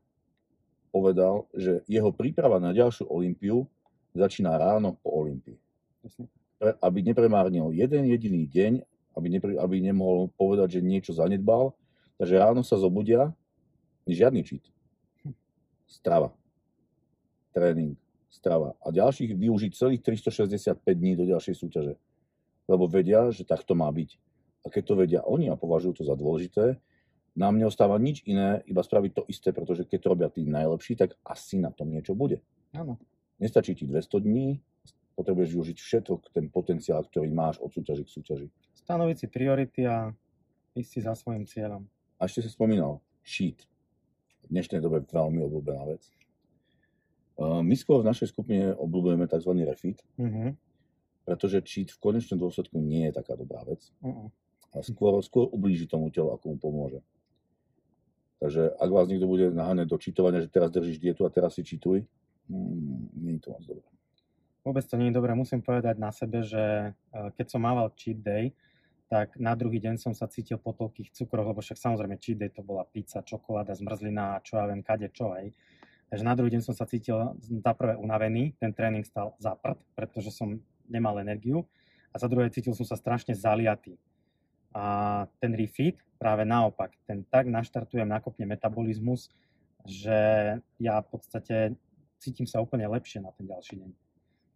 povedal, 0.93 1.49
že 1.57 1.81
jeho 1.89 2.13
príprava 2.13 2.61
na 2.61 2.71
ďalšiu 2.71 3.09
Olympiu 3.09 3.67
začína 4.15 4.55
ráno 4.55 4.97
po 4.99 5.11
Olympii. 5.23 5.57
Aby 6.79 7.03
nepremárnil 7.03 7.75
jeden 7.75 8.07
jediný 8.07 8.47
deň, 8.47 8.73
aby, 9.15 9.27
nepre, 9.27 9.51
aby 9.59 9.75
nemohol 9.83 10.31
povedať, 10.35 10.79
že 10.79 10.87
niečo 10.87 11.11
zanedbal. 11.11 11.75
Takže 12.15 12.35
ráno 12.39 12.63
sa 12.63 12.79
zobudia, 12.79 13.35
žiadny 14.07 14.43
čít 14.43 14.75
strava. 15.95 16.33
Tréning, 17.55 17.95
strava. 18.27 18.75
A 18.83 18.91
ďalších 18.91 19.31
využiť 19.31 19.71
celých 19.71 20.01
365 20.03 20.83
dní 20.83 21.15
do 21.15 21.23
ďalšej 21.23 21.55
súťaže. 21.55 21.93
Lebo 22.67 22.89
vedia, 22.89 23.31
že 23.31 23.47
takto 23.47 23.77
má 23.77 23.87
byť. 23.87 24.19
A 24.65 24.73
keď 24.73 24.83
to 24.83 24.93
vedia 24.97 25.21
oni 25.23 25.47
a 25.47 25.55
považujú 25.55 26.01
to 26.01 26.03
za 26.03 26.17
dôležité, 26.17 26.75
nám 27.35 27.59
neostáva 27.59 27.99
nič 27.99 28.23
iné, 28.25 28.63
iba 28.65 28.79
spraviť 28.79 29.11
to 29.11 29.23
isté, 29.27 29.51
pretože 29.51 29.83
keď 29.85 29.99
to 30.01 30.11
robia 30.11 30.29
tí 30.31 30.47
najlepší, 30.47 30.95
tak 30.95 31.19
asi 31.23 31.59
na 31.59 31.69
tom 31.69 31.91
niečo 31.91 32.15
bude. 32.15 32.39
Áno. 32.71 32.99
Nestačí 33.39 33.75
ti 33.75 33.83
200 33.83 34.23
dní, 34.23 34.59
potrebuješ 35.15 35.49
využiť 35.55 35.77
všetok 35.79 36.19
ten 36.35 36.47
potenciál, 36.51 37.03
ktorý 37.03 37.31
máš 37.31 37.59
od 37.63 37.71
súťaži 37.71 38.03
k 38.03 38.13
súťaži. 38.13 38.47
Stanoviť 38.75 39.15
si 39.15 39.27
priority 39.27 39.81
a 39.87 40.11
ísť 40.75 40.89
si 40.91 40.99
za 41.03 41.15
svojim 41.15 41.47
cieľom. 41.47 41.87
A 42.19 42.27
ešte 42.27 42.43
si 42.43 42.49
spomínal, 42.51 42.99
sheet 43.23 43.67
v 44.45 44.53
dnešnej 44.53 44.79
dobe 44.79 45.01
veľmi 45.03 45.41
obľúbená 45.41 45.83
vec. 45.89 46.03
My 47.39 47.75
skôr 47.75 47.99
v 47.99 48.07
našej 48.07 48.31
skupine 48.31 48.71
obľúbujeme 48.71 49.27
tzv. 49.27 49.51
refit, 49.67 49.99
mm-hmm. 50.15 50.55
pretože 51.27 51.59
cheat 51.67 51.91
v 51.91 51.99
konečnom 51.99 52.39
dôsledku 52.39 52.79
nie 52.79 53.11
je 53.11 53.13
taká 53.19 53.35
dobrá 53.35 53.65
vec. 53.67 53.83
Uh-uh. 53.99 54.31
A 54.71 54.83
skôr, 54.83 55.19
skôr 55.23 55.51
ublíži 55.51 55.87
tomu 55.87 56.11
telu, 56.11 56.31
ako 56.31 56.55
mu 56.55 56.57
pomôže. 56.59 56.99
Takže 58.39 58.75
ak 58.79 58.89
vás 58.91 59.07
niekto 59.07 59.27
bude 59.27 59.51
naháňať 59.51 59.87
do 59.87 59.97
čítovania, 59.99 60.43
že 60.43 60.51
teraz 60.51 60.71
držíš 60.71 60.99
dietu 60.99 61.23
a 61.23 61.31
teraz 61.31 61.55
si 61.55 61.63
čítuj, 61.63 62.03
mm, 62.03 62.24
nie 62.49 63.37
je 63.37 63.41
to 63.41 63.49
moc 63.53 63.63
dobré. 63.65 63.87
Vôbec 64.65 64.85
to 64.89 64.97
nie 64.97 65.13
je 65.13 65.17
dobré. 65.17 65.31
Musím 65.37 65.61
povedať 65.61 66.01
na 66.01 66.09
sebe, 66.09 66.41
že 66.41 66.89
e, 66.89 66.89
keď 67.37 67.45
som 67.53 67.61
mával 67.61 67.93
cheat 67.93 68.17
day, 68.17 68.49
tak 69.05 69.37
na 69.37 69.53
druhý 69.53 69.77
deň 69.77 70.01
som 70.01 70.17
sa 70.17 70.25
cítil 70.25 70.57
po 70.57 70.73
toľkých 70.73 71.13
cukroch, 71.13 71.45
lebo 71.45 71.61
však 71.61 71.77
samozrejme 71.77 72.17
cheat 72.17 72.41
day 72.41 72.49
to 72.49 72.65
bola 72.65 72.81
pizza, 72.89 73.21
čokoláda, 73.21 73.77
zmrzlina 73.77 74.37
a 74.37 74.41
čo 74.41 74.57
ja 74.57 74.65
viem, 74.65 74.81
kade 74.81 75.13
čo, 75.13 75.37
hej. 75.37 75.53
Takže 76.09 76.25
na 76.25 76.33
druhý 76.33 76.49
deň 76.57 76.61
som 76.65 76.73
sa 76.73 76.89
cítil 76.89 77.17
za 77.41 77.73
prvé 77.77 77.93
unavený, 77.97 78.57
ten 78.57 78.73
tréning 78.73 79.05
stal 79.05 79.37
za 79.37 79.53
prd, 79.53 79.77
pretože 79.93 80.33
som 80.33 80.57
nemal 80.89 81.21
energiu 81.21 81.65
a 82.13 82.17
za 82.17 82.25
druhé 82.25 82.49
cítil 82.49 82.73
som 82.73 82.85
sa 82.85 82.97
strašne 82.97 83.37
zaliatý. 83.37 83.97
A 84.73 85.25
ten 85.37 85.53
refit 85.53 86.01
práve 86.17 86.41
naopak, 86.41 86.93
ten 87.05 87.21
tak 87.29 87.45
naštartuje, 87.45 88.01
nakopne 88.05 88.49
metabolizmus, 88.49 89.29
že 89.85 90.17
ja 90.81 90.95
v 91.05 91.07
podstate 91.13 91.77
cítim 92.25 92.49
sa 92.49 92.65
úplne 92.65 92.89
lepšie 92.89 93.21
na 93.21 93.29
ten 93.37 93.45
ďalší 93.45 93.77
deň. 93.77 93.91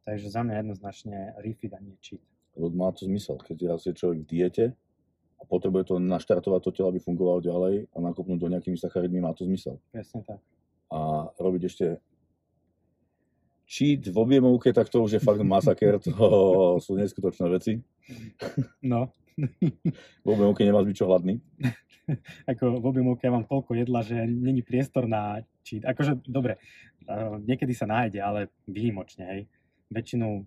Takže 0.10 0.28
za 0.34 0.42
mňa 0.42 0.66
jednoznačne 0.66 1.38
refit 1.46 1.78
a 1.78 1.80
nie 1.80 1.94
cheat 2.02 2.26
lebo 2.60 2.76
má 2.76 2.92
to 2.92 3.08
zmysel. 3.08 3.40
Keď 3.40 3.58
raz 3.72 3.88
je 3.88 3.96
človek 3.96 4.26
v 4.26 4.30
diete 4.30 4.66
a 5.40 5.44
potrebuje 5.48 5.94
to 5.94 5.96
naštartovať 6.04 6.62
to 6.68 6.72
telo, 6.76 6.92
aby 6.92 7.00
fungovalo 7.00 7.40
ďalej 7.40 7.88
a 7.96 7.98
nakopnúť 8.04 8.40
do 8.40 8.52
nejakými 8.52 8.76
sacharidmi, 8.76 9.24
má 9.24 9.32
to 9.32 9.48
zmysel. 9.48 9.80
Presne 9.96 10.28
tak. 10.28 10.44
A 10.92 11.30
robiť 11.40 11.62
ešte 11.70 11.86
cheat 13.70 14.04
v 14.04 14.18
objemovke, 14.18 14.74
tak 14.76 14.92
to 14.92 15.00
už 15.06 15.18
je 15.18 15.22
fakt 15.22 15.40
masaker, 15.40 16.02
to 16.02 16.12
sú 16.86 17.00
neskutočné 17.00 17.48
veci. 17.48 17.80
No. 18.84 19.14
V 20.24 20.28
objemovke 20.28 20.66
nemáš 20.66 20.86
byť 20.90 20.96
čo 20.96 21.08
hladný. 21.08 21.40
Ako 22.52 22.82
v 22.82 22.86
objemovke 22.86 23.30
ja 23.30 23.34
mám 23.34 23.46
toľko 23.46 23.78
jedla, 23.78 24.02
že 24.02 24.18
není 24.26 24.66
priestor 24.66 25.06
na 25.06 25.46
cheat. 25.62 25.86
Akože, 25.86 26.26
dobre, 26.26 26.58
niekedy 27.46 27.74
sa 27.78 27.86
nájde, 27.86 28.20
ale 28.20 28.50
výjimočne, 28.66 29.24
hej. 29.30 29.42
Väčšinou 29.94 30.46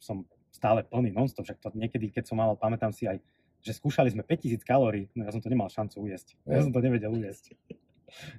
som 0.00 0.28
stále 0.52 0.84
plný 0.84 1.12
nonstop, 1.12 1.44
však 1.44 1.60
to 1.60 1.68
niekedy, 1.76 2.12
keď 2.12 2.28
som 2.28 2.40
mal, 2.40 2.56
pamätám 2.56 2.92
si 2.92 3.08
aj, 3.08 3.20
že 3.64 3.72
skúšali 3.76 4.12
sme 4.12 4.22
5000 4.24 4.62
kalórií, 4.64 5.08
no 5.16 5.26
ja 5.26 5.32
som 5.32 5.42
to 5.42 5.50
nemal 5.52 5.68
šancu 5.68 6.08
ujesť. 6.08 6.36
Ja 6.48 6.62
som 6.64 6.72
to 6.72 6.80
nevedel 6.80 7.12
ujesť. 7.12 7.56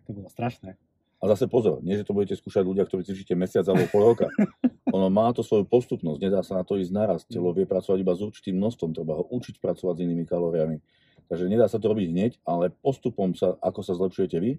To 0.05 0.09
bolo 0.13 0.29
strašné. 0.29 0.77
A 1.19 1.23
zase 1.35 1.51
pozor, 1.51 1.83
nie, 1.83 1.99
že 1.99 2.07
to 2.07 2.15
budete 2.15 2.39
skúšať 2.39 2.63
ľudia, 2.63 2.87
ktorí 2.87 3.03
cvičíte 3.03 3.35
mesiac 3.35 3.67
alebo 3.67 3.91
pol 3.91 4.15
roka. 4.15 4.27
Ono 4.89 5.07
má 5.09 5.29
to 5.33 5.45
svoju 5.45 5.65
postupnosť, 5.69 6.19
nedá 6.21 6.41
sa 6.41 6.59
na 6.59 6.63
to 6.65 6.77
ísť 6.77 6.91
naraz. 6.93 7.21
Telo 7.25 7.53
vie 7.53 7.65
pracovať 7.69 7.99
iba 8.01 8.13
s 8.13 8.21
určitým 8.21 8.57
množstvom, 8.57 8.93
treba 8.93 9.17
ho 9.19 9.25
učiť 9.29 9.61
pracovať 9.61 9.95
s 9.97 10.03
inými 10.03 10.25
kalóriami. 10.25 10.81
Takže 11.29 11.45
nedá 11.45 11.69
sa 11.69 11.77
to 11.77 11.93
robiť 11.93 12.07
hneď, 12.09 12.31
ale 12.41 12.73
postupom 12.73 13.37
sa, 13.37 13.53
ako 13.61 13.85
sa 13.85 13.93
zlepšujete 13.93 14.37
vy, 14.41 14.51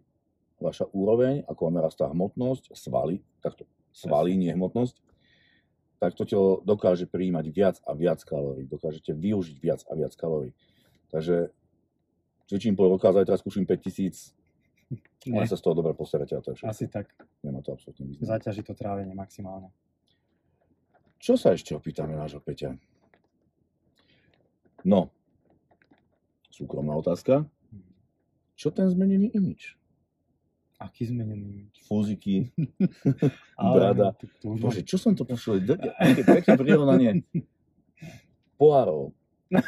vaša 0.62 0.86
úroveň, 0.94 1.42
ako 1.50 1.60
vám 1.66 1.82
rastá 1.82 2.06
hmotnosť, 2.06 2.76
svaly, 2.78 3.24
takto, 3.42 3.66
svaly, 3.90 4.38
nie 4.38 4.54
hmotnosť, 4.54 4.94
tak 6.00 6.16
to 6.16 6.24
telo 6.24 6.62
dokáže 6.64 7.10
prijímať 7.10 7.46
viac 7.52 7.76
a 7.84 7.92
viac 7.92 8.24
kalórií. 8.24 8.64
Dokážete 8.70 9.12
využiť 9.12 9.56
viac 9.60 9.84
a 9.90 9.92
viac 9.98 10.14
kalórií. 10.16 10.56
Takže 11.12 11.50
cvičím 12.48 12.78
pol 12.78 12.88
roka, 12.88 13.12
zajtra 13.12 13.36
skúšim 13.36 13.66
5000, 13.68 14.32
ale 15.34 15.44
sa 15.44 15.58
z 15.58 15.62
toho 15.62 15.74
dobre 15.76 15.92
postaráte 15.92 16.38
a 16.38 16.40
to 16.40 16.54
je 16.54 16.62
všetko. 16.62 16.72
Asi 16.72 16.86
tak. 16.88 17.12
Nemá 17.44 17.60
to 17.60 17.76
absolútne 17.76 18.08
význam. 18.08 18.30
Zaťaží 18.32 18.62
to 18.64 18.72
trávenie 18.72 19.12
maximálne. 19.12 19.74
Čo 21.20 21.36
sa 21.36 21.52
ešte 21.52 21.76
opýtame 21.76 22.16
nášho 22.16 22.40
Peťa? 22.40 22.80
No, 24.88 25.12
súkromná 26.48 26.96
otázka. 26.96 27.44
Čo 28.56 28.72
ten 28.72 28.88
zmenený 28.88 29.28
imič? 29.36 29.76
Aký 30.80 31.04
zmenený? 31.04 31.68
Fúziky, 31.84 32.48
brada. 33.76 34.16
Bože, 34.40 34.80
čo 34.80 34.96
som 34.96 35.12
to 35.12 35.28
pošiel? 35.28 35.60
Také 35.76 36.24
pekné 36.24 36.56
prirovnanie. 36.56 37.20
Poárov. 38.56 39.12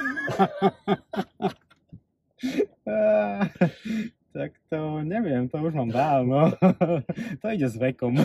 tak 4.32 4.56
to 4.72 5.04
neviem, 5.04 5.52
to 5.52 5.60
už 5.60 5.76
mám 5.76 5.92
dávno. 5.92 6.56
to 7.44 7.46
ide 7.52 7.68
s 7.68 7.76
vekom. 7.76 8.16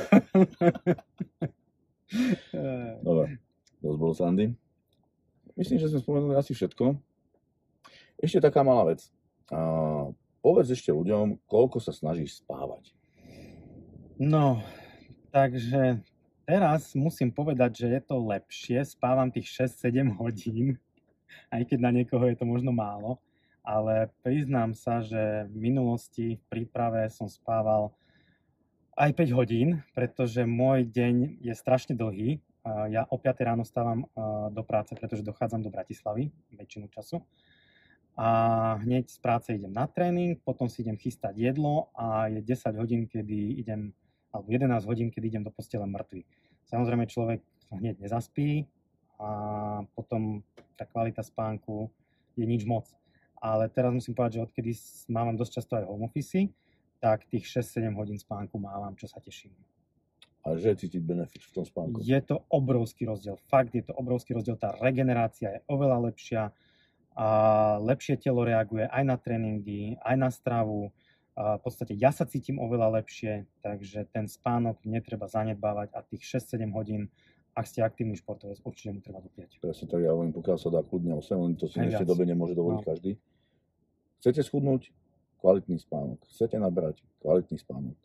Dobre, 3.04 3.40
dosť 3.84 3.98
bolo 4.00 4.14
Sandy. 4.16 4.46
Myslím, 5.58 5.82
že 5.82 5.90
sme 5.90 6.00
spomenuli 6.00 6.36
asi 6.38 6.54
všetko. 6.54 6.96
Ešte 8.22 8.42
taká 8.42 8.62
malá 8.62 8.94
vec. 8.94 9.04
Povedz 10.40 10.70
ešte 10.72 10.94
ľuďom, 10.94 11.42
koľko 11.50 11.82
sa 11.82 11.92
snažíš 11.92 12.40
spávať. 12.46 12.94
No, 14.18 14.64
takže 15.30 16.02
teraz 16.48 16.96
musím 16.98 17.30
povedať, 17.30 17.86
že 17.86 17.88
je 17.98 18.02
to 18.06 18.18
lepšie. 18.22 18.82
Spávam 18.86 19.30
tých 19.30 19.50
6-7 19.68 20.18
hodín, 20.18 20.80
aj 21.52 21.68
keď 21.70 21.80
na 21.84 21.92
niekoho 21.92 22.26
je 22.26 22.38
to 22.38 22.46
možno 22.48 22.72
málo. 22.72 23.20
Ale 23.68 24.08
priznám 24.24 24.72
sa, 24.72 25.04
že 25.04 25.44
v 25.52 25.56
minulosti 25.60 26.40
v 26.40 26.44
príprave 26.48 27.12
som 27.12 27.28
spával 27.28 27.92
aj 28.98 29.14
5 29.14 29.38
hodín, 29.38 29.86
pretože 29.94 30.42
môj 30.42 30.90
deň 30.90 31.38
je 31.46 31.54
strašne 31.54 31.94
dlhý. 31.94 32.42
Ja 32.90 33.06
o 33.08 33.16
5 33.22 33.48
ráno 33.48 33.64
stávam 33.64 34.10
do 34.52 34.64
práce, 34.66 34.98
pretože 34.98 35.24
dochádzam 35.24 35.62
do 35.62 35.70
Bratislavy 35.70 36.34
väčšinu 36.52 36.90
času 36.90 37.22
a 38.18 38.28
hneď 38.82 39.14
z 39.14 39.20
práce 39.22 39.54
idem 39.54 39.70
na 39.70 39.86
tréning, 39.86 40.42
potom 40.42 40.66
si 40.66 40.82
idem 40.82 40.98
chystať 40.98 41.38
jedlo 41.38 41.94
a 41.94 42.26
je 42.28 42.42
10 42.42 42.82
hodín, 42.82 43.06
kedy 43.06 43.62
idem, 43.62 43.94
alebo 44.34 44.50
11 44.50 44.90
hodín, 44.90 45.14
kedy 45.14 45.38
idem 45.38 45.44
do 45.46 45.54
postele 45.54 45.86
mŕtvy. 45.86 46.26
Samozrejme 46.66 47.06
človek 47.06 47.46
hneď 47.70 48.02
nezaspí 48.02 48.66
a 49.22 49.30
potom 49.94 50.42
tá 50.74 50.90
kvalita 50.90 51.22
spánku 51.22 51.94
je 52.34 52.46
nič 52.50 52.66
moc. 52.66 52.90
Ale 53.38 53.70
teraz 53.70 53.94
musím 53.94 54.18
povedať, 54.18 54.42
že 54.42 54.46
odkedy 54.50 54.72
mávam 55.14 55.38
dosť 55.38 55.62
často 55.62 55.78
aj 55.78 55.86
home 55.86 56.10
office, 56.10 56.50
tak 57.00 57.26
tých 57.30 57.46
6-7 57.46 57.94
hodín 57.98 58.18
spánku 58.18 58.58
mávam, 58.58 58.94
čo 58.98 59.06
sa 59.10 59.22
teším. 59.22 59.54
A 60.48 60.56
že 60.56 60.72
je 60.72 60.88
cítiť 60.88 61.02
benefit 61.04 61.44
v 61.44 61.52
tom 61.60 61.66
spánku? 61.68 62.00
Je 62.00 62.20
to 62.24 62.44
obrovský 62.48 63.04
rozdiel. 63.04 63.36
Fakt 63.52 63.76
je 63.76 63.84
to 63.84 63.92
obrovský 63.92 64.32
rozdiel. 64.32 64.56
Tá 64.56 64.72
regenerácia 64.80 65.60
je 65.60 65.60
oveľa 65.68 66.08
lepšia 66.08 66.56
a 67.18 67.28
lepšie 67.82 68.22
telo 68.22 68.46
reaguje 68.46 68.88
aj 68.88 69.04
na 69.04 69.18
tréningy, 69.18 70.00
aj 70.00 70.16
na 70.16 70.30
stravu. 70.32 70.94
A 71.38 71.58
v 71.58 71.62
podstate 71.62 71.94
ja 71.94 72.10
sa 72.10 72.26
cítim 72.26 72.58
oveľa 72.58 73.02
lepšie, 73.02 73.46
takže 73.62 74.10
ten 74.10 74.26
spánok 74.26 74.82
netreba 74.88 75.28
zanedbávať 75.30 75.94
a 75.94 76.02
tých 76.02 76.26
6-7 76.26 76.70
hodín 76.74 77.10
ak 77.58 77.66
ste 77.66 77.82
aktívny 77.82 78.14
športovec, 78.14 78.62
určite 78.62 78.94
mu 78.94 79.02
treba 79.02 79.18
dopiať. 79.18 79.58
Presne 79.58 79.90
tak, 79.90 80.06
ja 80.06 80.14
hovorím, 80.14 80.30
pokiaľ 80.30 80.58
sa 80.62 80.70
dá 80.70 80.86
kľudne 80.86 81.18
8, 81.18 81.42
len 81.42 81.58
to 81.58 81.66
si 81.66 81.82
v 81.82 81.90
dnešnej 81.90 82.06
dobe 82.06 82.30
nemôže 82.30 82.54
dovoliť 82.54 82.82
No. 82.82 82.86
každý. 82.86 83.18
Chcete 84.22 84.46
schudnúť? 84.46 84.94
Kvalitný 85.48 85.80
spánok. 85.80 86.20
Chcete 86.28 86.60
nabrať? 86.60 87.00
Kvalitný 87.24 87.56
spánok. 87.56 87.96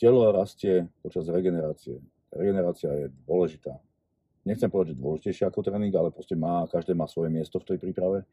Telo 0.00 0.32
rastie 0.32 0.88
počas 1.04 1.28
regenerácie. 1.28 2.00
Regenerácia 2.32 2.88
je 2.88 3.12
dôležitá. 3.28 3.76
Nechcem 4.48 4.72
povedať, 4.72 4.96
že 4.96 5.04
dôležitejšia 5.04 5.52
ako 5.52 5.60
tréning, 5.60 5.92
ale 5.92 6.08
proste 6.08 6.32
má, 6.32 6.64
každé 6.64 6.96
má 6.96 7.04
svoje 7.04 7.28
miesto 7.28 7.60
v 7.60 7.68
tej 7.68 7.78
príprave. 7.84 8.24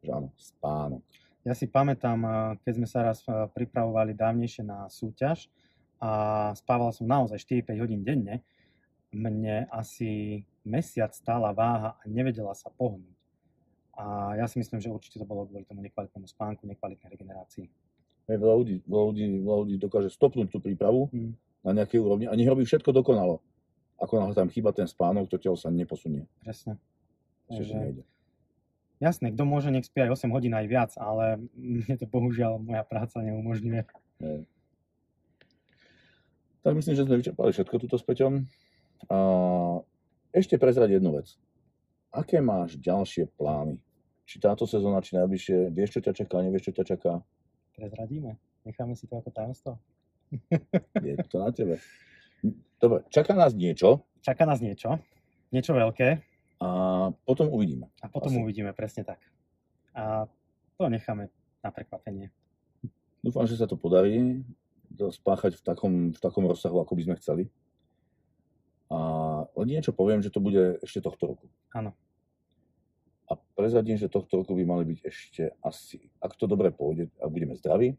Že 0.00 0.08
áno, 0.08 0.28
spánok. 0.40 1.04
Ja 1.44 1.52
si 1.52 1.68
pamätám, 1.68 2.24
eh, 2.24 2.32
keď 2.64 2.72
sme 2.80 2.88
sa 2.88 3.04
raz 3.04 3.20
eh, 3.28 3.44
pripravovali 3.52 4.16
dávnejšie 4.16 4.64
na 4.64 4.88
súťaž 4.88 5.52
a 6.00 6.56
spával 6.56 6.96
som 6.96 7.04
naozaj 7.04 7.44
4-5 7.44 7.76
hodín 7.76 8.00
denne, 8.00 8.40
mne 9.12 9.68
asi 9.68 10.40
mesiac 10.64 11.12
stála 11.12 11.52
váha 11.52 11.92
a 12.00 12.02
nevedela 12.08 12.56
sa 12.56 12.72
pohnúť. 12.72 13.19
A 13.98 14.34
ja 14.38 14.46
si 14.46 14.58
myslím, 14.62 14.78
že 14.78 14.88
určite 14.88 15.18
to 15.18 15.26
bolo 15.26 15.44
kvôli 15.44 15.66
tomu 15.66 15.82
nekvalitnému 15.82 16.26
spánku, 16.30 16.64
nekvalitnej 16.64 17.10
regenerácii. 17.10 17.66
Hej, 18.30 18.36
veľa, 18.38 18.54
ľudí, 18.62 18.76
veľa, 18.86 19.04
ľudí, 19.10 19.24
veľa 19.42 19.58
ľudí 19.66 19.76
dokáže 19.82 20.10
stopnúť 20.14 20.48
tú 20.54 20.58
prípravu 20.62 21.10
Mm. 21.10 21.34
na 21.66 21.70
nejakej 21.82 21.98
úrovni 22.00 22.24
a 22.30 22.32
nech 22.38 22.48
robí 22.48 22.62
všetko 22.64 22.94
dokonalo. 22.94 23.42
Ako 24.00 24.16
náhle 24.16 24.32
tam 24.32 24.48
chýba 24.48 24.72
ten 24.72 24.88
spánok, 24.88 25.28
to 25.28 25.36
telo 25.36 25.58
sa 25.58 25.68
neposunie. 25.68 26.24
Presne. 26.40 26.80
Takže, 27.50 27.74
nejde. 27.74 28.02
jasné, 29.02 29.34
kto 29.34 29.42
môže, 29.44 29.68
nech 29.74 29.84
spí 29.84 30.00
aj 30.00 30.14
8 30.14 30.30
hodín 30.32 30.54
aj 30.54 30.66
viac, 30.70 30.92
ale 30.96 31.42
mne 31.58 31.94
to 31.98 32.06
bohužiaľ 32.06 32.62
moja 32.62 32.86
práca 32.86 33.18
neumožňuje. 33.20 33.82
Hej. 34.22 34.40
Tak 36.60 36.72
myslím, 36.76 36.94
že 36.96 37.04
sme 37.08 37.18
vyčerpali 37.20 37.50
všetko 37.56 37.76
túto 37.80 37.96
s 37.96 38.04
Peťom. 38.04 38.44
A 39.08 39.16
ešte 40.30 40.60
prezrať 40.60 41.00
jednu 41.00 41.16
vec. 41.16 41.40
Aké 42.10 42.42
máš 42.42 42.74
ďalšie 42.74 43.30
plány? 43.38 43.78
Či 44.26 44.42
táto 44.42 44.66
sezóna, 44.66 45.02
či 45.02 45.14
najbližšie, 45.14 45.70
vieš, 45.70 45.98
čo 45.98 46.00
ťa 46.06 46.12
čaká, 46.14 46.42
nevieš, 46.42 46.70
čo 46.70 46.82
ťa 46.82 46.84
čaká? 46.94 47.12
Prezradíme. 47.74 48.38
Necháme 48.66 48.94
si 48.98 49.06
to 49.06 49.18
ako 49.18 49.30
tajomstvo. 49.30 49.72
Je 51.06 51.14
to 51.26 51.36
na 51.38 51.50
tebe. 51.54 51.78
Dobre, 52.78 53.02
čaká 53.10 53.34
nás 53.34 53.52
niečo 53.52 54.06
Čaká 54.20 54.44
nás 54.44 54.60
niečo, 54.60 55.00
niečo 55.48 55.72
veľké 55.72 56.20
a 56.60 56.68
potom 57.24 57.48
uvidíme. 57.48 57.88
a 58.04 58.06
potom 58.12 58.36
Asi. 58.36 58.42
uvidíme 58.44 58.76
presne 58.76 59.00
tak. 59.00 59.16
A 59.96 60.28
to 60.76 60.92
necháme 60.92 61.32
na 61.64 61.70
prekvapenie. 61.72 62.28
Dúfam, 63.24 63.48
že 63.48 63.56
sa 63.56 63.64
to 63.64 63.80
podarí 63.80 64.44
spáchať 64.92 65.56
v 65.56 65.62
takom, 65.64 65.92
v 66.12 66.20
takom 66.20 66.44
rozsahu, 66.44 66.84
ako 66.84 66.92
by 67.00 67.02
sme 67.08 67.16
chceli. 67.16 67.42
A 68.90 68.98
len 69.54 69.66
niečo 69.70 69.94
poviem, 69.94 70.18
že 70.18 70.34
to 70.34 70.42
bude 70.42 70.82
ešte 70.82 70.98
tohto 71.00 71.30
roku. 71.30 71.46
Áno. 71.70 71.94
A 73.30 73.38
prezradím, 73.54 73.94
že 73.94 74.10
tohto 74.10 74.42
roku 74.42 74.58
by 74.58 74.66
mali 74.66 74.82
byť 74.84 74.98
ešte 75.06 75.42
asi, 75.62 76.02
ak 76.18 76.34
to 76.34 76.50
dobre 76.50 76.74
pôjde, 76.74 77.06
ak 77.22 77.30
budeme 77.30 77.54
zdraví, 77.54 77.94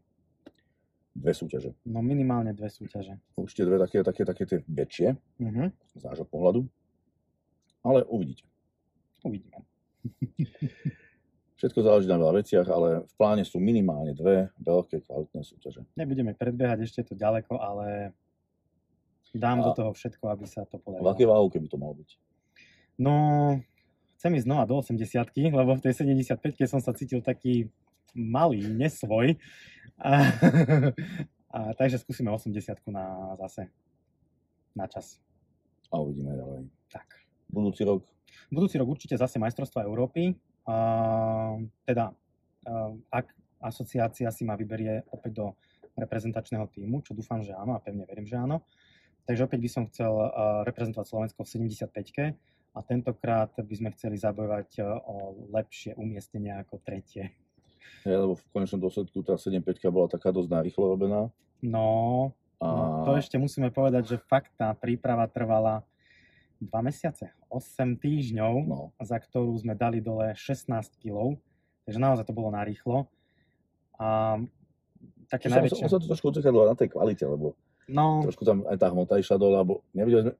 dve 1.16 1.32
súťaže. 1.32 1.72
No 1.88 2.04
minimálne 2.04 2.52
dve 2.52 2.68
súťaže. 2.68 3.16
Určite 3.32 3.64
dve 3.64 3.80
také, 3.80 4.04
také, 4.04 4.22
také 4.28 4.42
tie 4.44 4.58
väčšie, 4.68 5.16
Mhm. 5.40 5.72
z 5.96 6.02
nášho 6.04 6.28
pohľadu. 6.28 6.68
Ale 7.82 8.04
uvidíte. 8.04 8.44
Uvidíme. 9.24 9.64
Všetko 11.56 11.78
záleží 11.78 12.10
na 12.10 12.18
veľa 12.18 12.42
veciach, 12.42 12.66
ale 12.66 13.06
v 13.06 13.14
pláne 13.14 13.46
sú 13.46 13.62
minimálne 13.62 14.12
dve 14.12 14.50
veľké 14.58 15.06
kvalitné 15.06 15.40
súťaže. 15.46 15.86
Nebudeme 15.94 16.34
predbiehať 16.34 16.78
ešte 16.82 17.00
to 17.06 17.14
ďaleko, 17.14 17.54
ale 17.54 18.10
dám 19.34 19.60
A- 19.60 19.64
do 19.66 19.70
toho 19.72 19.90
všetko, 19.92 20.24
aby 20.28 20.44
sa 20.46 20.64
to 20.68 20.78
V 20.78 20.84
podarilo. 20.84 21.10
aké 21.10 21.24
váhu, 21.26 21.46
keby 21.48 21.66
to 21.68 21.80
malo 21.80 21.96
byť? 21.96 22.10
No, 23.00 23.14
chcem 24.20 24.36
ísť 24.36 24.46
znova 24.46 24.68
do 24.68 24.78
80 24.78 25.50
lebo 25.50 25.74
v 25.74 25.82
tej 25.82 25.92
75 26.04 26.68
som 26.68 26.80
sa 26.80 26.92
cítil 26.92 27.24
taký 27.24 27.72
malý, 28.12 28.68
nesvoj. 28.68 29.40
A, 29.96 30.10
a, 31.56 31.58
takže 31.74 31.98
skúsime 31.98 32.28
80 32.28 32.52
na 32.92 33.36
zase 33.40 33.72
na 34.76 34.88
čas. 34.88 35.20
A 35.92 36.00
uvidíme 36.00 36.32
ďalej. 36.32 36.68
Tak. 36.92 37.08
Budúci 37.52 37.84
rok 37.84 38.04
Budúci 38.48 38.76
rok 38.80 38.88
určite 38.88 39.16
zase 39.16 39.36
majstrovstva 39.40 39.84
Európy. 39.84 40.36
A, 40.68 41.56
teda, 41.84 42.12
ak 43.10 43.26
asociácia 43.62 44.28
si 44.30 44.42
ma 44.44 44.58
vyberie 44.58 45.06
opäť 45.10 45.32
do 45.32 45.46
reprezentačného 45.94 46.66
týmu, 46.72 47.04
čo 47.04 47.12
dúfam, 47.12 47.44
že 47.44 47.52
áno 47.52 47.76
a 47.76 47.80
pevne 47.84 48.08
verím, 48.08 48.24
že 48.24 48.40
áno. 48.40 48.64
Takže 49.26 49.46
opäť 49.46 49.60
by 49.62 49.70
som 49.70 49.84
chcel 49.90 50.12
a, 50.12 50.28
reprezentovať 50.66 51.06
Slovensko 51.06 51.46
v 51.46 51.48
75 51.70 52.34
a 52.72 52.78
tentokrát 52.82 53.52
by 53.54 53.74
sme 53.76 53.90
chceli 53.94 54.16
zabojovať 54.18 54.68
a, 54.82 54.98
o 55.06 55.46
lepšie 55.54 55.94
umiestnenie 55.94 56.52
ako 56.58 56.82
tretie. 56.82 57.30
Hej, 58.06 58.18
lebo 58.18 58.34
v 58.34 58.44
konečnom 58.50 58.82
dôsledku 58.82 59.22
tá 59.22 59.38
7.5 59.38 59.62
bola 59.94 60.10
taká 60.10 60.34
dosť 60.34 60.50
narýchlo 60.50 60.84
robená. 60.90 61.30
No, 61.62 62.30
A 62.58 62.66
no, 62.66 63.06
to 63.06 63.14
ešte 63.14 63.38
musíme 63.38 63.70
povedať, 63.70 64.16
že 64.16 64.26
fakt 64.26 64.50
tá 64.58 64.74
príprava 64.74 65.30
trvala 65.30 65.86
2 66.58 66.70
mesiace, 66.82 67.30
8 67.50 67.98
týždňov. 67.98 68.54
no, 68.66 68.94
za 69.02 69.18
ktorú 69.18 69.54
sme 69.58 69.74
dali 69.74 69.98
dole 69.98 70.34
16 70.34 70.70
kg, 70.98 71.38
takže 71.86 71.98
naozaj 71.98 72.26
to 72.26 72.34
bolo 72.34 72.54
narýchlo. 72.54 73.10
A 73.98 74.38
také 75.30 75.50
to 75.50 75.54
najväčšie... 75.58 75.84
on 75.86 75.90
sa 75.90 75.98
to 75.98 76.10
trošku 76.10 76.30
odzrkadlo 76.30 76.66
na 76.66 76.74
tej 76.74 76.94
kvalite, 76.94 77.22
lebo 77.26 77.54
No, 77.90 78.22
trošku 78.22 78.46
tam 78.46 78.62
aj 78.68 78.78
tá 78.78 78.90
hmota 78.90 79.18
išla 79.18 79.40
dole, 79.40 79.58
lebo 79.58 79.82
nevedeli 79.94 80.30
sme, 80.30 80.32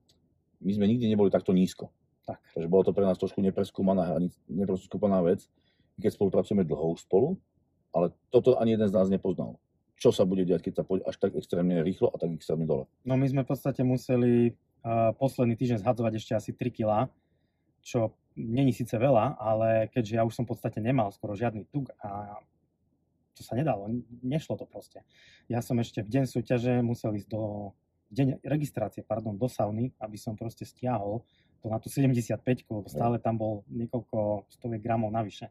my 0.62 0.72
sme 0.78 0.86
nikdy 0.86 1.04
neboli 1.10 1.30
takto 1.30 1.50
nízko. 1.50 1.90
tak. 2.26 2.38
Takže 2.54 2.68
bolo 2.70 2.86
to 2.86 2.94
pre 2.94 3.02
nás 3.02 3.18
trošku 3.18 3.42
nepreskúmaná, 3.42 4.18
nepreskúmaná 4.46 5.22
vec, 5.26 5.46
keď 5.98 6.14
spolupracujeme 6.14 6.62
dlho 6.62 6.94
už 6.94 7.02
spolu, 7.02 7.34
ale 7.90 8.14
toto 8.30 8.56
ani 8.56 8.78
jeden 8.78 8.88
z 8.88 8.94
nás 8.94 9.10
nepoznal. 9.10 9.58
Čo 9.98 10.10
sa 10.10 10.26
bude 10.26 10.42
diať, 10.42 10.66
keď 10.66 10.82
sa 10.82 10.84
pôjde 10.86 11.06
až 11.06 11.16
tak 11.18 11.34
extrémne 11.38 11.82
rýchlo 11.82 12.10
a 12.10 12.16
tak 12.18 12.34
extrémne 12.34 12.66
dole. 12.66 12.90
No 13.06 13.14
my 13.14 13.26
sme 13.26 13.46
v 13.46 13.50
podstate 13.54 13.86
museli 13.86 14.54
uh, 14.82 15.14
posledný 15.14 15.54
týždeň 15.54 15.78
zhadzovať 15.82 16.12
ešte 16.18 16.32
asi 16.34 16.50
3 16.54 16.74
kg, 16.74 16.90
čo 17.82 18.14
není 18.34 18.72
síce 18.72 18.96
veľa, 18.96 19.36
ale 19.38 19.92
keďže 19.92 20.14
ja 20.18 20.22
už 20.24 20.34
som 20.34 20.44
v 20.46 20.56
podstate 20.56 20.80
nemal 20.80 21.12
skoro 21.12 21.36
žiadny 21.36 21.68
tuk 21.68 21.92
a 22.00 22.40
to 23.32 23.42
sa 23.44 23.56
nedalo, 23.56 23.88
nešlo 24.20 24.60
to 24.60 24.68
proste. 24.68 25.00
Ja 25.48 25.64
som 25.64 25.80
ešte 25.80 26.04
v 26.04 26.12
deň 26.20 26.24
súťaže 26.28 26.84
musel 26.84 27.16
ísť 27.16 27.28
do 27.28 27.72
v 28.12 28.14
deň 28.14 28.28
registrácie, 28.44 29.00
pardon, 29.00 29.32
do 29.32 29.48
sauny, 29.48 29.96
aby 29.96 30.20
som 30.20 30.36
proste 30.36 30.68
stiahol 30.68 31.24
to 31.64 31.72
na 31.72 31.80
tú 31.80 31.88
75, 31.88 32.36
lebo 32.68 32.84
stále 32.90 33.16
tam 33.16 33.40
bol 33.40 33.64
niekoľko 33.72 34.50
stoviek 34.52 34.84
gramov 34.84 35.08
navyše. 35.08 35.48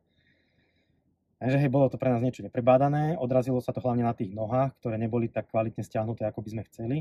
Takže 1.41 1.57
hej, 1.57 1.73
bolo 1.73 1.89
to 1.89 1.97
pre 1.97 2.13
nás 2.13 2.21
niečo 2.21 2.45
neprebádané, 2.45 3.17
odrazilo 3.17 3.57
sa 3.65 3.73
to 3.73 3.81
hlavne 3.81 4.05
na 4.05 4.13
tých 4.13 4.29
nohách, 4.29 4.77
ktoré 4.77 5.01
neboli 5.01 5.25
tak 5.25 5.49
kvalitne 5.49 5.81
stiahnuté, 5.81 6.29
ako 6.29 6.45
by 6.45 6.49
sme 6.53 6.63
chceli. 6.69 6.97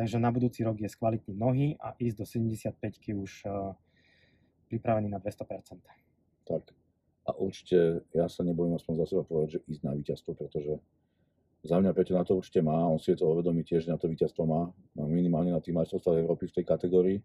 Takže 0.00 0.16
na 0.16 0.32
budúci 0.32 0.64
rok 0.64 0.80
je 0.80 0.88
skvalitniť 0.88 1.36
nohy 1.36 1.76
a 1.76 1.92
ísť 2.00 2.16
do 2.16 2.24
75 2.24 2.72
už 3.20 3.44
uh, 3.44 3.76
pripravený 4.72 5.12
na 5.12 5.20
200%. 5.20 5.76
Tak. 6.48 6.81
A 7.22 7.30
určite, 7.38 8.02
ja 8.10 8.26
sa 8.26 8.42
nebojím 8.42 8.74
aspoň 8.74 8.94
za 9.02 9.06
seba 9.06 9.22
povedať, 9.22 9.48
že 9.58 9.58
ísť 9.70 9.82
na 9.86 9.94
víťazstvo, 9.94 10.34
pretože 10.34 10.74
za 11.62 11.78
mňa 11.78 11.94
Peťo 11.94 12.18
na 12.18 12.26
to 12.26 12.34
určite 12.34 12.58
má, 12.58 12.82
on 12.90 12.98
si 12.98 13.14
je 13.14 13.22
to 13.22 13.30
uvedomí 13.30 13.62
tiež, 13.62 13.86
že 13.86 13.94
na 13.94 13.98
to 13.98 14.10
víťazstvo 14.10 14.42
má, 14.42 14.74
má 14.98 15.04
minimálne 15.06 15.54
na 15.54 15.62
tých 15.62 15.78
majstrovstvách 15.78 16.18
Európy 16.18 16.50
v 16.50 16.56
tej 16.58 16.64
kategórii. 16.66 17.18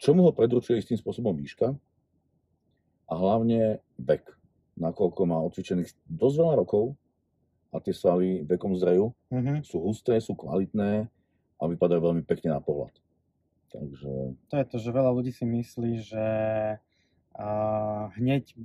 Čomu 0.00 0.24
ho 0.24 0.32
predurčuje 0.32 0.80
istým 0.80 0.96
spôsobom 0.96 1.36
výška 1.36 1.76
a 3.06 3.12
hlavne 3.12 3.84
vek, 4.00 4.24
nakoľko 4.76 5.20
má 5.28 5.36
odcvičených 5.44 5.92
dosť 6.08 6.36
veľa 6.40 6.54
rokov 6.56 6.96
a 7.72 7.80
tie 7.84 7.92
svaly 7.92 8.48
vekom 8.48 8.72
zrejú, 8.76 9.12
Mhm. 9.28 9.64
sú 9.64 9.80
husté, 9.84 10.16
sú 10.20 10.32
kvalitné 10.32 11.12
a 11.60 11.62
vypadajú 11.68 12.00
veľmi 12.00 12.24
pekne 12.24 12.56
na 12.56 12.60
pohľad. 12.64 12.92
Takže 13.68 14.36
To 14.48 14.54
je 14.56 14.64
to, 14.64 14.76
že 14.80 14.88
veľa 14.96 15.12
ľudí 15.12 15.32
si 15.32 15.44
myslí, 15.44 15.92
že 16.00 16.24
hneď 18.16 18.56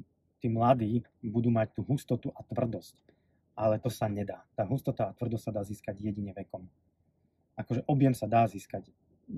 tí 0.42 0.48
mladí 0.50 1.04
budú 1.22 1.54
mať 1.54 1.76
tú 1.78 1.82
hustotu 1.86 2.34
a 2.34 2.42
tvrdosť. 2.42 2.98
Ale 3.54 3.78
to 3.78 3.92
sa 3.92 4.08
nedá. 4.08 4.42
Tá 4.56 4.64
hustota 4.66 5.12
a 5.12 5.16
tvrdosť 5.16 5.44
sa 5.44 5.52
dá 5.54 5.62
získať 5.62 6.02
jedine 6.02 6.32
vekom. 6.34 6.66
Akože 7.60 7.86
objem 7.86 8.16
sa 8.16 8.26
dá 8.26 8.48
získať 8.48 8.90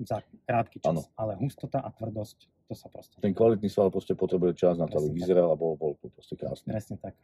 za 0.06 0.24
krátky 0.48 0.80
čas, 0.80 0.90
Áno. 0.90 1.02
ale 1.14 1.38
hustota 1.38 1.78
a 1.78 1.90
tvrdosť, 1.92 2.50
to 2.66 2.74
sa 2.74 2.88
proste... 2.88 3.20
ten 3.20 3.36
kvalitný 3.36 3.68
sval 3.68 3.92
proste 3.94 4.16
potrebuje 4.16 4.58
čas 4.58 4.74
na 4.80 4.90
to, 4.90 4.98
aby 4.98 5.12
vyzeral 5.12 5.52
a 5.52 5.56
bol, 5.58 5.78
bol 5.78 5.94
proste 5.98 6.34
krásny. 6.34 6.72
Presne 6.72 6.96
tak. 6.98 7.14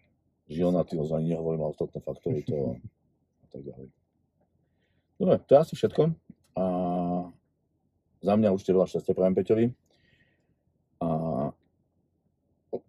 Žilnatý, 0.47 0.99
ho 0.99 1.07
ani 1.15 1.35
nehovorím 1.35 1.67
a 1.67 1.73
ostatné 1.73 1.99
faktory 2.03 2.47
to 2.47 2.79
a 3.45 3.47
tak 3.51 3.63
ďalej. 3.65 3.89
Dobre, 5.19 5.37
to 5.47 5.51
je 5.53 5.59
asi 5.59 5.75
všetko. 5.75 6.03
A 6.59 6.65
za 8.21 8.35
mňa 8.37 8.53
určite 8.53 8.77
veľa 8.77 8.89
šťastia 8.89 9.17
prajem 9.17 9.35
Peťovi. 9.37 9.67
A 11.01 11.09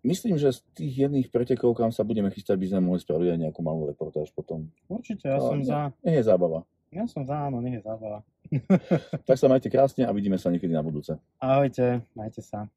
myslím, 0.04 0.38
že 0.38 0.58
z 0.58 0.60
tých 0.74 0.94
jedných 1.08 1.28
pretekov, 1.30 1.78
kam 1.78 1.94
sa 1.94 2.02
budeme 2.02 2.30
chystať, 2.34 2.58
by 2.58 2.68
sme 2.74 2.82
mohli 2.82 3.00
spraviť 3.02 3.28
aj 3.34 3.40
nejakú 3.48 3.62
malú 3.62 3.90
reportáž 3.90 4.34
potom. 4.34 4.70
Určite, 4.90 5.30
ja 5.30 5.40
som 5.42 5.62
ne, 5.62 5.66
za. 5.66 5.80
Nech 6.02 6.22
je 6.22 6.26
zábava. 6.26 6.66
Ja 6.92 7.08
som 7.08 7.24
za, 7.24 7.48
áno, 7.48 7.64
nech 7.64 7.80
je 7.80 7.84
zábava. 7.86 8.26
tak 9.28 9.38
sa 9.40 9.48
majte 9.48 9.72
krásne 9.72 10.04
a 10.04 10.12
vidíme 10.12 10.36
sa 10.36 10.52
niekedy 10.52 10.76
na 10.76 10.84
budúce. 10.84 11.16
Ahojte, 11.40 12.04
majte 12.18 12.44
sa. 12.44 12.68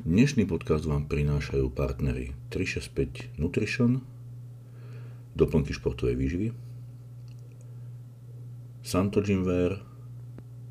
Dnešný 0.00 0.48
podcast 0.48 0.88
vám 0.88 1.06
prinášajú 1.06 1.70
partnery 1.76 2.32
365 2.48 3.36
Nutrition, 3.36 4.00
doplnky 5.36 5.76
športovej 5.76 6.16
výživy, 6.16 6.48
Santo 8.80 9.20
Gymwear, 9.20 9.76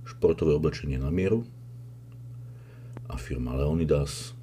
športové 0.01 0.57
oblečenie 0.57 0.97
na 0.97 1.13
mieru 1.13 1.45
a 3.05 3.15
firma 3.21 3.53
Leonidas 3.53 4.33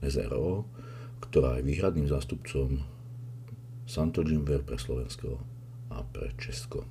SRO, 0.00 0.64
ktorá 1.34 1.58
je 1.58 1.66
výhradným 1.66 2.06
zástupcom 2.06 2.78
Santo 3.90 4.22
Gymwear 4.22 4.62
pre 4.62 4.78
Slovensko 4.78 5.42
a 5.90 6.06
pre 6.06 6.30
Česko. 6.38 6.86